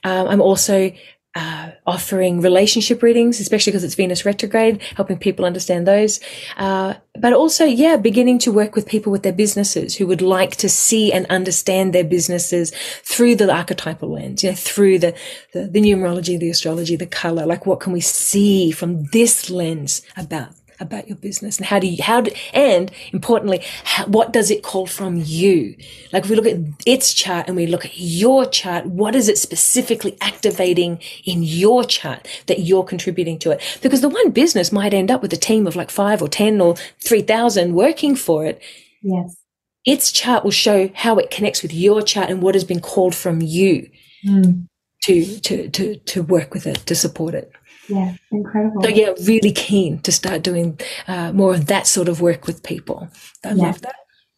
Um, 0.02 0.28
I'm 0.28 0.40
also 0.40 0.92
uh, 1.34 1.70
offering 1.86 2.40
relationship 2.40 3.02
readings, 3.02 3.40
especially 3.40 3.72
because 3.72 3.84
it's 3.84 3.94
Venus 3.94 4.24
retrograde, 4.24 4.80
helping 4.96 5.18
people 5.18 5.44
understand 5.44 5.86
those. 5.86 6.20
Uh, 6.56 6.94
but 7.18 7.32
also, 7.32 7.64
yeah, 7.64 7.96
beginning 7.96 8.38
to 8.40 8.52
work 8.52 8.74
with 8.74 8.86
people 8.86 9.10
with 9.10 9.22
their 9.22 9.32
businesses 9.32 9.96
who 9.96 10.06
would 10.06 10.22
like 10.22 10.56
to 10.56 10.68
see 10.68 11.12
and 11.12 11.26
understand 11.26 11.92
their 11.92 12.04
businesses 12.04 12.72
through 13.02 13.34
the 13.34 13.52
archetypal 13.52 14.12
lens, 14.12 14.42
you 14.44 14.50
know, 14.50 14.56
through 14.56 14.98
the, 14.98 15.14
the, 15.52 15.66
the 15.66 15.80
numerology, 15.80 16.38
the 16.38 16.50
astrology, 16.50 16.96
the 16.96 17.06
color. 17.06 17.46
Like, 17.46 17.66
what 17.66 17.80
can 17.80 17.92
we 17.92 18.00
see 18.00 18.70
from 18.70 19.04
this 19.06 19.50
lens 19.50 20.02
about 20.16 20.50
about 20.80 21.08
your 21.08 21.16
business 21.16 21.56
and 21.56 21.66
how 21.66 21.78
do 21.78 21.86
you 21.86 22.02
how 22.02 22.20
do 22.20 22.30
and 22.52 22.90
importantly 23.12 23.60
how, 23.84 24.06
what 24.06 24.32
does 24.32 24.50
it 24.50 24.62
call 24.62 24.86
from 24.86 25.22
you? 25.24 25.76
Like 26.12 26.24
if 26.24 26.30
we 26.30 26.36
look 26.36 26.46
at 26.46 26.58
its 26.86 27.14
chart 27.14 27.46
and 27.46 27.56
we 27.56 27.66
look 27.66 27.84
at 27.84 27.92
your 27.96 28.46
chart 28.46 28.86
what 28.86 29.14
is 29.14 29.28
it 29.28 29.38
specifically 29.38 30.16
activating 30.20 31.00
in 31.24 31.42
your 31.42 31.84
chart 31.84 32.26
that 32.46 32.60
you're 32.60 32.84
contributing 32.84 33.38
to 33.40 33.50
it? 33.50 33.78
Because 33.82 34.00
the 34.00 34.08
one 34.08 34.30
business 34.30 34.72
might 34.72 34.94
end 34.94 35.10
up 35.10 35.22
with 35.22 35.32
a 35.32 35.38
team 35.38 35.66
of 35.66 35.76
like 35.76 35.90
5 35.90 36.22
or 36.22 36.28
10 36.28 36.60
or 36.60 36.74
3000 37.00 37.74
working 37.74 38.16
for 38.16 38.44
it. 38.44 38.60
Yes. 39.02 39.36
Its 39.84 40.10
chart 40.10 40.44
will 40.44 40.50
show 40.50 40.90
how 40.94 41.18
it 41.18 41.30
connects 41.30 41.62
with 41.62 41.72
your 41.72 42.02
chart 42.02 42.30
and 42.30 42.42
what 42.42 42.54
has 42.54 42.64
been 42.64 42.80
called 42.80 43.14
from 43.14 43.42
you 43.42 43.90
mm. 44.26 44.66
to 45.02 45.40
to 45.40 45.68
to 45.68 45.96
to 45.96 46.22
work 46.22 46.54
with 46.54 46.66
it 46.66 46.76
to 46.86 46.94
support 46.94 47.34
it 47.34 47.52
yeah, 47.88 48.14
incredible. 48.30 48.82
So 48.82 48.88
yeah, 48.88 49.12
really 49.22 49.52
keen 49.52 49.98
to 50.00 50.12
start 50.12 50.42
doing 50.42 50.78
uh, 51.06 51.32
more 51.32 51.54
of 51.54 51.66
that 51.66 51.86
sort 51.86 52.08
of 52.08 52.20
work 52.20 52.46
with 52.46 52.62
people. 52.62 53.08
I 53.44 53.52
yeah. 53.52 53.66
love 53.66 53.80
that. 53.82 53.96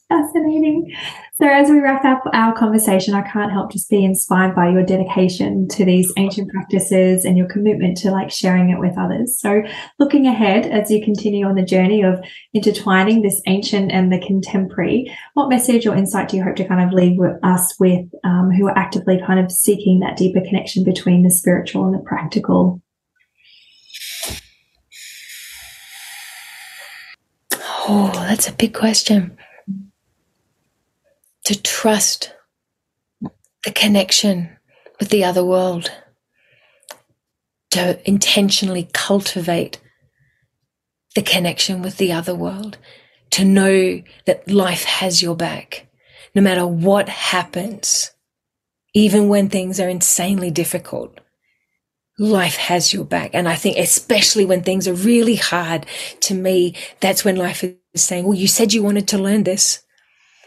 Fascinating. 0.09 0.95
So, 1.35 1.49
as 1.49 1.69
we 1.69 1.81
wrap 1.81 2.05
up 2.05 2.23
our 2.33 2.57
conversation, 2.57 3.13
I 3.15 3.29
can't 3.29 3.51
help 3.51 3.73
just 3.73 3.91
be 3.91 4.05
inspired 4.05 4.55
by 4.55 4.71
your 4.71 4.85
dedication 4.85 5.67
to 5.71 5.85
these 5.85 6.13
ancient 6.17 6.49
practices 6.49 7.25
and 7.25 7.37
your 7.37 7.49
commitment 7.49 7.97
to 7.99 8.13
like 8.13 8.31
sharing 8.31 8.71
it 8.71 8.79
with 8.79 8.97
others. 8.97 9.37
So, 9.41 9.63
looking 9.99 10.29
ahead 10.29 10.65
as 10.67 10.93
you 10.93 11.05
continue 11.05 11.45
on 11.45 11.57
the 11.57 11.65
journey 11.65 12.03
of 12.03 12.21
intertwining 12.55 13.23
this 13.23 13.43
ancient 13.49 13.91
and 13.91 14.13
the 14.13 14.25
contemporary, 14.25 15.13
what 15.35 15.49
message 15.49 15.89
or 15.89 15.97
insight 15.97 16.29
do 16.29 16.37
you 16.37 16.45
hope 16.45 16.57
to 16.57 16.69
kind 16.69 16.87
of 16.87 16.95
leave 16.95 17.19
with 17.19 17.37
us 17.43 17.75
with 17.81 18.07
um, 18.23 18.53
who 18.57 18.69
are 18.69 18.79
actively 18.79 19.21
kind 19.27 19.41
of 19.41 19.51
seeking 19.51 19.99
that 20.01 20.17
deeper 20.17 20.41
connection 20.41 20.85
between 20.85 21.25
the 21.25 21.31
spiritual 21.33 21.85
and 21.85 21.95
the 21.95 22.05
practical? 22.07 22.81
Oh, 27.89 28.11
that's 28.13 28.49
a 28.49 28.53
big 28.53 28.75
question. 28.75 29.39
To 31.45 31.63
trust 31.63 32.35
the 33.21 33.71
connection 33.73 34.57
with 34.99 35.11
the 35.11 35.23
other 35.23 35.45
world, 35.45 35.93
to 37.71 38.01
intentionally 38.09 38.89
cultivate 38.93 39.81
the 41.15 41.23
connection 41.23 41.81
with 41.81 41.99
the 41.99 42.13
other 42.13 42.35
world, 42.35 42.77
to 43.31 43.45
know 43.45 44.03
that 44.25 44.51
life 44.51 44.83
has 44.83 45.23
your 45.23 45.37
back, 45.37 45.87
no 46.35 46.43
matter 46.43 46.67
what 46.67 47.09
happens, 47.09 48.11
even 48.95 49.29
when 49.29 49.49
things 49.49 49.79
are 49.79 49.89
insanely 49.89 50.51
difficult 50.51 51.21
life 52.19 52.57
has 52.57 52.93
your 52.93 53.05
back. 53.05 53.31
And 53.35 53.49
I 53.49 53.57
think 53.57 53.77
especially 53.77 54.45
when 54.45 54.63
things 54.63 54.89
are 54.89 54.95
really 54.95 55.37
hard 55.37 55.87
to 56.21 56.35
me, 56.35 56.75
that's 57.01 57.25
when 57.25 57.37
life 57.37 57.63
is 57.63 57.75
saying, 57.95 58.25
well, 58.25 58.35
you 58.35 58.49
said 58.49 58.73
you 58.73 58.83
wanted 58.83 59.09
to 59.09 59.19
learn 59.19 59.45
this. 59.45 59.83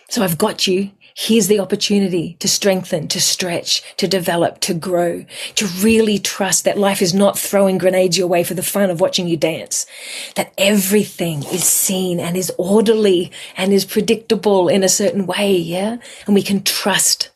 So 0.09 0.23
I've 0.23 0.37
got 0.37 0.65
you. 0.65 0.91
Here's 1.15 1.47
the 1.47 1.59
opportunity 1.59 2.37
to 2.39 2.47
strengthen, 2.47 3.07
to 3.09 3.19
stretch, 3.19 3.83
to 3.97 4.07
develop, 4.07 4.61
to 4.61 4.73
grow, 4.73 5.25
to 5.55 5.65
really 5.81 6.17
trust 6.17 6.63
that 6.63 6.77
life 6.77 7.01
is 7.01 7.13
not 7.13 7.37
throwing 7.37 7.77
grenades 7.77 8.17
your 8.17 8.27
way 8.27 8.43
for 8.43 8.53
the 8.53 8.63
fun 8.63 8.89
of 8.89 9.01
watching 9.01 9.27
you 9.27 9.35
dance. 9.35 9.85
That 10.35 10.53
everything 10.57 11.43
is 11.43 11.65
seen 11.65 12.19
and 12.19 12.37
is 12.37 12.51
orderly 12.57 13.31
and 13.57 13.73
is 13.73 13.85
predictable 13.85 14.69
in 14.69 14.81
a 14.81 14.89
certain 14.89 15.25
way. 15.25 15.57
Yeah. 15.57 15.97
And 16.25 16.33
we 16.33 16.41
can 16.41 16.63
trust. 16.63 17.31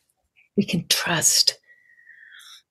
We 0.56 0.64
can 0.64 0.88
trust. 0.88 1.60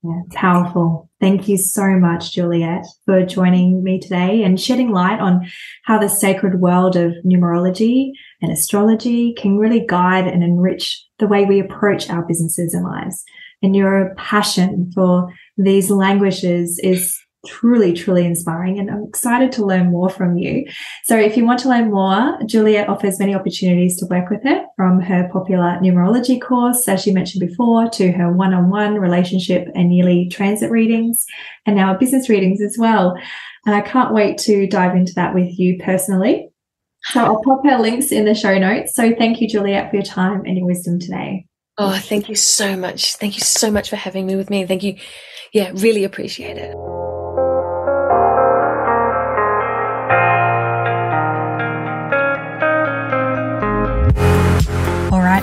Yeah, 0.05 0.23
powerful. 0.33 1.09
Thank 1.21 1.47
you 1.47 1.57
so 1.57 1.87
much, 1.97 2.33
Juliette, 2.33 2.87
for 3.07 3.25
joining 3.25 3.85
me 3.85 4.01
today 4.01 4.43
and 4.43 4.61
shedding 4.61 4.91
light 4.91 5.21
on 5.21 5.49
how 5.85 5.99
the 5.99 6.09
sacred 6.09 6.61
world 6.61 6.97
of 6.97 7.13
numerology 7.25 8.11
and 8.41 8.51
astrology 8.51 9.33
can 9.35 9.59
really 9.59 9.87
guide 9.87 10.27
and 10.27 10.43
enrich 10.43 11.01
the 11.21 11.29
way 11.29 11.45
we 11.45 11.61
approach 11.61 12.11
our 12.11 12.23
businesses 12.27 12.75
and 12.75 12.85
lives. 12.85 13.23
And 13.63 13.77
your 13.77 14.13
passion 14.17 14.91
for 14.93 15.33
these 15.57 15.89
languages 15.89 16.81
is 16.83 17.17
truly, 17.47 17.93
truly 17.93 18.25
inspiring. 18.25 18.79
And 18.79 18.91
I'm 18.91 19.05
excited 19.05 19.53
to 19.53 19.67
learn 19.67 19.91
more 19.91 20.09
from 20.09 20.37
you. 20.37 20.65
So 21.05 21.17
if 21.17 21.37
you 21.37 21.45
want 21.45 21.61
to 21.61 21.69
learn 21.69 21.91
more, 21.91 22.39
Juliette 22.47 22.89
offers 22.89 23.19
many 23.19 23.35
opportunities 23.35 23.99
to 23.99 24.07
work 24.07 24.31
with 24.31 24.43
her 24.45 24.65
from 24.77 25.01
her 25.01 25.29
popular 25.33 25.79
numerology 25.83 26.41
course, 26.41 26.89
as 26.89 27.03
she 27.03 27.13
mentioned 27.13 27.47
before, 27.47 27.91
to 27.91 28.13
her 28.13 28.33
one-on-one 28.33 28.95
relationship 28.95 29.69
and 29.75 29.95
yearly 29.95 30.29
transit 30.29 30.71
readings 30.71 31.27
and 31.67 31.77
now 31.77 31.97
business 31.97 32.29
readings 32.29 32.61
as 32.61 32.77
well. 32.79 33.17
And 33.67 33.75
I 33.75 33.81
can't 33.81 34.15
wait 34.15 34.39
to 34.39 34.67
dive 34.67 34.97
into 34.97 35.13
that 35.15 35.35
with 35.35 35.59
you 35.59 35.79
personally. 35.85 36.49
So 37.05 37.25
I'll 37.25 37.43
pop 37.43 37.65
her 37.65 37.79
links 37.79 38.13
in 38.13 38.25
the 38.25 38.35
show 38.35 38.59
notes. 38.59 38.95
So 38.95 39.13
thank 39.15 39.41
you, 39.41 39.49
Juliette, 39.49 39.91
for 39.91 39.97
your 39.97 40.05
time 40.05 40.45
and 40.45 40.57
your 40.57 40.67
wisdom 40.67 41.01
today. 41.01 41.47
Oh, 41.79 41.99
thank 41.99 42.29
you 42.29 42.37
so 42.37 42.77
much. 42.77 43.17
Thank 43.17 43.35
you 43.35 43.41
so 43.41 43.71
much 43.71 43.91
for 43.91 43.97
having 43.97 44.27
me 44.27 44.37
with 44.37 44.51
me. 44.51 44.67
Thank 44.67 44.83
you. 44.83 44.97
Yeah, 45.53 45.73
really 45.75 46.05
appreciate 46.05 46.59
it. 46.59 47.12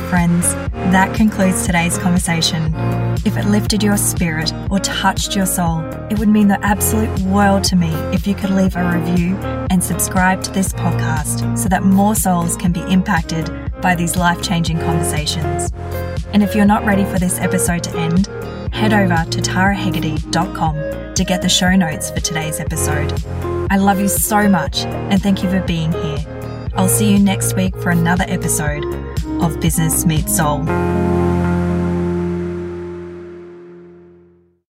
Friends, 0.09 0.53
that 0.91 1.15
concludes 1.15 1.67
today's 1.67 1.97
conversation. 1.99 2.73
If 3.25 3.37
it 3.37 3.45
lifted 3.45 3.83
your 3.83 3.95
spirit 3.95 4.51
or 4.71 4.79
touched 4.79 5.35
your 5.35 5.45
soul, 5.45 5.81
it 6.09 6.17
would 6.17 6.29
mean 6.29 6.47
the 6.47 6.59
absolute 6.65 7.15
world 7.21 7.63
to 7.65 7.75
me 7.75 7.91
if 8.11 8.25
you 8.25 8.33
could 8.33 8.49
leave 8.49 8.75
a 8.75 8.91
review 8.91 9.35
and 9.69 9.83
subscribe 9.83 10.41
to 10.43 10.51
this 10.51 10.73
podcast 10.73 11.55
so 11.57 11.69
that 11.69 11.83
more 11.83 12.15
souls 12.15 12.57
can 12.57 12.71
be 12.71 12.81
impacted 12.91 13.71
by 13.81 13.93
these 13.93 14.15
life 14.15 14.41
changing 14.41 14.79
conversations. 14.79 15.71
And 16.33 16.41
if 16.41 16.55
you're 16.55 16.65
not 16.65 16.85
ready 16.85 17.05
for 17.05 17.19
this 17.19 17.37
episode 17.37 17.83
to 17.83 17.95
end, 17.95 18.25
head 18.73 18.93
over 18.93 19.29
to 19.29 19.41
tarahegarty.com 19.41 21.13
to 21.13 21.23
get 21.23 21.43
the 21.43 21.49
show 21.49 21.75
notes 21.75 22.09
for 22.09 22.19
today's 22.19 22.59
episode. 22.59 23.13
I 23.69 23.77
love 23.77 23.99
you 23.99 24.07
so 24.07 24.49
much 24.49 24.85
and 24.85 25.21
thank 25.21 25.43
you 25.43 25.49
for 25.51 25.61
being 25.61 25.91
here. 25.91 26.25
I'll 26.75 26.89
see 26.89 27.11
you 27.11 27.19
next 27.19 27.55
week 27.55 27.75
for 27.77 27.91
another 27.91 28.25
episode 28.27 28.83
of 29.41 29.59
Business 29.59 30.05
Meets 30.05 30.37
Soul. 30.37 30.65